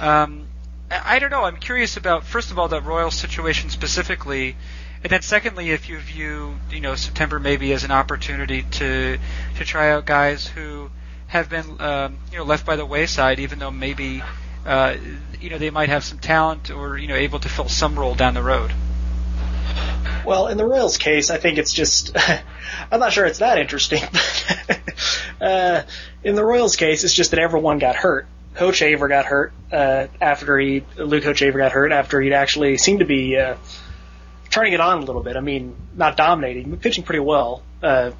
Um, 0.00 0.46
I, 0.90 1.16
I 1.16 1.18
don't 1.18 1.30
know. 1.30 1.44
I'm 1.44 1.56
curious 1.56 1.96
about 1.96 2.24
first 2.24 2.50
of 2.50 2.58
all 2.58 2.68
that 2.68 2.84
Royal 2.84 3.10
situation 3.10 3.70
specifically, 3.70 4.56
and 5.02 5.10
then 5.10 5.22
secondly, 5.22 5.70
if 5.70 5.88
you 5.88 5.98
view 5.98 6.56
you 6.70 6.80
know 6.80 6.94
September 6.94 7.38
maybe 7.38 7.72
as 7.72 7.84
an 7.84 7.90
opportunity 7.90 8.62
to 8.62 9.18
to 9.56 9.64
try 9.64 9.90
out 9.92 10.04
guys 10.04 10.46
who 10.46 10.90
have 11.28 11.48
been 11.48 11.80
um, 11.80 12.18
you 12.32 12.38
know 12.38 12.44
left 12.44 12.66
by 12.66 12.76
the 12.76 12.86
wayside, 12.86 13.38
even 13.38 13.58
though 13.58 13.70
maybe 13.70 14.22
uh, 14.66 14.96
you 15.40 15.50
know 15.50 15.58
they 15.58 15.70
might 15.70 15.90
have 15.90 16.02
some 16.02 16.18
talent 16.18 16.70
or 16.70 16.98
you 16.98 17.06
know 17.06 17.16
able 17.16 17.38
to 17.38 17.48
fill 17.48 17.68
some 17.68 17.98
role 17.98 18.14
down 18.14 18.34
the 18.34 18.42
road. 18.42 18.72
Well, 20.24 20.48
in 20.48 20.56
the 20.56 20.64
Royals 20.64 20.96
case, 20.96 21.30
I 21.30 21.36
think 21.36 21.58
it's 21.58 21.72
just, 21.72 22.16
I'm 22.90 23.00
not 23.00 23.12
sure 23.12 23.26
it's 23.26 23.40
that 23.40 23.58
interesting. 23.58 24.02
uh, 25.40 25.82
in 26.22 26.34
the 26.34 26.44
Royals 26.44 26.76
case, 26.76 27.04
it's 27.04 27.12
just 27.12 27.32
that 27.32 27.40
everyone 27.40 27.78
got 27.78 27.96
hurt. 27.96 28.26
Hochevar 28.54 29.08
got 29.08 29.26
hurt 29.26 29.52
uh, 29.72 30.06
after 30.20 30.58
he, 30.58 30.84
Luke 30.96 31.24
Hochevar 31.24 31.58
got 31.58 31.72
hurt 31.72 31.92
after 31.92 32.20
he'd 32.20 32.32
actually 32.32 32.78
seemed 32.78 33.00
to 33.00 33.04
be 33.04 33.36
uh, 33.36 33.56
turning 34.50 34.72
it 34.72 34.80
on 34.80 35.02
a 35.02 35.04
little 35.04 35.22
bit. 35.22 35.36
I 35.36 35.40
mean, 35.40 35.74
not 35.94 36.16
dominating, 36.16 36.70
but 36.70 36.80
pitching 36.80 37.04
pretty 37.04 37.20
well. 37.20 37.62
Uh, 37.82 38.12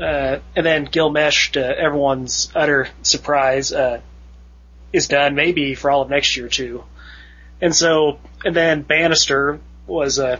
uh, 0.00 0.38
and 0.54 0.66
then 0.66 0.84
Gil 0.84 1.10
Meche, 1.10 1.52
to 1.52 1.60
everyone's 1.60 2.52
utter 2.54 2.88
surprise, 3.02 3.72
uh, 3.72 4.00
is 4.92 5.08
done 5.08 5.34
maybe 5.34 5.74
for 5.74 5.90
all 5.90 6.02
of 6.02 6.10
next 6.10 6.36
year 6.36 6.48
too. 6.48 6.84
And 7.60 7.74
so, 7.74 8.18
and 8.44 8.54
then 8.54 8.82
Bannister 8.82 9.60
was, 9.86 10.18
uh, 10.18 10.38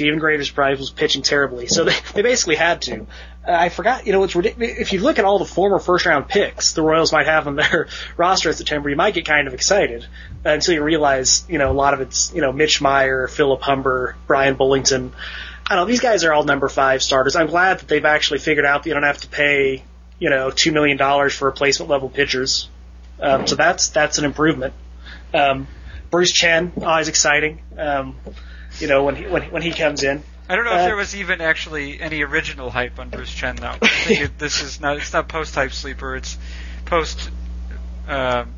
to 0.00 0.06
even 0.06 0.18
greater 0.18 0.44
surprise, 0.44 0.78
was 0.78 0.90
pitching 0.90 1.22
terribly. 1.22 1.66
So 1.66 1.84
they, 1.84 1.94
they 2.14 2.22
basically 2.22 2.56
had 2.56 2.82
to. 2.82 3.06
Uh, 3.46 3.52
I 3.52 3.68
forgot, 3.68 4.06
you 4.06 4.12
know, 4.12 4.22
it's 4.24 4.34
ridiculous. 4.34 4.78
If 4.78 4.92
you 4.92 5.00
look 5.00 5.18
at 5.18 5.24
all 5.24 5.38
the 5.38 5.44
former 5.44 5.78
first 5.78 6.06
round 6.06 6.28
picks 6.28 6.72
the 6.72 6.82
Royals 6.82 7.12
might 7.12 7.26
have 7.26 7.46
on 7.46 7.56
their 7.56 7.88
roster 8.16 8.50
in 8.50 8.56
September, 8.56 8.90
you 8.90 8.96
might 8.96 9.14
get 9.14 9.24
kind 9.24 9.46
of 9.46 9.54
excited 9.54 10.04
uh, 10.44 10.50
until 10.50 10.74
you 10.74 10.82
realize, 10.82 11.44
you 11.48 11.58
know, 11.58 11.70
a 11.70 11.74
lot 11.74 11.94
of 11.94 12.00
it's, 12.00 12.32
you 12.34 12.40
know, 12.40 12.52
Mitch 12.52 12.80
Maier, 12.80 13.30
Philip 13.30 13.62
Humber, 13.62 14.16
Bryan 14.26 14.56
Bullington. 14.56 15.12
I 15.66 15.76
don't 15.76 15.84
know, 15.84 15.90
these 15.90 16.00
guys 16.00 16.24
are 16.24 16.32
all 16.32 16.44
number 16.44 16.68
five 16.68 17.02
starters. 17.02 17.36
I'm 17.36 17.46
glad 17.46 17.78
that 17.78 17.88
they've 17.88 18.04
actually 18.04 18.40
figured 18.40 18.66
out 18.66 18.82
that 18.82 18.88
you 18.88 18.94
don't 18.94 19.04
have 19.04 19.18
to 19.18 19.28
pay, 19.28 19.84
you 20.18 20.30
know, 20.30 20.50
two 20.50 20.72
million 20.72 20.96
dollars 20.96 21.34
for 21.34 21.46
replacement 21.46 21.90
level 21.90 22.08
pitchers. 22.08 22.68
Um, 23.20 23.46
so 23.46 23.54
that's, 23.54 23.88
that's 23.88 24.18
an 24.18 24.24
improvement. 24.24 24.74
Um, 25.32 25.68
Bruce 26.10 26.32
Chen, 26.32 26.72
always 26.82 27.08
exciting. 27.08 27.62
Um, 27.78 28.16
you 28.78 28.86
know, 28.88 29.04
when 29.04 29.16
he, 29.16 29.26
when, 29.26 29.42
when 29.50 29.62
he 29.62 29.72
comes 29.72 30.02
in. 30.02 30.22
I 30.48 30.56
don't 30.56 30.64
know 30.64 30.72
Uh, 30.72 30.78
if 30.78 30.84
there 30.86 30.96
was 30.96 31.14
even 31.14 31.40
actually 31.40 32.00
any 32.00 32.22
original 32.22 32.70
hype 32.70 32.98
on 32.98 33.08
Bruce 33.10 33.32
Chen 33.32 33.56
though. 33.56 33.76
I 33.80 33.88
think 33.88 34.20
it, 34.20 34.38
this 34.38 34.62
is 34.62 34.80
not 34.80 34.96
it's 34.96 35.12
not 35.12 35.28
post 35.28 35.54
hype 35.54 35.72
sleeper. 35.72 36.16
It's 36.16 36.36
post 36.86 37.30
um, 38.08 38.54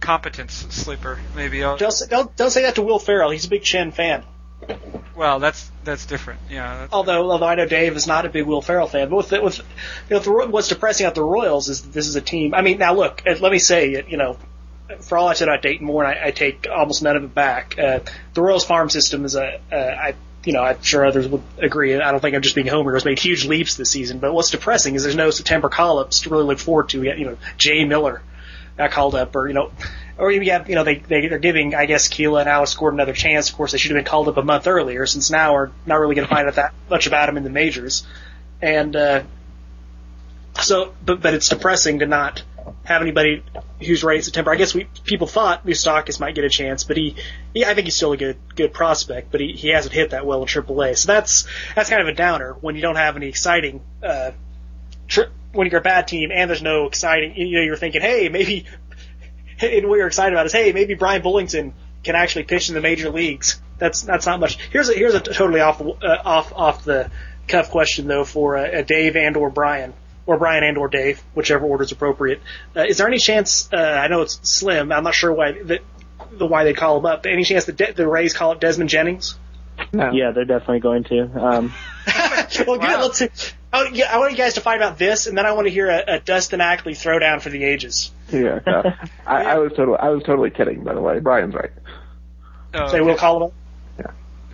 competence 0.00 0.52
sleeper. 0.70 1.18
Maybe. 1.34 1.64
I'll, 1.64 1.76
Don't, 1.76 1.92
say- 1.92 2.06
don't, 2.08 2.34
don't 2.36 2.50
say 2.50 2.62
that 2.62 2.74
to 2.74 2.82
Will 2.82 2.98
Ferrell. 2.98 3.30
He's 3.30 3.46
a 3.46 3.48
big 3.48 3.62
Chen 3.62 3.90
fan. 3.92 4.24
well, 5.16 5.38
that's 5.38 5.70
that's 5.84 6.04
different. 6.04 6.40
Yeah. 6.50 6.80
That's, 6.80 6.92
Although, 6.92 7.30
although 7.30 7.46
I 7.46 7.54
know 7.54 7.64
Dave 7.66 7.96
is 7.96 8.06
not 8.06 8.26
a 8.26 8.28
big 8.28 8.44
Will 8.44 8.60
Ferrell 8.60 8.86
fan, 8.86 9.08
but 9.08 9.16
with, 9.16 9.32
with 9.42 9.58
you 9.58 9.64
know, 10.10 10.18
the, 10.18 10.30
what's 10.48 10.68
depressing 10.68 11.06
about 11.06 11.14
the 11.14 11.22
Royals 11.24 11.70
is 11.70 11.80
that 11.82 11.92
this 11.94 12.06
is 12.06 12.16
a 12.16 12.20
team. 12.20 12.52
I 12.54 12.60
mean, 12.60 12.76
now 12.78 12.92
look, 12.94 13.22
uh, 13.26 13.36
let 13.40 13.50
me 13.50 13.58
say, 13.58 13.92
it. 13.92 14.08
you 14.08 14.18
know, 14.18 14.36
for 15.00 15.18
all 15.18 15.28
I 15.28 15.34
said 15.34 15.48
about 15.48 15.62
Dayton 15.62 15.86
Moore, 15.86 16.04
and 16.04 16.18
I, 16.18 16.28
I 16.28 16.30
take 16.30 16.66
almost 16.70 17.02
none 17.02 17.16
of 17.16 17.24
it 17.24 17.34
back. 17.34 17.78
Uh, 17.78 18.00
the 18.34 18.42
Royals 18.42 18.64
farm 18.64 18.90
system 18.90 19.24
is 19.24 19.36
a, 19.36 19.60
uh, 19.72 19.76
I, 19.76 20.14
you 20.44 20.52
know, 20.52 20.62
I'm 20.62 20.82
sure 20.82 21.04
others 21.04 21.28
would 21.28 21.42
agree. 21.58 21.94
I 21.94 22.10
don't 22.10 22.20
think 22.20 22.34
I'm 22.34 22.42
just 22.42 22.54
being 22.54 22.66
homer. 22.66 22.94
Has 22.94 23.04
made 23.04 23.18
huge 23.18 23.44
leaps 23.44 23.76
this 23.76 23.90
season. 23.90 24.18
But 24.18 24.32
what's 24.32 24.50
depressing 24.50 24.94
is 24.94 25.02
there's 25.02 25.16
no 25.16 25.30
September 25.30 25.68
call-ups 25.68 26.20
to 26.22 26.30
really 26.30 26.44
look 26.44 26.58
forward 26.58 26.88
to. 26.90 27.02
You 27.02 27.24
know, 27.24 27.38
Jai 27.58 27.84
Miller 27.84 28.22
got 28.78 28.90
called 28.90 29.14
up, 29.14 29.36
or 29.36 29.48
you 29.48 29.54
know, 29.54 29.70
or 30.16 30.30
you 30.30 30.50
have, 30.50 30.68
you 30.68 30.74
know, 30.74 30.84
they, 30.84 30.96
they 30.96 31.28
they're 31.28 31.38
giving, 31.38 31.74
I 31.74 31.86
guess, 31.86 32.08
Kila 32.08 32.40
and 32.40 32.48
Alex 32.48 32.74
Gordon 32.74 33.00
another 33.00 33.14
chance. 33.14 33.50
Of 33.50 33.56
course, 33.56 33.72
they 33.72 33.78
should 33.78 33.90
have 33.90 33.98
been 33.98 34.10
called 34.10 34.28
up 34.28 34.36
a 34.36 34.42
month 34.42 34.66
earlier, 34.66 35.06
since 35.06 35.30
now 35.30 35.54
we're 35.54 35.70
not 35.86 35.96
really 35.96 36.14
going 36.14 36.26
to 36.26 36.34
find 36.34 36.46
out 36.46 36.54
that 36.56 36.74
much 36.88 37.06
about 37.06 37.26
them 37.26 37.36
in 37.36 37.44
the 37.44 37.50
majors. 37.50 38.06
And 38.62 38.94
uh, 38.96 39.22
so, 40.60 40.94
but 41.04 41.20
but 41.20 41.34
it's 41.34 41.48
depressing 41.48 42.00
to 42.00 42.06
not 42.06 42.42
have 42.84 43.02
anybody 43.02 43.42
who's 43.80 44.02
ready 44.02 44.18
in 44.18 44.22
September. 44.22 44.52
I 44.52 44.56
guess 44.56 44.74
we 44.74 44.88
people 45.04 45.26
thought 45.26 45.66
Moustakas 45.66 46.20
might 46.20 46.34
get 46.34 46.44
a 46.44 46.48
chance, 46.48 46.84
but 46.84 46.96
he, 46.96 47.16
he 47.54 47.64
I 47.64 47.74
think 47.74 47.86
he's 47.86 47.96
still 47.96 48.12
a 48.12 48.16
good 48.16 48.38
good 48.54 48.72
prospect, 48.72 49.30
but 49.30 49.40
he, 49.40 49.52
he 49.52 49.68
hasn't 49.68 49.94
hit 49.94 50.10
that 50.10 50.26
well 50.26 50.42
in 50.42 50.48
AAA. 50.48 50.98
So 50.98 51.06
that's 51.06 51.46
that's 51.74 51.90
kind 51.90 52.02
of 52.02 52.08
a 52.08 52.14
downer 52.14 52.54
when 52.60 52.76
you 52.76 52.82
don't 52.82 52.96
have 52.96 53.16
any 53.16 53.28
exciting. 53.28 53.82
Uh, 54.02 54.32
tri- 55.08 55.28
when 55.52 55.68
you're 55.68 55.80
a 55.80 55.82
bad 55.82 56.06
team 56.08 56.30
and 56.32 56.48
there's 56.48 56.62
no 56.62 56.86
exciting, 56.86 57.34
you 57.34 57.58
know, 57.58 57.62
you're 57.62 57.76
thinking, 57.76 58.00
hey, 58.00 58.28
maybe, 58.28 58.66
and 59.60 59.88
what 59.88 59.96
you're 59.96 60.06
excited 60.06 60.32
about 60.32 60.46
is, 60.46 60.52
hey, 60.52 60.72
maybe 60.72 60.94
Bryan 60.94 61.22
Bullington 61.22 61.72
can 62.04 62.14
actually 62.14 62.44
pitch 62.44 62.68
in 62.68 62.74
the 62.74 62.80
major 62.80 63.10
leagues. 63.10 63.60
That's 63.78 64.02
that's 64.02 64.26
not 64.26 64.40
much. 64.40 64.58
Here's 64.70 64.88
a 64.88 64.94
here's 64.94 65.14
a 65.14 65.20
totally 65.20 65.60
off 65.60 65.80
uh, 65.80 66.18
off 66.24 66.52
off 66.54 66.84
the 66.84 67.10
cuff 67.48 67.70
question 67.70 68.06
though 68.06 68.24
for 68.24 68.56
uh, 68.56 68.82
Dave 68.82 69.16
and 69.16 69.36
or 69.36 69.50
Bryan 69.50 69.94
or 70.26 70.38
Bryan 70.38 70.64
and 70.64 70.78
or 70.78 70.88
Dave, 70.88 71.22
whichever 71.34 71.64
order 71.64 71.84
is 71.84 71.92
appropriate. 71.92 72.40
Uh, 72.76 72.82
is 72.82 72.98
there 72.98 73.06
any 73.06 73.18
chance? 73.18 73.68
Uh, 73.72 73.76
I 73.76 74.08
know 74.08 74.22
it's 74.22 74.38
slim. 74.42 74.92
I'm 74.92 75.04
not 75.04 75.14
sure 75.14 75.32
why 75.32 75.60
that 75.64 75.80
the 76.32 76.46
why 76.46 76.64
they 76.64 76.74
call 76.74 76.98
him 76.98 77.06
up. 77.06 77.22
But 77.22 77.32
any 77.32 77.44
chance 77.44 77.64
that 77.66 77.76
De- 77.76 77.92
the 77.92 78.06
Rays 78.06 78.34
call 78.34 78.52
up 78.52 78.60
Desmond 78.60 78.90
Jennings? 78.90 79.38
No. 79.92 80.12
Yeah, 80.12 80.32
they're 80.32 80.44
definitely 80.44 80.80
going 80.80 81.04
to. 81.04 81.22
Um, 81.22 81.74
well, 82.06 82.78
good. 82.78 82.80
Wow. 82.80 83.02
Let's 83.02 83.18
see. 83.18 83.28
Oh, 83.72 83.84
yeah, 83.92 84.12
I 84.12 84.18
want 84.18 84.32
you 84.32 84.36
guys 84.36 84.54
to 84.54 84.60
find 84.60 84.82
out 84.82 84.98
this, 84.98 85.26
and 85.26 85.38
then 85.38 85.46
I 85.46 85.52
want 85.52 85.68
to 85.68 85.72
hear 85.72 85.88
a, 85.88 86.16
a 86.16 86.20
Dustin 86.20 86.60
Ackley 86.60 86.94
throwdown 86.94 87.40
for 87.40 87.50
the 87.50 87.62
ages. 87.62 88.10
Yeah, 88.32 88.58
no. 88.66 88.82
I, 89.26 89.44
I 89.44 89.58
was 89.58 89.72
totally, 89.76 89.96
I 89.98 90.08
was 90.08 90.24
totally 90.24 90.50
kidding. 90.50 90.82
By 90.82 90.94
the 90.94 91.00
way, 91.00 91.20
Bryan's 91.20 91.54
right. 91.54 91.70
oh, 92.74 92.88
So 92.88 93.04
we'll 93.04 93.16
call 93.16 93.36
him 93.36 93.42
up. 93.44 93.52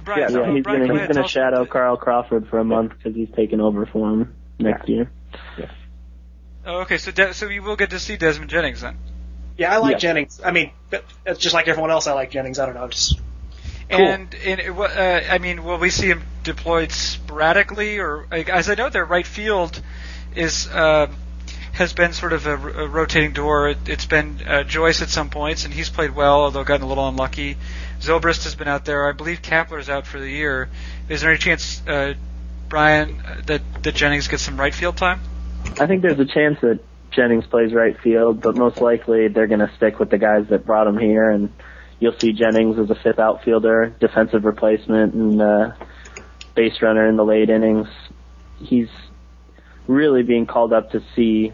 Bryan, 0.06 0.20
yeah, 0.20 0.28
so 0.28 0.44
yeah, 0.44 0.54
he's 0.54 0.62
Bryan, 0.62 0.80
gonna 0.82 0.92
go 0.92 1.06
he's 1.06 1.16
gonna 1.16 1.28
shadow 1.28 1.66
Carl 1.66 1.96
Crawford 1.96 2.46
for 2.48 2.60
a 2.60 2.64
month 2.64 2.92
because 2.96 3.16
he's 3.16 3.28
taking 3.34 3.60
over 3.60 3.86
for 3.86 4.08
him 4.12 4.36
next 4.58 4.88
year. 4.88 5.10
Oh, 6.64 6.80
okay, 6.80 6.98
so 6.98 7.10
De- 7.12 7.32
so 7.34 7.48
you 7.48 7.62
will 7.62 7.76
get 7.76 7.90
to 7.90 8.00
see 8.00 8.16
Desmond 8.16 8.50
Jennings 8.50 8.80
then. 8.80 8.96
Yeah, 9.56 9.72
I 9.72 9.78
like 9.78 9.92
Yeah. 9.92 9.98
Jennings. 9.98 10.40
I 10.44 10.50
mean, 10.50 10.72
it's 11.24 11.38
just 11.40 11.54
like 11.54 11.68
everyone 11.68 11.90
else. 11.90 12.06
I 12.06 12.12
like 12.12 12.30
Jennings. 12.30 12.58
I 12.58 12.66
don't 12.66 12.74
know. 12.74 12.88
Just 12.88 13.20
And 13.88 14.34
and 14.44 14.60
it 14.60 14.74
wa- 14.74 14.86
uh, 14.86 15.22
I 15.30 15.38
mean, 15.38 15.62
will 15.64 15.78
we 15.78 15.90
see 15.90 16.08
him 16.08 16.22
deployed 16.42 16.90
sporadically, 16.92 17.98
or 17.98 18.26
like, 18.30 18.48
as 18.48 18.68
I 18.68 18.74
know, 18.74 18.88
their 18.90 19.04
right 19.04 19.26
field 19.26 19.80
is 20.34 20.66
uh, 20.68 21.06
has 21.72 21.92
been 21.92 22.12
sort 22.12 22.32
of 22.32 22.46
a, 22.46 22.54
a 22.54 22.88
rotating 22.88 23.32
door. 23.32 23.68
It, 23.68 23.78
it's 23.88 24.06
been 24.06 24.40
uh, 24.46 24.64
Joyce 24.64 25.02
at 25.02 25.08
some 25.08 25.30
points, 25.30 25.64
and 25.64 25.72
he's 25.72 25.88
played 25.88 26.16
well, 26.16 26.40
although 26.42 26.64
gotten 26.64 26.84
a 26.84 26.88
little 26.88 27.08
unlucky. 27.08 27.56
Zobrist 28.00 28.42
has 28.44 28.54
been 28.56 28.68
out 28.68 28.84
there. 28.84 29.08
I 29.08 29.12
believe 29.12 29.40
Kapler's 29.40 29.88
out 29.88 30.04
for 30.06 30.18
the 30.18 30.28
year. 30.28 30.68
Is 31.08 31.20
there 31.20 31.30
any 31.30 31.38
chance, 31.38 31.80
uh, 31.86 32.14
Bryan, 32.68 33.20
uh, 33.20 33.42
that 33.46 33.62
that 33.82 33.94
Jennings 33.94 34.28
gets 34.28 34.42
some 34.42 34.58
right 34.58 34.74
field 34.74 34.96
time? 34.96 35.20
I 35.78 35.86
think 35.86 36.02
there's 36.02 36.18
a 36.18 36.24
chance 36.24 36.60
that 36.60 36.80
Jennings 37.10 37.46
plays 37.46 37.72
right 37.72 37.98
field, 38.00 38.40
but 38.40 38.56
most 38.56 38.80
likely 38.80 39.28
they're 39.28 39.46
going 39.46 39.60
to 39.60 39.70
stick 39.76 39.98
with 39.98 40.10
the 40.10 40.18
guys 40.18 40.46
that 40.50 40.66
brought 40.66 40.86
him 40.86 40.98
here, 40.98 41.30
and 41.30 41.52
you'll 41.98 42.18
see 42.18 42.32
Jennings 42.32 42.78
as 42.78 42.90
a 42.90 42.94
fifth 42.94 43.18
outfielder, 43.18 43.94
defensive 44.00 44.44
replacement, 44.44 45.14
and 45.14 45.40
uh, 45.40 45.72
base 46.54 46.80
runner 46.82 47.08
in 47.08 47.16
the 47.16 47.24
late 47.24 47.50
innings. 47.50 47.88
He's 48.58 48.88
really 49.86 50.22
being 50.22 50.46
called 50.46 50.72
up 50.72 50.90
to 50.92 51.02
see 51.14 51.52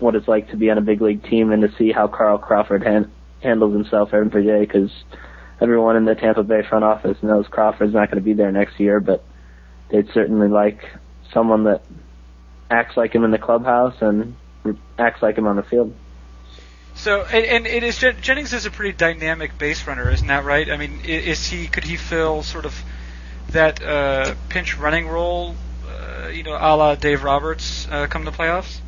what 0.00 0.14
it's 0.14 0.28
like 0.28 0.50
to 0.50 0.56
be 0.56 0.70
on 0.70 0.78
a 0.78 0.82
big 0.82 1.00
league 1.00 1.22
team 1.24 1.52
and 1.52 1.62
to 1.62 1.76
see 1.76 1.92
how 1.92 2.08
Carl 2.08 2.38
Crawford 2.38 2.82
han- 2.82 3.12
handles 3.42 3.72
himself 3.72 4.12
every 4.12 4.44
day 4.44 4.60
because 4.60 4.90
everyone 5.60 5.96
in 5.96 6.04
the 6.04 6.14
Tampa 6.14 6.42
Bay 6.42 6.62
front 6.68 6.84
office 6.84 7.22
knows 7.22 7.46
Crawford's 7.48 7.94
not 7.94 8.10
going 8.10 8.22
to 8.22 8.24
be 8.24 8.32
there 8.32 8.50
next 8.50 8.80
year, 8.80 9.00
but 9.00 9.24
they'd 9.94 10.12
certainly 10.12 10.48
like 10.48 10.80
someone 11.32 11.64
that 11.64 11.82
acts 12.68 12.96
like 12.96 13.14
him 13.14 13.22
in 13.22 13.30
the 13.30 13.38
clubhouse 13.38 13.94
and 14.00 14.34
acts 14.98 15.22
like 15.22 15.38
him 15.38 15.46
on 15.46 15.54
the 15.54 15.62
field. 15.62 15.94
So, 16.96 17.22
and, 17.22 17.44
and 17.44 17.66
it 17.66 17.84
is 17.84 17.98
Jennings 18.20 18.52
is 18.52 18.66
a 18.66 18.70
pretty 18.70 18.96
dynamic 18.96 19.56
base 19.56 19.86
runner, 19.86 20.10
isn't 20.10 20.26
that 20.26 20.44
right? 20.44 20.68
I 20.68 20.76
mean, 20.76 21.00
is 21.04 21.46
he 21.46 21.68
could 21.68 21.84
he 21.84 21.96
fill 21.96 22.42
sort 22.42 22.64
of 22.64 22.82
that 23.50 23.82
uh, 23.82 24.34
pinch 24.48 24.76
running 24.78 25.06
role, 25.06 25.54
uh, 25.88 26.28
you 26.28 26.42
know, 26.42 26.54
a 26.54 26.74
la 26.76 26.96
Dave 26.96 27.22
Roberts 27.22 27.86
uh, 27.88 28.08
come 28.08 28.24
the 28.24 28.32
playoffs? 28.32 28.80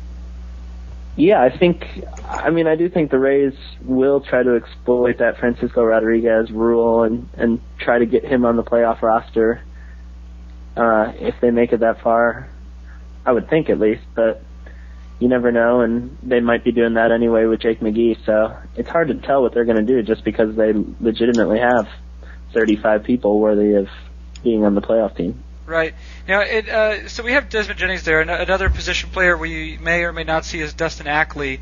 Yeah, 1.15 1.41
I 1.41 1.57
think, 1.57 1.83
I 2.27 2.51
mean, 2.51 2.67
I 2.67 2.75
do 2.75 2.89
think 2.89 3.11
the 3.11 3.17
Rays 3.17 3.53
will 3.81 4.19
try 4.21 4.43
to 4.43 4.55
exploit 4.55 5.17
that 5.17 5.39
Francisco 5.39 5.83
Rodriguez 5.83 6.51
rule 6.51 7.03
and, 7.03 7.27
and 7.35 7.59
try 7.79 7.97
to 7.97 8.05
get 8.05 8.23
him 8.23 8.45
on 8.45 8.55
the 8.55 8.63
playoff 8.63 9.01
roster, 9.01 9.63
uh, 10.77 11.13
if 11.19 11.35
they 11.41 11.51
make 11.51 11.73
it 11.73 11.79
that 11.81 12.01
far. 12.01 12.49
I 13.25 13.31
would 13.31 13.49
think 13.49 13.69
at 13.69 13.79
least, 13.79 14.03
but 14.15 14.41
you 15.19 15.27
never 15.27 15.51
know, 15.51 15.81
and 15.81 16.17
they 16.23 16.39
might 16.39 16.63
be 16.63 16.71
doing 16.71 16.93
that 16.93 17.11
anyway 17.11 17.45
with 17.45 17.59
Jake 17.59 17.79
McGee, 17.81 18.23
so 18.25 18.55
it's 18.75 18.87
hard 18.87 19.07
to 19.09 19.15
tell 19.15 19.41
what 19.41 19.53
they're 19.53 19.65
going 19.65 19.77
to 19.77 19.83
do 19.83 20.01
just 20.03 20.23
because 20.23 20.55
they 20.55 20.73
legitimately 21.01 21.59
have 21.59 21.89
35 22.53 23.03
people 23.03 23.39
worthy 23.39 23.73
of 23.73 23.89
being 24.43 24.63
on 24.63 24.75
the 24.75 24.81
playoff 24.81 25.17
team. 25.17 25.43
Right. 25.65 25.93
Now, 26.27 26.41
it, 26.41 26.69
uh, 26.69 27.09
so 27.09 27.23
we 27.23 27.33
have 27.33 27.49
Desmond 27.49 27.77
Jennings 27.77 28.03
there. 28.03 28.21
An- 28.21 28.29
Another 28.29 28.69
position 28.69 29.09
player 29.09 29.35
we 29.35 29.77
may 29.77 30.03
or 30.03 30.13
may 30.13 30.23
not 30.23 30.45
see 30.45 30.61
is 30.61 30.73
Dustin 30.73 31.07
Ackley. 31.07 31.59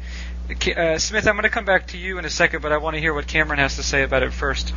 Uh, 0.47 0.99
Smith, 0.99 1.27
I'm 1.27 1.33
going 1.33 1.43
to 1.43 1.49
come 1.49 1.65
back 1.65 1.87
to 1.87 1.97
you 1.97 2.19
in 2.19 2.25
a 2.25 2.29
second, 2.29 2.61
but 2.61 2.71
I 2.71 2.77
want 2.77 2.95
to 2.95 2.99
hear 2.99 3.15
what 3.15 3.25
Cameron 3.25 3.57
has 3.59 3.77
to 3.77 3.83
say 3.83 4.03
about 4.03 4.21
it 4.21 4.31
first. 4.31 4.73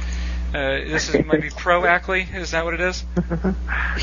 Uh, 0.49 0.81
this 0.89 1.09
is 1.13 1.27
maybe 1.27 1.51
pro 1.55 1.85
Ackley. 1.85 2.23
Is 2.23 2.53
that 2.53 2.65
what 2.65 2.75
it 2.75 2.81
is? 2.81 3.05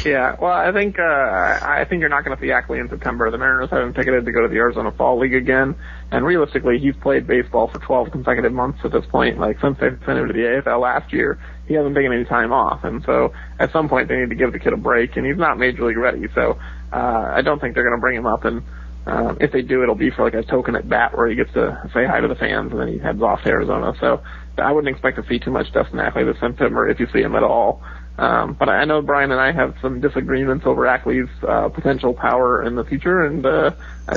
Yeah, 0.03 0.35
well, 0.39 0.51
I 0.51 0.71
think 0.73 0.99
uh, 0.99 1.03
I 1.03 1.85
think 1.89 2.01
you're 2.01 2.09
not 2.09 2.25
going 2.25 2.35
to 2.35 2.41
see 2.41 2.51
Ackley 2.51 2.79
in 2.79 2.89
September. 2.89 3.31
The 3.31 3.37
Mariners 3.37 3.69
have 3.69 3.81
him 3.81 3.93
ticketed 3.93 4.25
to 4.25 4.31
go 4.31 4.41
to 4.41 4.47
the 4.47 4.57
Arizona 4.57 4.91
Fall 4.91 5.19
League 5.19 5.33
again, 5.33 5.75
and 6.11 6.25
realistically, 6.25 6.79
he's 6.79 6.95
played 6.97 7.25
baseball 7.25 7.69
for 7.69 7.79
12 7.79 8.11
consecutive 8.11 8.51
months 8.51 8.79
at 8.83 8.91
this 8.91 9.05
point. 9.05 9.39
Like 9.39 9.59
since 9.61 9.77
they 9.79 9.89
sent 10.05 10.19
him 10.19 10.27
to 10.27 10.33
the 10.33 10.39
AFL 10.39 10.81
last 10.81 11.13
year, 11.13 11.39
he 11.67 11.75
hasn't 11.75 11.95
taken 11.95 12.11
any 12.11 12.25
time 12.25 12.51
off, 12.51 12.83
and 12.83 13.03
so 13.05 13.33
at 13.57 13.71
some 13.71 13.87
point 13.87 14.09
they 14.09 14.17
need 14.17 14.29
to 14.29 14.35
give 14.35 14.51
the 14.51 14.59
kid 14.59 14.73
a 14.73 14.77
break. 14.77 15.15
And 15.15 15.25
he's 15.25 15.37
not 15.37 15.57
major 15.57 15.85
league 15.85 15.97
ready, 15.97 16.27
so 16.35 16.59
uh, 16.91 17.31
I 17.33 17.41
don't 17.41 17.59
think 17.59 17.73
they're 17.73 17.87
going 17.87 17.97
to 17.97 18.01
bring 18.01 18.17
him 18.17 18.25
up. 18.25 18.43
And 18.43 18.63
um, 19.05 19.37
if 19.39 19.51
they 19.51 19.61
do, 19.61 19.81
it'll 19.81 19.95
be 19.95 20.09
for 20.11 20.23
like 20.25 20.33
a 20.33 20.43
token 20.43 20.75
at 20.75 20.89
bat 20.89 21.15
where 21.17 21.27
he 21.27 21.35
gets 21.35 21.53
to 21.53 21.89
say 21.93 22.05
hi 22.05 22.19
to 22.19 22.27
the 22.27 22.35
fans, 22.35 22.71
and 22.71 22.81
then 22.81 22.87
he 22.89 22.97
heads 22.97 23.21
off 23.21 23.43
to 23.43 23.49
Arizona. 23.49 23.93
So 23.99 24.21
I 24.57 24.71
wouldn't 24.71 24.93
expect 24.93 25.17
to 25.17 25.27
see 25.27 25.39
too 25.39 25.51
much 25.51 25.71
Dustin 25.71 25.99
Ackley 25.99 26.23
this 26.23 26.39
September 26.39 26.87
if 26.87 26.99
you 26.99 27.07
see 27.13 27.21
him 27.21 27.35
at 27.35 27.43
all. 27.43 27.81
Um, 28.17 28.53
but 28.53 28.69
I 28.69 28.85
know 28.85 29.01
Bryan 29.01 29.31
and 29.31 29.41
I 29.41 29.51
have 29.51 29.75
some 29.81 29.99
disagreements 29.99 30.65
over 30.65 30.87
Ackley's 30.87 31.27
uh, 31.45 31.69
potential 31.69 32.13
power 32.13 32.63
in 32.63 32.75
the 32.75 32.85
future, 32.85 33.25
and 33.25 33.45
uh, 33.45 33.71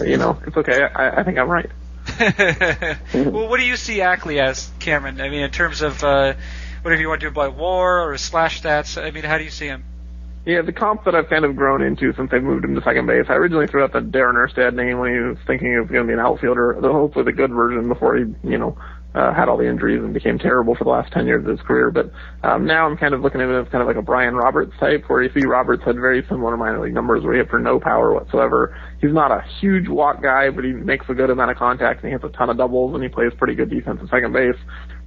you 0.04 0.16
know 0.16 0.40
it's 0.46 0.56
okay. 0.56 0.82
I, 0.82 1.20
I 1.20 1.22
think 1.24 1.38
I'm 1.38 1.50
right. 1.50 1.70
well, 3.14 3.48
what 3.48 3.58
do 3.58 3.66
you 3.66 3.76
see 3.76 4.00
Ackley 4.00 4.40
as, 4.40 4.70
Cameron? 4.78 5.20
I 5.20 5.28
mean, 5.28 5.42
in 5.42 5.50
terms 5.50 5.82
of 5.82 6.02
uh, 6.04 6.34
whatever 6.82 7.00
you 7.00 7.08
want 7.08 7.20
to 7.20 7.28
do 7.28 7.34
by 7.34 7.48
WAR 7.48 8.10
or 8.10 8.16
slash 8.18 8.62
stats. 8.62 9.02
I 9.02 9.10
mean, 9.10 9.24
how 9.24 9.38
do 9.38 9.44
you 9.44 9.50
see 9.50 9.66
him? 9.66 9.84
Yeah, 10.46 10.62
the 10.62 10.72
comp 10.72 11.04
that 11.04 11.14
I've 11.14 11.28
kind 11.28 11.44
of 11.44 11.56
grown 11.56 11.82
into 11.82 12.14
since 12.14 12.30
they 12.30 12.38
moved 12.38 12.64
him 12.64 12.74
to 12.74 12.80
second 12.82 13.06
base. 13.06 13.26
I 13.28 13.34
originally 13.34 13.66
threw 13.66 13.84
out 13.84 13.92
the 13.92 14.00
Darren 14.00 14.34
Erstad 14.34 14.74
name 14.74 14.98
when 14.98 15.12
he 15.12 15.18
was 15.18 15.36
thinking 15.46 15.76
of 15.76 15.88
going 15.88 16.06
to 16.06 16.06
be 16.06 16.14
an 16.14 16.20
outfielder, 16.20 16.78
the 16.80 16.90
hopefully 16.90 17.26
the 17.26 17.32
good 17.32 17.50
version 17.50 17.88
before 17.88 18.16
he, 18.16 18.24
you 18.44 18.56
know, 18.56 18.78
uh, 19.18 19.34
had 19.34 19.48
all 19.48 19.56
the 19.56 19.68
injuries 19.68 20.00
and 20.02 20.14
became 20.14 20.38
terrible 20.38 20.76
for 20.76 20.84
the 20.84 20.90
last 20.90 21.12
10 21.12 21.26
years 21.26 21.44
of 21.44 21.50
his 21.50 21.60
career. 21.66 21.90
But 21.90 22.12
um, 22.46 22.64
now 22.64 22.86
I'm 22.86 22.96
kind 22.96 23.14
of 23.14 23.20
looking 23.20 23.40
at 23.40 23.48
it 23.48 23.66
as 23.66 23.70
kind 23.72 23.82
of 23.82 23.88
like 23.88 23.96
a 23.96 24.02
Brian 24.02 24.36
Roberts 24.36 24.72
type, 24.78 25.04
where 25.08 25.22
you 25.22 25.30
see 25.34 25.44
Roberts 25.44 25.82
had 25.84 25.96
very 25.96 26.24
similar 26.28 26.56
minor 26.56 26.80
league 26.80 26.94
numbers 26.94 27.24
where 27.24 27.34
he 27.34 27.40
hit 27.40 27.50
for 27.50 27.58
no 27.58 27.80
power 27.80 28.14
whatsoever. 28.14 28.78
He's 29.00 29.12
not 29.12 29.32
a 29.32 29.42
huge 29.60 29.88
walk 29.88 30.22
guy, 30.22 30.50
but 30.50 30.62
he 30.62 30.72
makes 30.72 31.06
a 31.08 31.14
good 31.14 31.30
amount 31.30 31.50
of 31.50 31.56
contact 31.56 32.02
and 32.02 32.08
he 32.08 32.12
hits 32.12 32.24
a 32.24 32.36
ton 32.36 32.48
of 32.48 32.58
doubles 32.58 32.94
and 32.94 33.02
he 33.02 33.08
plays 33.08 33.32
pretty 33.36 33.56
good 33.56 33.70
defense 33.70 33.98
at 34.00 34.08
second 34.08 34.32
base. 34.32 34.56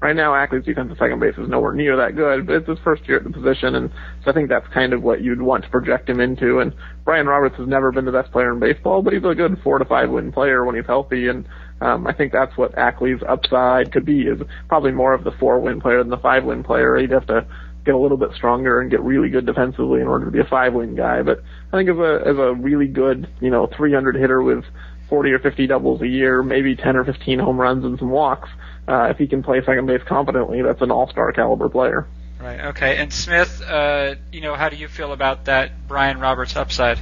Right 0.02 0.16
now, 0.16 0.34
Ackley's 0.34 0.66
defense 0.66 0.90
at 0.92 0.98
second 0.98 1.20
base 1.20 1.36
is 1.38 1.48
nowhere 1.48 1.74
near 1.74 1.96
that 1.96 2.16
good, 2.16 2.48
but 2.48 2.56
it's 2.56 2.68
his 2.68 2.80
first 2.84 3.08
year 3.08 3.18
at 3.18 3.24
the 3.24 3.30
position, 3.30 3.76
and 3.76 3.92
so 4.26 4.32
I 4.32 4.34
think 4.34 4.50
that's 4.50 4.66
kind 4.74 4.94
of 4.94 5.04
what 5.04 5.22
you'd 5.22 5.42
want 5.42 5.64
to 5.64 5.70
project 5.70 6.10
him 6.10 6.20
into. 6.20 6.60
And 6.60 6.74
Brian 7.06 7.28
Roberts 7.28 7.56
has 7.58 7.68
never 7.68 7.92
been 7.92 8.06
the 8.06 8.12
best 8.12 8.32
player 8.32 8.52
in 8.52 8.60
baseball, 8.60 9.04
but 9.04 9.14
he's 9.14 9.24
a 9.24 9.36
good 9.36 9.60
four 9.64 9.78
to 9.78 9.86
five 9.86 10.10
win 10.10 10.32
player 10.32 10.66
when 10.66 10.76
he's 10.76 10.88
healthy, 10.88 11.28
and 11.28 11.46
um, 11.82 12.06
I 12.06 12.14
think 12.14 12.32
that's 12.32 12.56
what 12.56 12.78
Ackley's 12.78 13.22
upside 13.28 13.92
could 13.92 14.06
be 14.06 14.22
is 14.22 14.40
probably 14.68 14.92
more 14.92 15.14
of 15.14 15.24
the 15.24 15.32
four 15.32 15.60
win 15.60 15.82
player 15.82 15.98
than 15.98 16.10
the 16.10 16.18
five 16.18 16.44
win 16.44 16.64
player. 16.64 16.96
He'd 16.96 17.12
have 17.12 17.26
to 17.28 17.48
get 17.84 17.96
a 17.96 17.98
little 17.98 18.18
bit 18.18 18.30
stronger 18.36 18.80
and 18.80 18.92
get 18.92 19.02
really 19.02 19.30
good 19.30 19.48
defensively 19.48 20.00
in 20.00 20.08
order 20.08 20.26
to 20.26 20.32
be 20.32 20.40
a 20.40 20.46
five 20.46 20.74
win 20.74 20.96
guy. 20.96 21.24
But 21.24 21.42
I 21.74 21.78
think 21.78 21.90
as 21.90 21.98
a 21.98 22.22
as 22.26 22.38
a 22.38 22.54
really 22.54 22.88
good, 22.88 23.28
you 23.40 23.50
know, 23.50 23.68
300 23.76 24.16
hitter 24.16 24.44
with 24.44 24.64
40 25.10 25.32
or 25.32 25.40
50 25.40 25.68
doubles 25.68 26.02
a 26.02 26.08
year, 26.08 26.44
maybe 26.44 26.76
10 26.76 26.96
or 26.96 27.04
15 27.04 27.40
home 27.40 27.60
runs 27.60 27.84
and 27.84 27.98
some 27.98 28.12
walks, 28.12 28.50
uh, 28.88 29.06
if 29.06 29.18
he 29.18 29.28
can 29.28 29.42
play 29.42 29.60
second 29.66 29.88
base 29.88 30.02
competently, 30.08 30.62
that's 30.62 30.82
an 30.82 30.92
all-star 30.92 31.32
caliber 31.34 31.68
player. 31.68 32.08
Right. 32.40 32.60
Okay. 32.68 32.98
And 32.98 33.12
Smith, 33.12 33.62
uh, 33.62 34.16
you 34.32 34.42
know, 34.42 34.56
how 34.56 34.70
do 34.70 34.76
you 34.76 34.88
feel 34.88 35.12
about 35.14 35.46
that 35.46 35.88
Brian 35.88 36.20
Roberts 36.20 36.56
upside? 36.56 37.00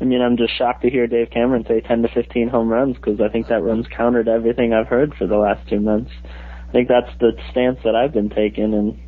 I 0.00 0.04
mean, 0.04 0.22
I'm 0.22 0.36
just 0.36 0.56
shocked 0.56 0.82
to 0.82 0.90
hear 0.90 1.06
Dave 1.06 1.30
Cameron 1.30 1.64
say 1.66 1.80
10 1.80 2.02
to 2.02 2.08
15 2.08 2.48
home 2.48 2.68
runs 2.68 2.96
because 2.96 3.20
I 3.20 3.28
think 3.28 3.48
that 3.48 3.62
runs 3.62 3.86
counter 3.88 4.22
to 4.22 4.30
everything 4.30 4.72
I've 4.72 4.86
heard 4.86 5.14
for 5.14 5.26
the 5.26 5.36
last 5.36 5.68
two 5.68 5.80
months. 5.80 6.12
I 6.68 6.72
think 6.72 6.88
that's 6.88 7.10
the 7.18 7.32
stance 7.50 7.80
that 7.84 7.96
I've 7.96 8.12
been 8.12 8.30
taking, 8.30 8.74
and 8.74 9.00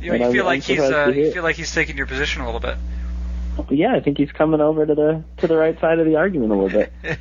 you, 0.00 0.16
know, 0.16 0.28
you 0.28 0.32
feel 0.32 0.42
I'm, 0.42 0.46
like 0.46 0.70
I'm 0.70 0.76
he's 0.76 0.80
uh, 0.80 1.12
you 1.14 1.32
feel 1.32 1.42
like 1.42 1.56
he's 1.56 1.72
taking 1.74 1.96
your 1.96 2.06
position 2.06 2.42
a 2.42 2.46
little 2.46 2.60
bit. 2.60 2.76
Yeah, 3.70 3.94
I 3.94 4.00
think 4.00 4.18
he's 4.18 4.32
coming 4.32 4.60
over 4.60 4.86
to 4.86 4.94
the 4.94 5.24
to 5.38 5.46
the 5.46 5.56
right 5.56 5.78
side 5.80 5.98
of 5.98 6.06
the 6.06 6.16
argument 6.16 6.52
a 6.52 6.54
little 6.54 6.70
bit. 6.70 6.92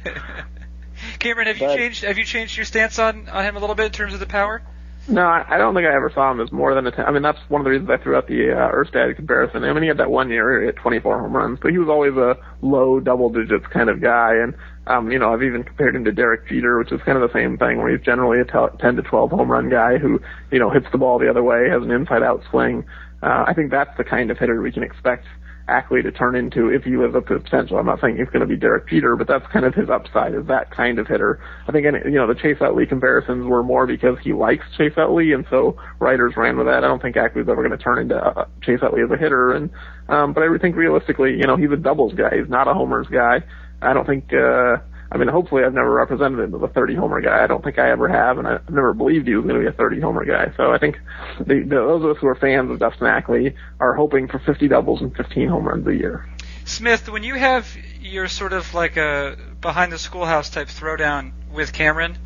Cameron, 1.19 1.47
have 1.47 1.59
but, 1.59 1.71
you 1.71 1.77
changed 1.77 2.03
have 2.03 2.17
you 2.17 2.25
changed 2.25 2.55
your 2.55 2.65
stance 2.65 2.99
on 2.99 3.27
on 3.29 3.43
him 3.43 3.57
a 3.57 3.59
little 3.59 3.75
bit 3.75 3.87
in 3.87 3.91
terms 3.91 4.13
of 4.13 4.19
the 4.19 4.25
power? 4.25 4.61
No, 5.09 5.25
I, 5.25 5.57
don't 5.57 5.75
think 5.75 5.85
I 5.85 5.93
ever 5.93 6.09
saw 6.13 6.31
him 6.31 6.39
as 6.39 6.49
more 6.53 6.73
than 6.73 6.87
a 6.87 6.91
10. 6.91 7.05
I 7.05 7.11
mean, 7.11 7.23
that's 7.23 7.39
one 7.49 7.59
of 7.59 7.65
the 7.65 7.71
reasons 7.71 7.89
I 7.89 7.97
threw 7.97 8.15
out 8.15 8.27
the 8.27 8.51
uh, 8.51 8.71
Erstad 8.71 9.17
comparison. 9.17 9.65
I 9.65 9.73
mean, 9.73 9.83
he 9.83 9.89
had 9.89 9.97
that 9.97 10.09
one 10.09 10.29
year 10.29 10.61
he 10.61 10.67
hit 10.67 10.77
24 10.77 11.19
home 11.19 11.35
runs, 11.35 11.59
but 11.61 11.71
he 11.71 11.77
was 11.77 11.89
always 11.89 12.13
a 12.13 12.37
low 12.61 13.01
double 13.01 13.29
digits 13.29 13.65
kind 13.67 13.89
of 13.89 14.01
guy. 14.01 14.35
And, 14.35 14.53
um, 14.87 15.11
you 15.11 15.19
know, 15.19 15.33
I've 15.33 15.43
even 15.43 15.63
compared 15.63 15.97
him 15.97 16.05
to 16.05 16.13
Derek 16.13 16.47
Jeter, 16.47 16.79
which 16.79 16.93
is 16.93 17.01
kind 17.05 17.17
of 17.17 17.29
the 17.29 17.37
same 17.37 17.57
thing, 17.57 17.79
where 17.79 17.91
he's 17.91 18.05
generally 18.05 18.39
a 18.39 18.45
t- 18.45 18.77
10 18.79 18.95
to 18.95 19.01
12 19.01 19.31
home 19.31 19.51
run 19.51 19.69
guy 19.69 19.97
who, 19.97 20.21
you 20.51 20.59
know, 20.59 20.69
hits 20.69 20.87
the 20.93 20.97
ball 20.97 21.19
the 21.19 21.29
other 21.29 21.43
way, 21.43 21.69
has 21.69 21.83
an 21.83 21.91
inside 21.91 22.23
out 22.23 22.41
swing. 22.49 22.85
Uh, 23.21 23.43
I 23.45 23.53
think 23.53 23.71
that's 23.71 23.95
the 23.97 24.05
kind 24.05 24.31
of 24.31 24.37
hitter 24.37 24.61
we 24.61 24.71
can 24.71 24.83
expect 24.83 25.25
Ackley 25.67 26.01
to 26.01 26.11
turn 26.11 26.35
into 26.35 26.69
if 26.69 26.83
he 26.83 26.97
lives 26.97 27.15
up 27.15 27.27
to 27.27 27.39
potential. 27.39 27.77
I'm 27.77 27.85
not 27.85 28.01
saying 28.01 28.17
he's 28.17 28.27
going 28.27 28.41
to 28.41 28.45
be 28.47 28.57
Derek 28.57 28.89
Jeter, 28.89 29.15
but 29.15 29.27
that's 29.27 29.45
kind 29.51 29.65
of 29.65 29.73
his 29.73 29.89
upside 29.89 30.33
is 30.33 30.45
that 30.47 30.71
kind 30.71 30.99
of 30.99 31.07
hitter. 31.07 31.39
I 31.67 31.71
think 31.71 31.85
you 31.85 32.11
know 32.11 32.27
the 32.27 32.35
Chase 32.35 32.57
Utley 32.61 32.85
comparisons 32.85 33.45
were 33.45 33.63
more 33.63 33.87
because 33.87 34.17
he 34.21 34.33
likes 34.33 34.65
Chase 34.77 34.93
Utley, 34.97 35.31
and 35.31 35.45
so 35.49 35.77
writers 35.99 36.33
ran 36.35 36.57
with 36.57 36.67
that. 36.67 36.83
I 36.83 36.87
don't 36.87 37.01
think 37.01 37.15
Ackley's 37.15 37.47
ever 37.49 37.67
going 37.67 37.77
to 37.77 37.83
turn 37.83 37.99
into 37.99 38.15
uh, 38.15 38.45
Chase 38.61 38.79
Utley 38.83 39.01
as 39.01 39.11
a 39.11 39.17
hitter, 39.17 39.51
and 39.53 39.69
um, 40.09 40.33
but 40.33 40.43
I 40.43 40.57
think 40.57 40.75
realistically, 40.75 41.31
you 41.31 41.47
know, 41.47 41.55
he's 41.55 41.71
a 41.71 41.77
doubles 41.77 42.13
guy. 42.13 42.37
He's 42.37 42.49
not 42.49 42.67
a 42.67 42.73
homers 42.73 43.07
guy. 43.11 43.43
I 43.81 43.93
don't 43.93 44.05
think. 44.05 44.31
uh 44.33 44.77
I 45.13 45.17
mean, 45.17 45.27
hopefully 45.27 45.63
I've 45.63 45.75
never 45.75 45.91
represented 45.91 46.39
him 46.39 46.55
as 46.55 46.61
a 46.63 46.73
30 46.73 46.95
homer 46.95 47.21
guy. 47.21 47.43
I 47.43 47.45
don't 47.45 47.63
think 47.63 47.77
I 47.77 47.91
ever 47.91 48.07
have, 48.07 48.39
and 48.39 48.47
I've 48.47 48.67
never 48.67 48.93
believed 48.93 49.27
he 49.27 49.35
was 49.35 49.45
going 49.45 49.55
to 49.55 49.61
be 49.61 49.67
a 49.67 49.77
30 49.77 50.01
homer 50.01 50.25
guy. 50.25 50.51
So 50.57 50.71
I 50.71 50.79
think 50.79 50.97
the, 51.37 51.59
the, 51.59 51.75
those 51.75 52.03
of 52.03 52.09
us 52.09 52.17
who 52.19 52.27
are 52.27 52.35
fans 52.35 52.71
of 52.71 52.79
Dustin 52.79 53.05
Ackley 53.05 53.55
are 53.79 53.93
hoping 53.93 54.27
for 54.27 54.39
50 54.39 54.67
doubles 54.67 55.01
and 55.01 55.15
15 55.15 55.47
home 55.47 55.67
runs 55.67 55.85
a 55.85 55.93
year. 55.93 56.27
Smith, 56.65 57.09
when 57.09 57.23
you 57.23 57.35
have 57.35 57.67
your 58.01 58.27
sort 58.27 58.53
of 58.53 58.73
like 58.73 58.97
a 58.97 59.37
behind 59.61 59.91
the 59.91 59.99
schoolhouse 59.99 60.49
type 60.49 60.67
throwdown 60.67 61.31
with 61.53 61.73
Cameron, 61.73 62.17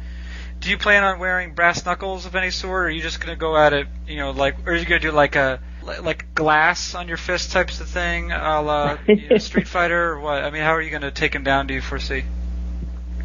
do 0.61 0.69
you 0.69 0.77
plan 0.77 1.03
on 1.03 1.19
wearing 1.19 1.55
brass 1.55 1.85
knuckles 1.85 2.25
of 2.25 2.35
any 2.35 2.51
sort, 2.51 2.83
or 2.83 2.85
are 2.85 2.89
you 2.89 3.01
just 3.01 3.19
going 3.19 3.35
to 3.35 3.39
go 3.39 3.57
at 3.57 3.73
it, 3.73 3.87
you 4.07 4.15
know, 4.15 4.31
like, 4.31 4.65
or 4.65 4.71
are 4.71 4.75
you 4.75 4.85
going 4.85 5.01
to 5.01 5.07
do 5.09 5.13
like 5.13 5.35
a 5.35 5.59
like 6.01 6.33
glass 6.35 6.95
on 6.95 7.07
your 7.07 7.17
fist 7.17 7.51
types 7.51 7.81
of 7.81 7.87
thing, 7.89 8.31
a 8.31 8.61
la 8.61 8.97
you 9.07 9.29
know, 9.29 9.37
Street 9.39 9.67
Fighter, 9.67 10.13
or 10.13 10.19
what? 10.21 10.43
I 10.43 10.51
mean, 10.51 10.61
how 10.61 10.71
are 10.71 10.81
you 10.81 10.89
going 10.89 11.01
to 11.01 11.11
take 11.11 11.35
him 11.35 11.43
down? 11.43 11.67
Do 11.67 11.73
you 11.73 11.81
foresee? 11.81 12.23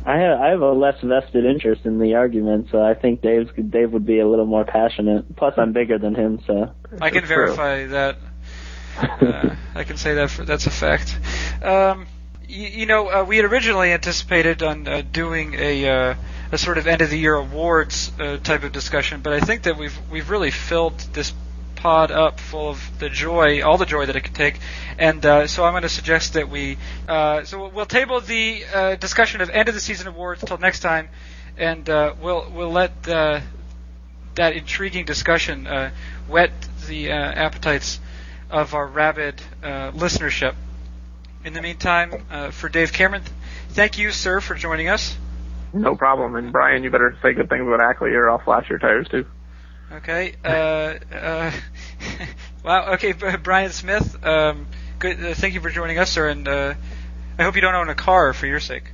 I 0.04 0.18
have, 0.18 0.40
I 0.40 0.48
have 0.48 0.60
a 0.60 0.72
less 0.72 1.00
vested 1.00 1.44
interest 1.44 1.86
in 1.86 1.98
the 1.98 2.14
argument, 2.14 2.68
so 2.70 2.82
I 2.82 2.94
think 2.94 3.22
Dave's 3.22 3.50
Dave 3.70 3.92
would 3.92 4.06
be 4.06 4.18
a 4.18 4.28
little 4.28 4.46
more 4.46 4.64
passionate. 4.64 5.36
Plus, 5.36 5.54
I'm 5.56 5.72
bigger 5.72 5.98
than 5.98 6.14
him, 6.14 6.40
so 6.46 6.72
I 7.00 7.10
can 7.10 7.24
verify 7.24 7.86
that. 7.86 8.16
Uh, 8.98 9.54
I 9.74 9.84
can 9.84 9.96
say 9.96 10.14
that 10.14 10.30
for, 10.30 10.44
that's 10.44 10.66
a 10.66 10.70
fact. 10.70 11.16
Um, 11.62 12.06
you, 12.48 12.68
you 12.68 12.86
know, 12.86 13.08
uh, 13.08 13.24
we 13.24 13.36
had 13.36 13.44
originally 13.44 13.92
anticipated 13.92 14.62
on 14.62 14.88
uh, 14.88 15.02
doing 15.02 15.54
a 15.54 15.88
uh, 15.88 16.14
a 16.50 16.58
sort 16.58 16.78
of 16.78 16.86
end 16.86 17.00
of 17.00 17.10
the 17.10 17.18
year 17.18 17.34
awards 17.34 18.10
uh, 18.18 18.38
type 18.38 18.64
of 18.64 18.72
discussion, 18.72 19.20
but 19.20 19.32
I 19.32 19.40
think 19.40 19.62
that 19.62 19.78
we've 19.78 19.96
we've 20.10 20.30
really 20.30 20.50
filled 20.50 20.98
this 21.12 21.32
pod 21.82 22.12
up 22.12 22.38
full 22.38 22.70
of 22.70 22.98
the 23.00 23.10
joy, 23.10 23.60
all 23.60 23.76
the 23.76 23.84
joy 23.84 24.06
that 24.06 24.14
it 24.14 24.20
can 24.20 24.32
take. 24.32 24.60
And 24.98 25.26
uh, 25.26 25.48
so 25.48 25.64
I'm 25.64 25.72
going 25.72 25.82
to 25.82 25.88
suggest 25.88 26.34
that 26.34 26.48
we, 26.48 26.78
uh, 27.08 27.42
so 27.42 27.68
we'll 27.68 27.86
table 27.86 28.20
the 28.20 28.64
uh, 28.72 28.94
discussion 28.94 29.40
of 29.40 29.50
end 29.50 29.68
of 29.68 29.74
the 29.74 29.80
season 29.80 30.06
awards 30.06 30.42
until 30.42 30.58
next 30.58 30.78
time, 30.78 31.08
and 31.56 31.90
uh, 31.90 32.14
we'll 32.22 32.48
we'll 32.54 32.70
let 32.70 32.92
uh, 33.08 33.40
that 34.36 34.52
intriguing 34.52 35.04
discussion 35.04 35.66
uh, 35.66 35.90
whet 36.28 36.52
the 36.86 37.10
appetites 37.10 37.98
of 38.48 38.74
our 38.74 38.86
rabid 38.86 39.42
listenership. 39.62 40.54
In 41.44 41.52
the 41.52 41.62
meantime, 41.62 42.12
for 42.52 42.68
Dave 42.68 42.92
Cameron, 42.92 43.24
thank 43.70 43.98
you, 43.98 44.12
sir, 44.12 44.40
for 44.40 44.54
joining 44.54 44.88
us. 44.88 45.16
No 45.72 45.96
problem. 45.96 46.36
And 46.36 46.52
Bryan, 46.52 46.84
you 46.84 46.90
better 46.90 47.16
say 47.22 47.32
good 47.32 47.48
things 47.48 47.66
about 47.66 47.80
Ackley, 47.80 48.10
or 48.10 48.30
I'll 48.30 48.38
flash 48.38 48.68
your 48.70 48.78
tires 48.78 49.08
too. 49.08 49.26
Okay. 49.96 50.34
Uh, 50.44 50.94
uh, 51.14 51.52
wow. 52.64 52.94
Okay, 52.94 53.12
Bryan 53.12 53.70
Smith. 53.70 54.24
Um, 54.24 54.66
good. 54.98 55.22
Uh, 55.22 55.34
thank 55.34 55.54
you 55.54 55.60
for 55.60 55.70
joining 55.70 55.98
us, 55.98 56.10
sir. 56.10 56.28
And 56.28 56.48
uh, 56.48 56.74
I 57.38 57.42
hope 57.42 57.56
you 57.56 57.60
don't 57.60 57.74
own 57.74 57.88
a 57.88 57.94
car 57.94 58.32
for 58.32 58.46
your 58.46 58.60
sake. 58.60 58.84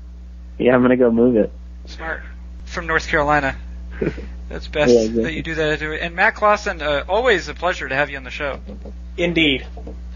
Yeah, 0.59 0.75
I'm 0.75 0.83
gonna 0.83 0.97
go 0.97 1.11
move 1.11 1.37
it. 1.37 1.53
Smart. 1.87 2.23
From 2.67 2.87
North 2.87 3.07
Carolina. 3.09 3.57
That's 4.49 4.67
best 4.67 4.93
yeah, 4.93 5.01
exactly. 5.01 5.23
that 5.25 5.33
you 5.35 5.43
do 5.43 5.55
that. 5.57 5.83
And 5.83 6.15
Matt 6.15 6.35
Klaassen, 6.35 6.81
uh, 6.81 7.05
always 7.09 7.49
a 7.49 7.55
pleasure 7.55 7.89
to 7.89 7.95
have 7.95 8.11
you 8.11 8.17
on 8.17 8.25
the 8.25 8.31
show. 8.31 8.61
Indeed. 9.17 9.67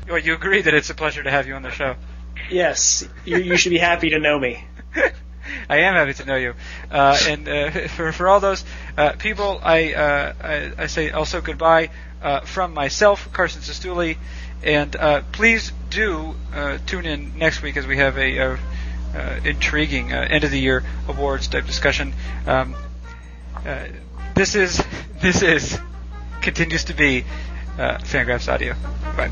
Well, 0.09 0.18
you 0.18 0.35
agree 0.35 0.62
that 0.62 0.74
it's 0.74 0.91
a 0.91 0.95
pleasure 0.95 1.22
to 1.22 1.30
have 1.30 1.47
you 1.47 1.55
on 1.55 1.62
the 1.62 1.70
show. 1.70 1.97
Yes, 2.51 3.07
you, 3.24 3.39
you 3.39 3.57
should 3.57 3.70
be 3.70 3.78
happy 3.78 4.11
to 4.11 4.18
know 4.18 4.39
me. 4.39 4.64
I 5.68 5.78
am 5.80 5.95
happy 5.95 6.14
to 6.14 6.24
know 6.24 6.36
you. 6.36 6.55
Uh, 6.90 7.18
and 7.28 7.49
uh, 7.49 7.70
for 7.88 8.12
for 8.12 8.28
all 8.28 8.40
those 8.40 8.64
uh, 8.97 9.12
people, 9.12 9.61
I, 9.62 9.95
uh, 9.95 10.32
I, 10.40 10.72
I 10.78 10.86
say 10.86 11.11
also 11.11 11.40
goodbye 11.40 11.90
uh, 12.22 12.40
from 12.40 12.74
myself, 12.74 13.32
Carson 13.32 13.62
Cistulli, 13.62 14.16
and 14.62 14.95
uh, 14.97 15.22
please 15.32 15.72
do 15.90 16.34
tune 16.86 17.07
in 17.07 17.38
next 17.38 17.62
week 17.62 17.76
as 17.76 17.86
we 17.86 17.97
have 17.99 18.16
a, 18.16 18.38
a 18.38 18.59
intriguing 19.45 20.12
end 20.12 20.45
of 20.45 20.51
the 20.51 20.61
year 20.61 20.84
awards 21.09 21.49
type 21.49 21.66
discussion. 21.66 22.14
Um, 22.47 22.74
this 24.34 24.55
is 24.55 24.82
this 25.20 25.43
is 25.43 25.78
continues 26.40 26.84
to 26.84 26.95
be 26.95 27.24
Fangraphs 27.76 28.53
Audio. 28.53 28.74
Bye. 29.16 29.30